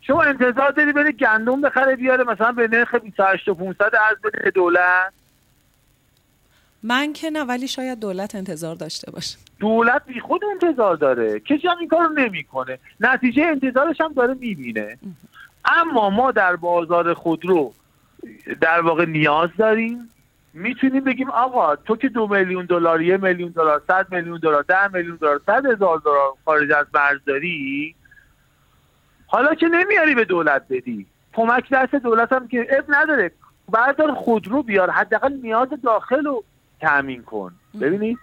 [0.00, 4.50] شما انتظار داری بره گندم بخره بیاره مثلا به نرخ 28 و 500 ارز بده
[4.50, 5.12] دولت؟
[6.82, 9.38] من که نه ولی شاید دولت انتظار داشته باشه.
[9.58, 11.40] دولت بی خود انتظار داره.
[11.40, 12.78] کسی هم این کار رو نمی‌کنه.
[13.00, 14.98] نتیجه انتظارش هم داره می‌بینه.
[15.64, 17.72] اما ما در بازار خودرو
[18.60, 20.10] در واقع نیاز داریم.
[20.54, 24.88] می‌تونیم بگیم آقا تو که دو میلیون دلار یه میلیون دلار صد میلیون دلار ده
[24.88, 27.94] میلیون دلار صد هزار دلار خارج از مرز داری
[29.26, 31.06] حالا که نمیاری به دولت بدی.
[31.32, 33.30] کمک دست دولت هم که اب نداره.
[33.68, 34.90] بردار خودرو بیار.
[34.90, 36.44] حداقل نیاز داخل رو
[36.80, 37.52] تأمین کن.
[37.80, 38.18] ببینید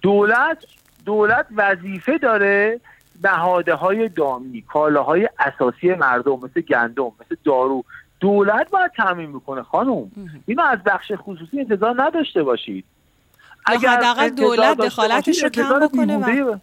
[0.00, 0.64] دولت
[1.04, 2.80] دولت وظیفه داره
[3.24, 7.84] نهاده های دامی کالاهای اساسی مردم مثل گندم مثل دارو.
[8.20, 10.10] دولت باید تامین می‌کنه خانم.
[10.46, 12.84] اینو از بخش خصوصی انتظار نداشته باشید.
[13.66, 16.58] اگر حداقل دولت دخالتش رو کم بکنه و...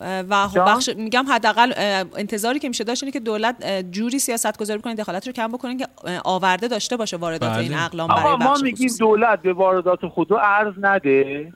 [0.00, 1.72] و خب بخش میگم حداقل
[2.16, 5.76] انتظاری که میشه داشت اینه که دولت جوری سیاست گذاری کنه دخالت رو کم بکنه
[5.76, 5.86] که
[6.24, 7.58] آورده داشته باشه واردات بله.
[7.58, 11.52] این اقلام برای ما میگیم دولت به واردات خودرو ارز نده.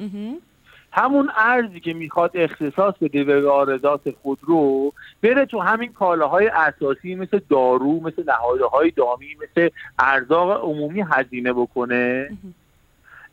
[0.94, 7.40] همون ارزی که می‌خواد اختصاص بده به واردات خودرو بره تو همین کالاهای اساسی مثل
[7.50, 9.68] دارو مثل نهادهای دامی مثل
[9.98, 12.30] ارزاق عمومی هزینه بکنه.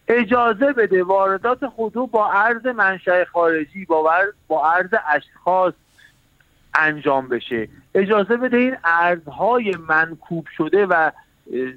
[0.09, 4.11] اجازه بده واردات خودرو با ارز منشأ خارجی با,
[4.47, 5.73] با ارز اشخاص
[6.75, 7.69] انجام بشه.
[7.95, 11.11] اجازه بده این ارزهای منکوب شده و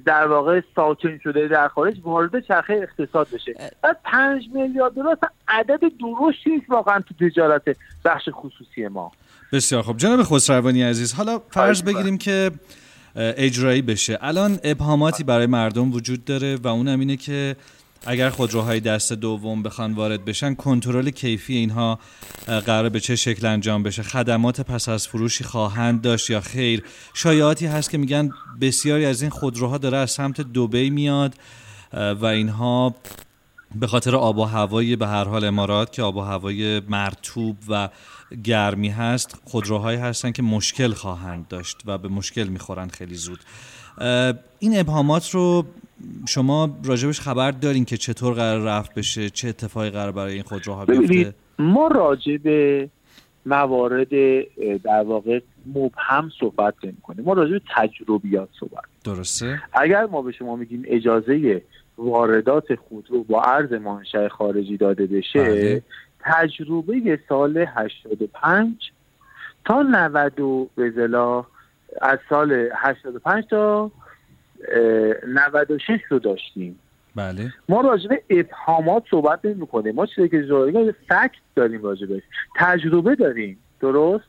[0.05, 3.53] در واقع ساکن شده در خارج وارد چرخه اقتصاد بشه.
[3.81, 5.17] بعد پنج میلیارد دلار
[5.47, 7.63] عدد درشتی نیست واقعا تو تجارت
[8.05, 9.11] بخش خصوصی ما.
[9.53, 12.51] بسیار خب جناب خسروانی عزیز حالا فرض بگیریم که
[13.15, 14.17] اجرایی بشه.
[14.21, 17.55] الان ابهاماتی برای مردم وجود داره و اون اینه که
[18.05, 21.99] اگر خودروهای دست دوم بخوان وارد بشن کنترل کیفی اینها
[22.47, 26.83] قرار به چه شکل انجام بشه؟ خدمات پس از فروشی خواهند داشت یا خیر؟
[27.13, 28.29] شایعاتی هست که میگن
[28.61, 31.33] بسیاری از این خودروها داره از سمت دوبی میاد
[31.93, 32.95] و اینها
[33.75, 37.89] به خاطر آب و هوای به هر حال امارات که آب و هوای مرتوب و
[38.43, 43.39] گرمی هست خودروهایی هستن که مشکل خواهند داشت و به مشکل می‌خورن خیلی زود.
[44.59, 45.65] این ابهامات رو
[46.27, 50.85] شما راجبش خبر دارین که چطور قرار رفت بشه چه اتفاقی قرار برای این خودروها
[50.85, 52.89] بیفته؟ ما راجع به
[53.45, 54.09] موارد
[54.83, 57.25] در واقع مبهم صحبت نمی کنیم.
[57.25, 59.61] ما راجع به تجربیات صحبت درسته.
[59.73, 61.61] اگر ما به شما میگیم اجازه
[61.97, 65.83] واردات خودرو با عرض منشأ خارجی داده بشه بله.
[66.19, 68.91] تجربه سال 85
[69.65, 71.09] تا 90 و به
[72.01, 73.91] از سال 85 تا
[75.27, 76.79] 96 رو داشتیم.
[77.15, 77.53] بله.
[77.69, 82.23] ما راجع به ابهامات صحبت نمی کنیم ما چیزی که راجع فکت داریم راجع بهش.
[82.55, 83.57] تجربه داریم.
[83.79, 84.23] درست؟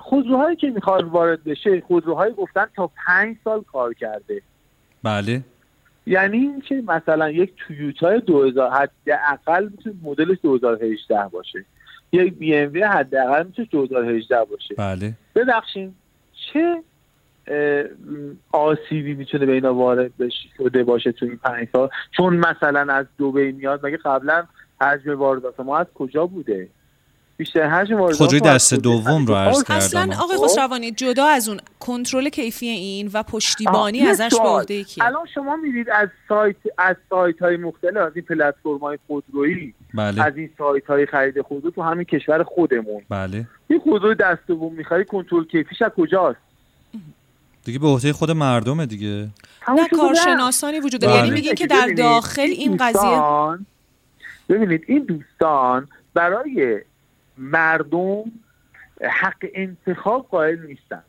[0.00, 4.42] خودروهایی که می‌خواد وارد بشه خودروهایی گفتن تا پنج سال کار کرده.
[5.02, 5.40] بله.
[6.06, 11.64] یعنی اینکه مثلا یک تویوتا 2000 حداقل می‌تونه مدلش 2018 باشه.
[12.12, 14.74] یک بی ام وی حداقل می‌تونه 2018 باشه.
[14.74, 15.12] بله.
[15.34, 15.94] ببخشید
[16.52, 16.82] چه
[18.52, 21.88] آسیبی می‌تونه به اینا وارد بشه شده باشه تو این پنج سال.
[22.16, 24.44] چون مثلا از دبی میاد مگه قبلا
[24.80, 26.68] حجم واردات ما از کجا بوده؟
[27.36, 30.12] بیشتر حجم واردات خودروی ما از دست کجا؟ دوم رو عرض اصلا کردم.
[30.12, 30.44] آقای خب.
[30.44, 34.60] خسروانی جدا از اون کنترل کیفی این و پشتیبانی ازش به سوال.
[34.60, 38.98] عهده کیه؟ الان شما میرید از سایت از سایت های مختلف از این پلتفرم های
[39.06, 40.24] خودرویی بله.
[40.24, 43.02] از این سایت های خرید خودرو تو همین کشور خودمون.
[43.08, 43.46] بله.
[43.68, 46.38] این خودرو دست دوم می‌خری کنترل کیفیش از کجاست؟
[47.64, 49.28] دیگه به عهده خود مردمه دیگه.
[49.68, 49.88] نه.
[49.96, 51.12] کارشناسانی وجود داره.
[51.12, 51.22] بله.
[51.22, 53.66] یعنی میگین که در داخل این قضیه دوستان-
[54.48, 56.80] ببینید این دوستان برای
[57.38, 58.24] مردم
[59.10, 61.02] حق انتخاب قائل نیستن.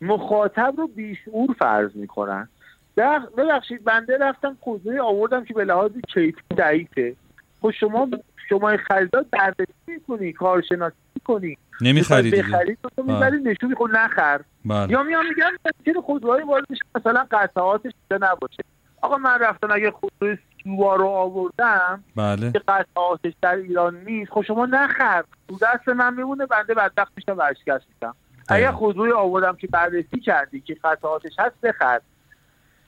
[0.00, 2.48] مخاطب رو بیشعور فرض می‌کنن.
[2.96, 7.16] در- ببخشید بنده رفتم خودروی آوردم که به لحاظ کیفی ضعیفه.
[7.62, 8.08] خب شما
[8.48, 11.58] شما خریدار بررسی می‌کنی کارشناسی می‌کنی.
[11.80, 12.42] نمی‌خری دیگه.
[12.42, 14.40] بخرید تو می‌بری نشون میخون نخر.
[14.64, 14.92] بله.
[14.92, 18.64] یا میان میگن ممکنه خودروهای وارد مثلا قطعاتش نباشه.
[19.02, 22.52] آقا من رفتم اگه خودروی سووا رو آوردم بله.
[22.52, 25.24] که قطعاتش در ایران نیست خب شما نخر.
[25.48, 28.14] تو دست من میمونه بنده بدبخت میشم و اشکست میشم
[28.48, 32.00] اگر خودروی آوردم که بررسی کردی که قطعاتش هست بخر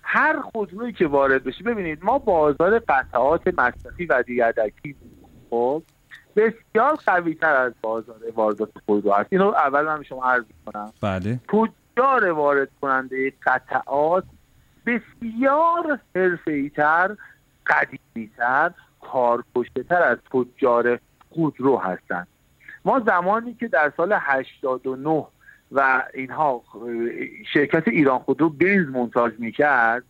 [0.02, 4.96] هر خودرویی که وارد بشه ببینید ما بازار قطعات مصرفی و دیگردکی
[5.51, 5.82] خب
[6.36, 11.40] بسیار قوی تر از بازار واردات خودرو هست اینو اول من شما عرض کنم بله.
[11.48, 14.24] تجار وارد کننده قطعات
[14.86, 17.16] بسیار حرفه‌ای تر
[17.66, 18.70] قدیمی تر
[19.01, 20.98] کارکشته تر از تجار
[21.30, 22.26] خودرو هستند.
[22.84, 25.26] ما زمانی که در سال 89
[25.72, 26.62] و اینها
[27.53, 30.05] شرکت ایران خودرو بنز منتاج می‌کرد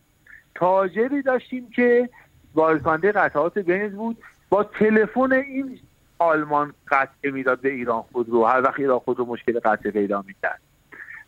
[0.55, 2.09] تاجری داشتیم که
[2.55, 4.17] وارد کننده قطعات بنز بود.
[4.51, 5.79] با تلفن این
[6.19, 10.61] آلمان قطعه می‌داد به ایران خودرو هر وقت ایران خودرو مشکل قطعه پیدا می‌کرد.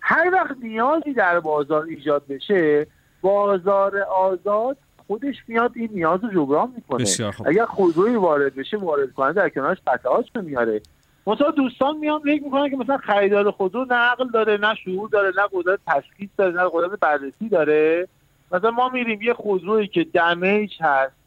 [0.02, 2.88] هر وقت نیازی در بازار ایجاد بشه
[3.22, 7.06] بازار آزاد خودش میاد این نیاز رو جبران می‌کنه.
[7.46, 10.82] اگر خودروی وارد بشه وارد کننده در کنارش قطعاتش رو میاره.
[11.28, 15.32] مثلا دوستان میان فکر می‌کنن که مثلا خریدار خودرو نه عقل داره نه شعور داره
[15.38, 18.08] نه قدرت تشخیص داره نه قدرت بررسی داره.
[18.52, 21.23] مثلا ما میریم یه خودرویی که دمیج هست.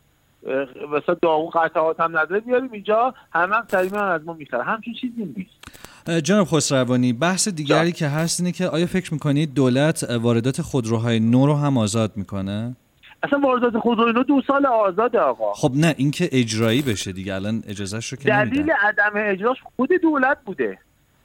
[0.93, 2.43] مثلا داغون قطعات هم نداره.
[2.47, 6.25] میاریم اینجا همه هم سریع از ما می‌خره همچین چیزی نیست.
[6.25, 11.47] جناب خسروانی بحث دیگری که هست اینه که آیا فکر می‌کنید دولت واردات خودروهای نو
[11.47, 12.77] رو هم آزاد می‌کنه؟
[13.23, 15.53] اصلا واردات خودرو اینا دو سال آزاده آقا.
[15.53, 17.35] خب نه اینکه اجرایی بشه دیگه.
[17.35, 18.75] الان اجازهش رو که دلیل نمیدن.
[18.83, 20.79] عدم اجراش خود دولت بوده.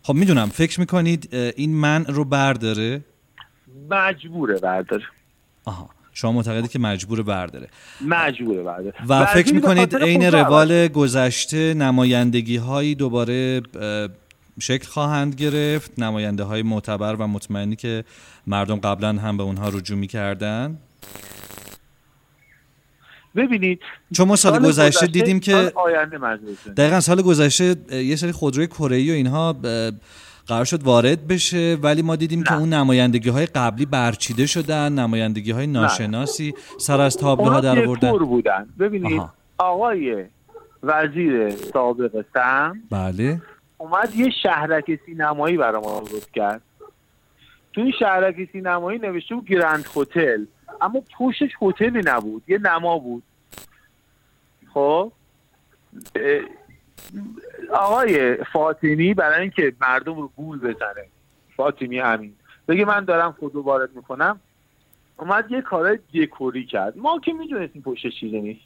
[0.03, 0.45] خب می‌دونم.
[0.45, 3.01] فکر می‌کنید این من رو برداره؟
[3.89, 5.03] مجبوره برداره.
[5.65, 5.89] آها.
[6.13, 7.67] شما معتقدی که مجبور برداره
[8.07, 13.61] مجبوره برداره و فکر می‌کنید عین روال گذشته نمایندگی هایی دوباره
[14.59, 18.03] شکل خواهند گرفت؟ نماینده های معتبر و مطمئنی که
[18.47, 20.77] مردم قبلا هم به اونها رجوع می‌کردن؟
[23.35, 23.79] ببینید
[24.13, 28.67] چون ما سال گذشته دیدیم که- سال آینده مجبوره دقیقا سال گذشته یه سری خودروی
[28.67, 29.55] کره ای و اینها
[30.47, 35.51] قرار شد وارد بشه ولی ما دیدیم که اون نمایندگی های قبلی برچیده شدن نمایندگی
[35.51, 38.69] های ناشناسی سر از تابلوها در آوردن بودن.
[38.79, 39.33] ببینید آها.
[39.57, 40.25] آقای
[40.83, 43.41] وزیر سابق سم بله.
[43.77, 46.61] اومد یه شهرک سینمایی برای ما درست کرد.
[47.73, 50.45] تو این شهرک سینمایی نوشته بود گرند هتل
[50.81, 53.23] اما پوشش هتلی نبود یه نما بود.
[54.73, 55.11] خب؟
[57.73, 61.05] آقای فاطمی برای اینکه مردم رو گول بزنه.
[61.55, 62.35] فاطمی همین
[62.67, 64.39] بگه من دارم خودرو وارد می‌کنم.
[65.17, 66.97] اومد یه کارای دکوری کرد.
[66.97, 68.61] ما که می‌دونستیم پشت چیزی نیست.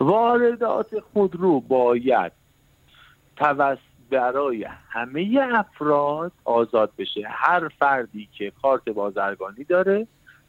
[0.00, 2.32] واردات خودرو باید
[3.36, 3.78] توسط
[4.10, 7.22] برای همه افراد آزاد بشه.
[7.28, 10.06] هر فردی که کارت بازرگانی داره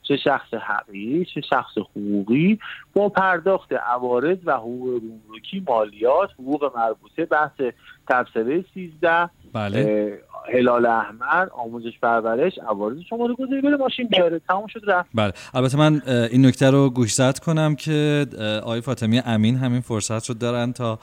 [0.07, 2.59] چه شخص حقیقی چه شخص حقوقی.
[2.93, 7.61] با پرداخت عوارض و حقوق گمرکی مالیات حقوق مربوطه بحث
[8.09, 10.19] تبصره 13 بله.
[10.53, 14.39] هلال احمر آموزش پرورش عوارض شما رو گذاری بره ماشین بیاره.
[14.39, 15.09] تمام شد رفت.
[15.13, 15.34] بله.
[15.53, 16.01] البته من
[16.31, 18.25] این نکته رو گوشزد کنم که
[18.63, 20.99] آقای فاطمی امین همین فرصت رو دارن تا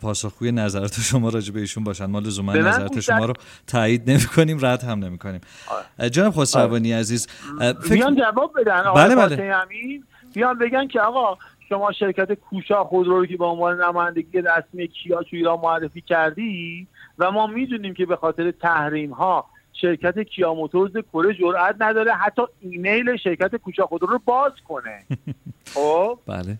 [0.00, 2.06] پاسخگوی نظرات شما راجع به ایشون باشن.
[2.06, 3.24] ما لزوما نظرات شما.
[3.24, 3.34] رو
[3.66, 5.40] تایید نمی کنیم رد هم نمی کنیم
[6.12, 7.26] جناب خسروانی عزیز
[7.60, 9.60] اه، بیان فکر جواب بدن بله، بله.
[10.34, 11.38] بیان بگن که آقا
[11.68, 16.86] شما شرکت کوشا خودرو رو که به عنوان نمایندگی رسمی کیا تو ایران معرفی کردی
[17.18, 22.42] و ما می‌دونیم که به خاطر تحریم ها شرکت کیا موتورز کره جرئت نداره حتی
[22.60, 25.04] ایمیل شرکت کوشا خودرو رو باز کنه.
[25.74, 26.58] خب؟ بله.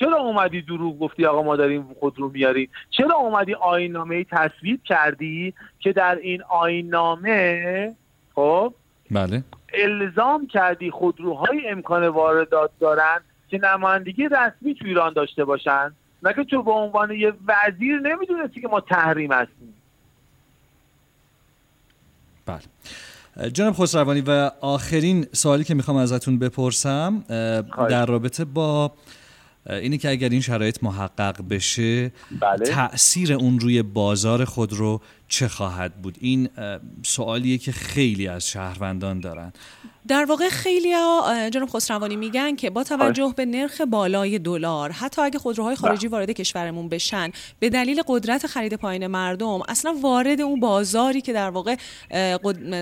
[0.00, 4.82] چرا اومدی دروغ گفتی آقا ما داریم خودرو میاریم؟ چرا اومدی آیین نامه ای تصویب
[4.84, 7.94] کردی که در این آیین نامه
[8.34, 8.74] خب
[9.10, 9.44] بله.
[9.74, 16.62] الزام کردی خودروهای امکان واردات دارن که نمایندگی رسمی تو ایران داشته باشن؟ مگه تو
[16.62, 19.74] به عنوان یه وزیر نمی‌دونستی که ما تحریم هستیم.
[22.46, 22.60] بله.
[23.50, 27.24] جناب خسروانی و آخرین سوالی که می‌خوام ازتون بپرسم.
[27.90, 28.92] در رابطه با
[29.66, 32.66] اینه که اگر این شرایط محقق بشه بله.
[32.66, 36.48] تأثیر اون روی بازار خودرو چه خواهد بود این
[37.02, 39.52] سوالیه که خیلی از شهروندان دارن
[40.08, 40.92] در واقع خیلی
[41.50, 46.30] جناب خسروانی میگن که با توجه به نرخ بالای دلار حتی اگه خودروهای خارجی وارد
[46.30, 51.76] کشورمون بشن به دلیل قدرت خرید پایین مردم اصلا وارد اون بازاری که در واقع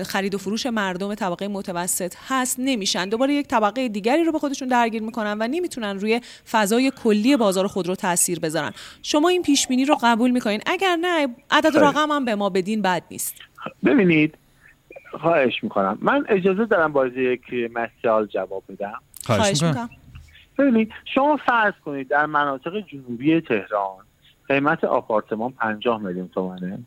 [0.03, 3.09] خرید و فروش مردم طبقه متوسط هست نمیشن.
[3.09, 6.21] دوباره یک طبقه دیگری رو به خودشون درگیر می‌کنن و نمی‌تونن روی
[6.51, 8.71] فضای کلی بازار خودرو تاثیر بذارن.
[9.03, 11.77] شما این پیش بینی رو قبول می‌کنین؟ اگر نه عدد.
[11.77, 13.33] رقم هم به ما بدین بد نیست.
[13.85, 14.37] ببینید
[15.11, 15.97] خواهش می‌کنم.
[16.01, 18.99] من اجازه دارم باز یک مسئله جواب بدم.
[19.25, 19.89] خواهش می‌کنم.
[20.57, 24.05] ببینید شما فرض کنید در مناطق جنوبی تهران
[24.47, 26.79] قیمت آپارتمان 50 میلیون تومنه.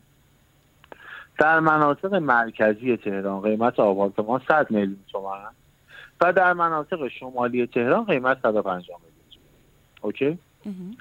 [1.39, 5.51] در مناطق مرکزی تهران قیمت آپارتمان 100 میلیون تومن.
[6.21, 9.45] و در مناطق شمالی تهران قیمت 150 میلیون تومن.
[10.01, 10.39] اوکی؟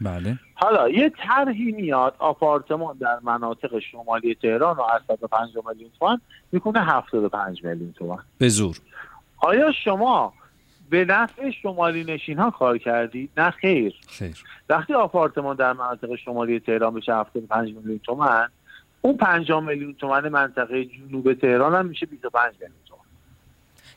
[0.00, 6.20] بله حالا یه طرحی میاد آپارتمان در مناطق شمالی تهران رو از 150 میلیون تومن
[6.52, 8.76] می‌کنه 75 میلیون تومن به زور
[9.38, 10.32] آیا شما
[10.90, 14.36] به نفع شمالی نشین ها کار کردید؟ نه خیر خیر
[14.68, 18.48] وقتی آپارتمان در مناطق شمالی تهران بشه 75 میلیون تومن
[19.02, 23.02] اون 50 میلیون تومن منطقه جنوب تهران هم میشه 25 میلیون تومن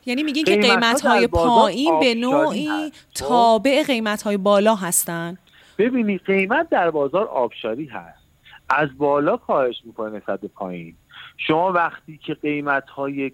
[0.06, 2.68] یعنی میگین که قیمت های پایین به نوعی.
[2.68, 5.38] خب؟ تابع قیمت های بالا هستن
[5.78, 8.26] ببینید قیمت در بازار آبشاری هست.
[8.70, 10.94] از بالا کاهش می‌کنه نسبت به پایین.
[11.36, 13.32] شما وقتی که قیمت های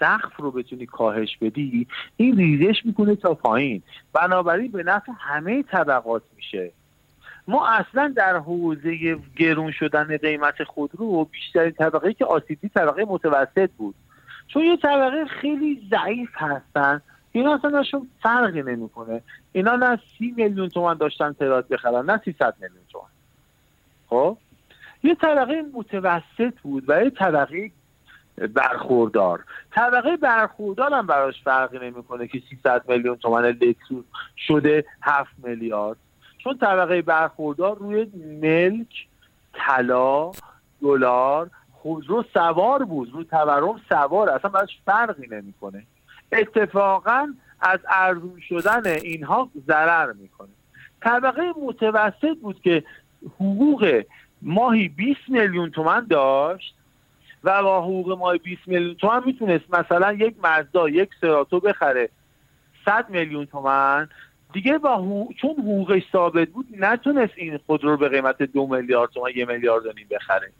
[0.00, 1.86] سقف رو بتونی کاهش بدی
[2.16, 3.82] این ریزش می‌کنه تا پایین.
[4.12, 6.70] بنابراین به نفع همه طبقات میشه.
[7.48, 13.94] ما اصلا در حوزه گرون شدن قیمت خودرو بیشترین طبقه که آسیبی طبقه متوسط بود.
[14.48, 17.00] چون یه طبقه خیلی ضعیف هستن.
[17.32, 19.22] اینا اصلا ازشون فرقی نمی‌کنه.
[19.52, 23.04] اینا نه سی میلیون تومن داشتن تراد بخرن نه 300 میلیون تومن
[24.08, 24.36] خب؟
[25.02, 27.70] یه طبقه متوسط بود و یه طبقه
[28.54, 29.44] برخوردار.
[29.74, 34.04] طبقه برخوردار هم براش فرقی نمی‌کنه که 300 میلیون تومن لکسوس
[34.36, 35.96] شده 7 میلیارد.
[36.38, 38.04] چون طبقه برخوردار روی
[38.42, 39.06] ملک
[39.52, 40.30] طلا
[40.82, 43.12] دلار خودرو سوار بود.
[43.12, 44.30] رو تورم سوار.
[44.30, 45.86] اصلا براش فرقی نمی‌کنه.
[46.32, 50.48] اتفاقا از ارزون شدن اینها ضرر می‌کنه.
[51.02, 52.84] طبقه متوسط بود که
[53.34, 54.02] حقوق
[54.42, 56.74] ماهی 20 میلیون تومن داشت
[57.44, 62.08] و با حقوق ماهی 20 میلیون تومن می‌تونست مثلا یک مزدا یک سراتو بخره
[62.84, 64.08] 100 میلیون تومن
[64.52, 69.10] دیگه با حقوق- چون حقوقش ثابت بود نتونست این خودرو رو به قیمت دو میلیارد
[69.10, 70.52] تومن یه میلیارد و نیم بخره.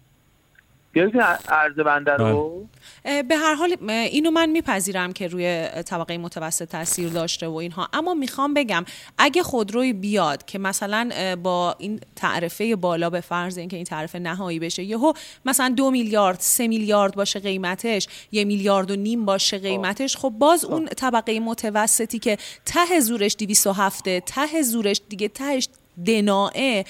[0.94, 2.68] گرفتین عرض بنده رو؟
[3.04, 7.88] به هر حال اینو من میپذیرم که روی طبقه متوسط تاثیر داشته و اینها.
[7.92, 8.84] اما می‌خوام بگم
[9.18, 14.58] اگه خودروی بیاد که مثلا با این تعرفه بالا به فرض اینکه این تعرفه نهایی
[14.58, 15.12] بشه یهو
[15.44, 20.64] مثلا دو میلیارد سه میلیارد باشه قیمتش یه میلیارد و نیم باشه قیمتش خب باز
[20.64, 25.68] اون طبقه متوسطی که ته زورش 207 ته زورش دیگه تهش
[26.06, 26.84] دناعه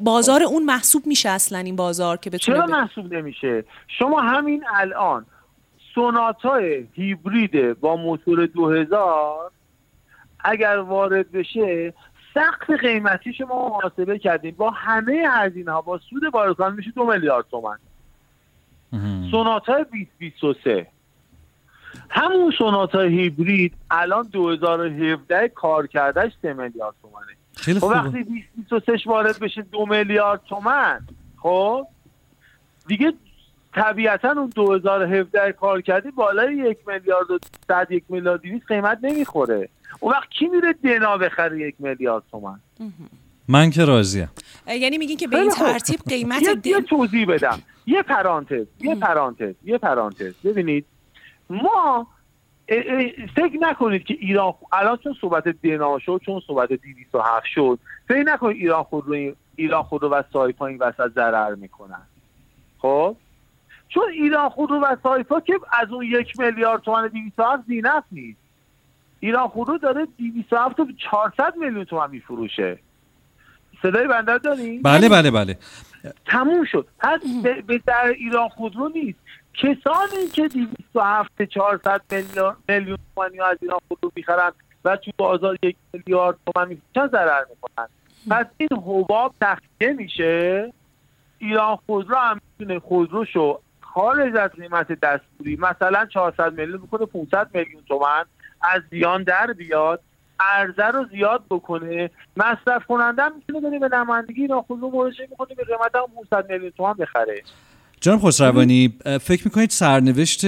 [0.00, 3.64] بازار اون محسوب میشه اصلا این بازار که بتونه چرا محسوب نمیشه؟
[3.98, 5.26] شما همین الان
[5.94, 9.50] سوناتای هیبرید با موتور 2000
[10.44, 11.94] اگر وارد بشه
[12.34, 17.44] سقف قیمتی شما محاسبه کردیم با همه هزینه ها با سود وارد میشه دو میلیارد
[17.50, 17.76] تومن
[19.30, 20.86] سونات های 2023
[22.10, 27.98] همون سونات های هیبرید الان 2017 کار کردهش 3 میلیارد تومنه خیلی خب خوبه.
[27.98, 31.00] وقتی 2023 وارد بشه دو میلیارد تومن
[31.36, 31.86] خب؟
[32.88, 33.12] دیگه
[33.74, 37.38] طبیعتا اون 2017 کار کردی بالای یک میلیارد و
[37.68, 39.68] صد یک میلیارد دیویس قیمت نمی‌خوره.
[40.00, 42.60] اون وقت کی میره دنا بخره یک میلیارد تومن؟
[43.48, 44.30] من که راضیم.
[44.66, 45.50] یعنی میگین که به این.
[45.50, 47.58] ترتیب قیمت یه, یه توضیح بدم.
[47.86, 50.34] یه پرانتز یه پرانتز یه پرانتز.
[50.44, 50.86] ببینید
[51.50, 52.06] ما
[53.36, 57.78] فکر نکنید که ایران الان چون صحبت دنا شد چون صحبت 207 شد
[58.08, 62.02] فکر نکنید ایران خود رو ایران خود رو و سایپا این وسط ضرر می‌کنن.
[62.78, 63.16] خب؟
[63.88, 68.38] چون ایران خودرو و سایپا که از اون یک میلیارد تومن 207 زینت نیست.
[69.20, 72.78] ایران خودرو داره 207 تا 400 میلیون تومن میفروشه.
[73.82, 75.58] صدای بنده رو دارین؟ بله بله بله.
[76.26, 76.86] تموم شد.
[76.98, 79.18] پس به, به در ایران خودرو نیست.
[79.54, 84.52] کسانی که 207 400 میلیون میلیون تومانی از ایران خودرو می‌خرن
[84.84, 87.88] و تو بازار یک میلیارد تومن میفروشن ضرر می‌کنن
[88.30, 90.72] پس این حباب تخلیه میشه؟
[91.38, 97.82] ایران خودرو هم می‌تونه خودروشو خارج از قیمت دستوری مثلا 400 میلیون بکنه 500 میلیون
[97.88, 98.24] تومن
[98.62, 100.00] از زیان در بیاد
[100.40, 105.54] عرضه رو زیاد بکنه مصرف کننده هم می‌تونه بره به نمایندگی ایران خودرو مراجعه می‌کنه
[105.54, 107.42] به قیمت هم 500 میلیون تومن بخره.
[108.00, 110.44] جناب خسروانی فکر می‌کنید سرنوشت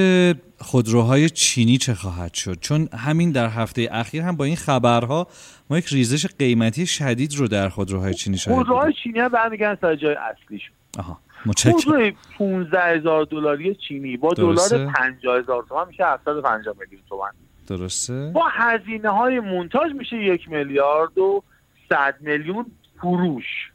[0.58, 5.26] خودروهای چینی چه خواهد شد؟ چون همین در هفته اخیر هم با این خبرها
[5.70, 8.72] ما یک ریزش قیمتی شدید رو در خودروهای چینی شاهد بودیم.
[8.72, 11.72] خودروهای چینی هم برمیگردن سر جای اصلیشون آها متشکرم.
[11.72, 14.34] خودروی 15 هزار دلاری چینی با.
[14.34, 17.30] دلار 50 هزار تومن میشه 750 میلیون تومن
[17.66, 18.30] درسته.
[18.34, 21.42] با هزینه های مونتاژ میشه یک میلیارد و
[21.88, 22.66] 100 میلیون
[23.00, 23.71] فروش.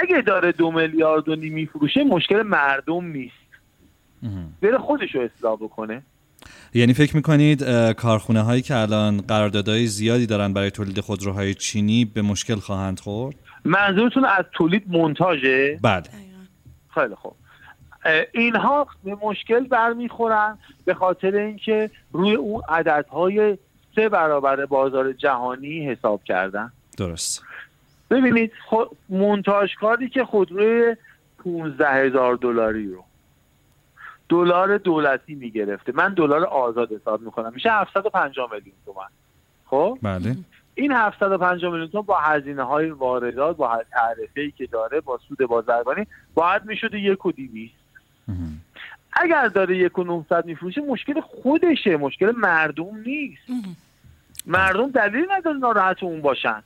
[0.00, 3.34] اگه داره دو میلیارد و نیم میفروشه مشکل مردم نیست.
[4.62, 6.02] بره خودش رو اصلاح بکنه.
[6.74, 7.62] یعنی فکر می‌کنید
[7.92, 13.36] کارخونه هایی که الان قراردادهای زیادی دارن برای تولید خودروهای چینی به مشکل خواهند خورد؟
[13.64, 16.02] منظورتون از تولید مونتاژه بله.
[16.94, 17.34] خیلی خوب.
[18.34, 23.58] اینها به مشکل برمیخورن به خاطر اینکه روی اون عددهای
[23.94, 26.72] سه برابر بازار جهانی حساب کردن.
[26.98, 27.42] درست.
[28.12, 30.96] ببینید خود مونتاژکاری که خودروی
[31.44, 33.04] 15 هزار دلاری رو
[34.28, 35.92] دلار دولتی می‌گرفته.
[35.92, 37.52] من دلار آزاد حساب می‌کنم.
[37.54, 39.06] میشه 750 میلیون تومن
[39.66, 40.36] خب؟ بله.
[40.74, 45.38] این 750 میلیون تومن با هزینه های واردات با تعرفه ای که داره با سود
[45.38, 47.74] بازرگانی باید می‌شده یک و دیویست
[49.12, 51.96] اگر داره یک و 900 میفروشه مشکل خودشه.
[51.96, 53.42] مشکل مردم نیست.
[54.46, 56.62] مردم دلیل نداره ناراحت اون باشن.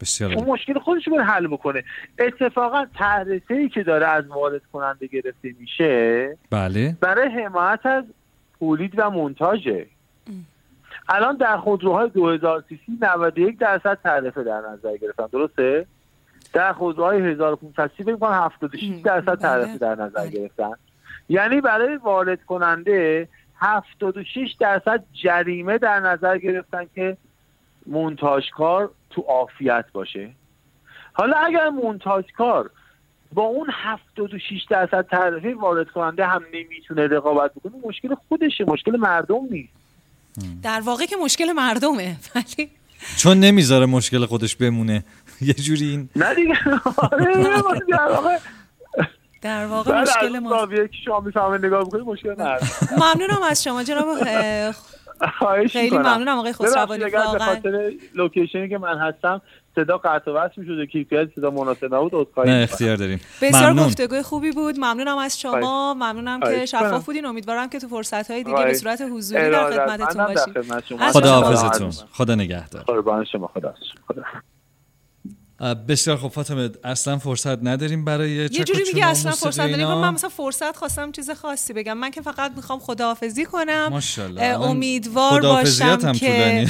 [0.00, 1.84] بسیار اون مشکل خودش رو حل بکنه.
[2.18, 6.96] اتفاقا تعرفه ای که داره از وارد کننده گرفته میشه بله.
[7.00, 8.04] برای حمایت از
[8.58, 9.86] تولید و مونتاژه.
[11.08, 15.26] الان در خودروهای 2000 سی سی 91 درصد تعرفه در نظر گرفتن.
[15.32, 15.86] درسته؟
[16.52, 20.72] در خودروهای 1500 سی فکر کنم 76 درصد تعرفه در نظر گرفتن.
[21.28, 27.16] یعنی برای وارد کننده 76 درصد جریمه در نظر گرفتن که
[27.86, 30.30] مونتاژکار تو عافیت باشه.
[31.12, 32.70] حالا اگر مونتاژکار
[33.32, 39.40] با اون 76 درصد تعرفه وارد کننده هم نمی‌تونه رقابت بکنه مشکل خودشه مشکل مردم
[39.50, 39.72] نیست.
[40.62, 42.70] در واقع که مشکل مردمه ولی
[43.16, 45.04] چون نمی‌ذاره مشکل خودش بمونه.
[45.40, 46.54] یه جوری این نه دیگه
[47.12, 47.34] آره
[47.88, 48.38] در واقع
[49.42, 52.66] در واقع مشکل ما که شما می‌فهمه نگاه بکنید مشکل مردم.
[52.92, 54.06] ممنونم از شما جناب
[55.70, 55.98] خیلی.
[55.98, 59.42] ممنونم آقای خسروانی واقعا خاطر لوکیشنی که من هستم
[59.74, 62.72] صدا قطع و وصل می‌شد کیفیت صدا مناسب نبود عذرخواهی نه می‌کنم.
[62.72, 63.86] اختیار داریم بسیار ممنون.
[63.86, 65.96] گفتگوی خوبی بود ممنونم از شما خواهش.
[65.96, 66.88] ممنونم که خواهش کنم.
[66.88, 68.74] شفاف بودین امیدوارم که تو فرصت های دیگه به.
[68.74, 69.70] صورت حضوری در.
[69.70, 70.80] خدمتتون باشیم شما.
[70.80, 71.12] شما.
[71.12, 73.74] خداحافظتون خدا نگهدار قربان شما خدا
[74.08, 74.22] خدا
[75.88, 79.86] بسیار خوب فاطمه اصلا فرصت نداریم برای یه جوری میگه اصلا فرصت نداریم.
[79.86, 81.98] من مثلا فرصت خواستم چیز خاصی بگم.
[81.98, 84.02] من که فقط می‌خوام خداحافظی کنم.
[84.18, 86.66] الان امیدوار باشم که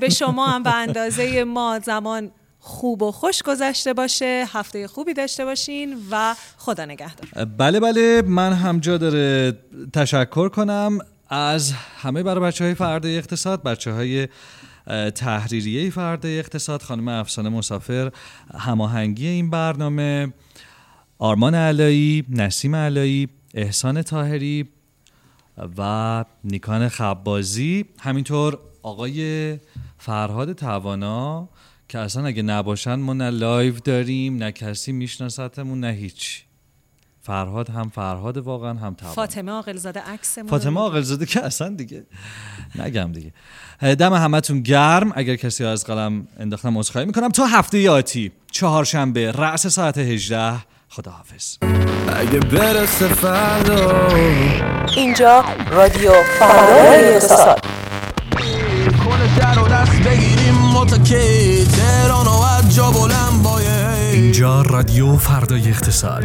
[0.00, 4.44] به شما هم به اندازه ما زمان خوب و خوش گذشته باشه.
[4.52, 7.44] هفته خوبی داشته باشین و خدا نگهدار.
[7.44, 8.22] بله بله.
[8.22, 9.58] من هم جا داره
[9.92, 10.98] تشکر کنم.
[11.28, 11.72] از
[12.02, 14.28] همه برای بچه های اقتصاد بچه های
[15.14, 18.12] تحریریه فرده اقتصاد خانم افسانه مسافر
[18.54, 20.32] هماهنگی این برنامه
[21.18, 24.68] آرمان علایی نسیم علایی احسان تاهری
[25.78, 27.84] و نیکان خبازی.
[27.98, 29.58] همینطور آقای
[29.98, 31.48] فرهاد توانا
[31.88, 36.45] که اصلا اگه نباشن ما نه لایو داریم نه کسی میشناستمون نه هیچ.
[37.26, 42.06] فرهاد هم فرهاد واقعا هم توانا فاطمه عاقلزاده عکس ما فاطمه عاقلزاده که اصلا دیگه
[42.74, 43.32] نگم دیگه.
[43.94, 45.12] دم همتون گرم.
[45.14, 47.28] اگر کسی از قلم انداختم عذرخواهی می‌کنم.
[47.28, 50.52] تا هفته آتی چهارشنبه رأس ساعت 18
[50.88, 51.56] خداحافظ.
[52.16, 54.08] اگه برسه فردا.
[54.96, 57.60] اینجا رادیو فردای اقتصاد.
[59.04, 65.68] کنه در و دست بگیریم متکی تهران و از جا بلند باید اینجا رادیو فردای
[65.68, 66.24] اقتصاد.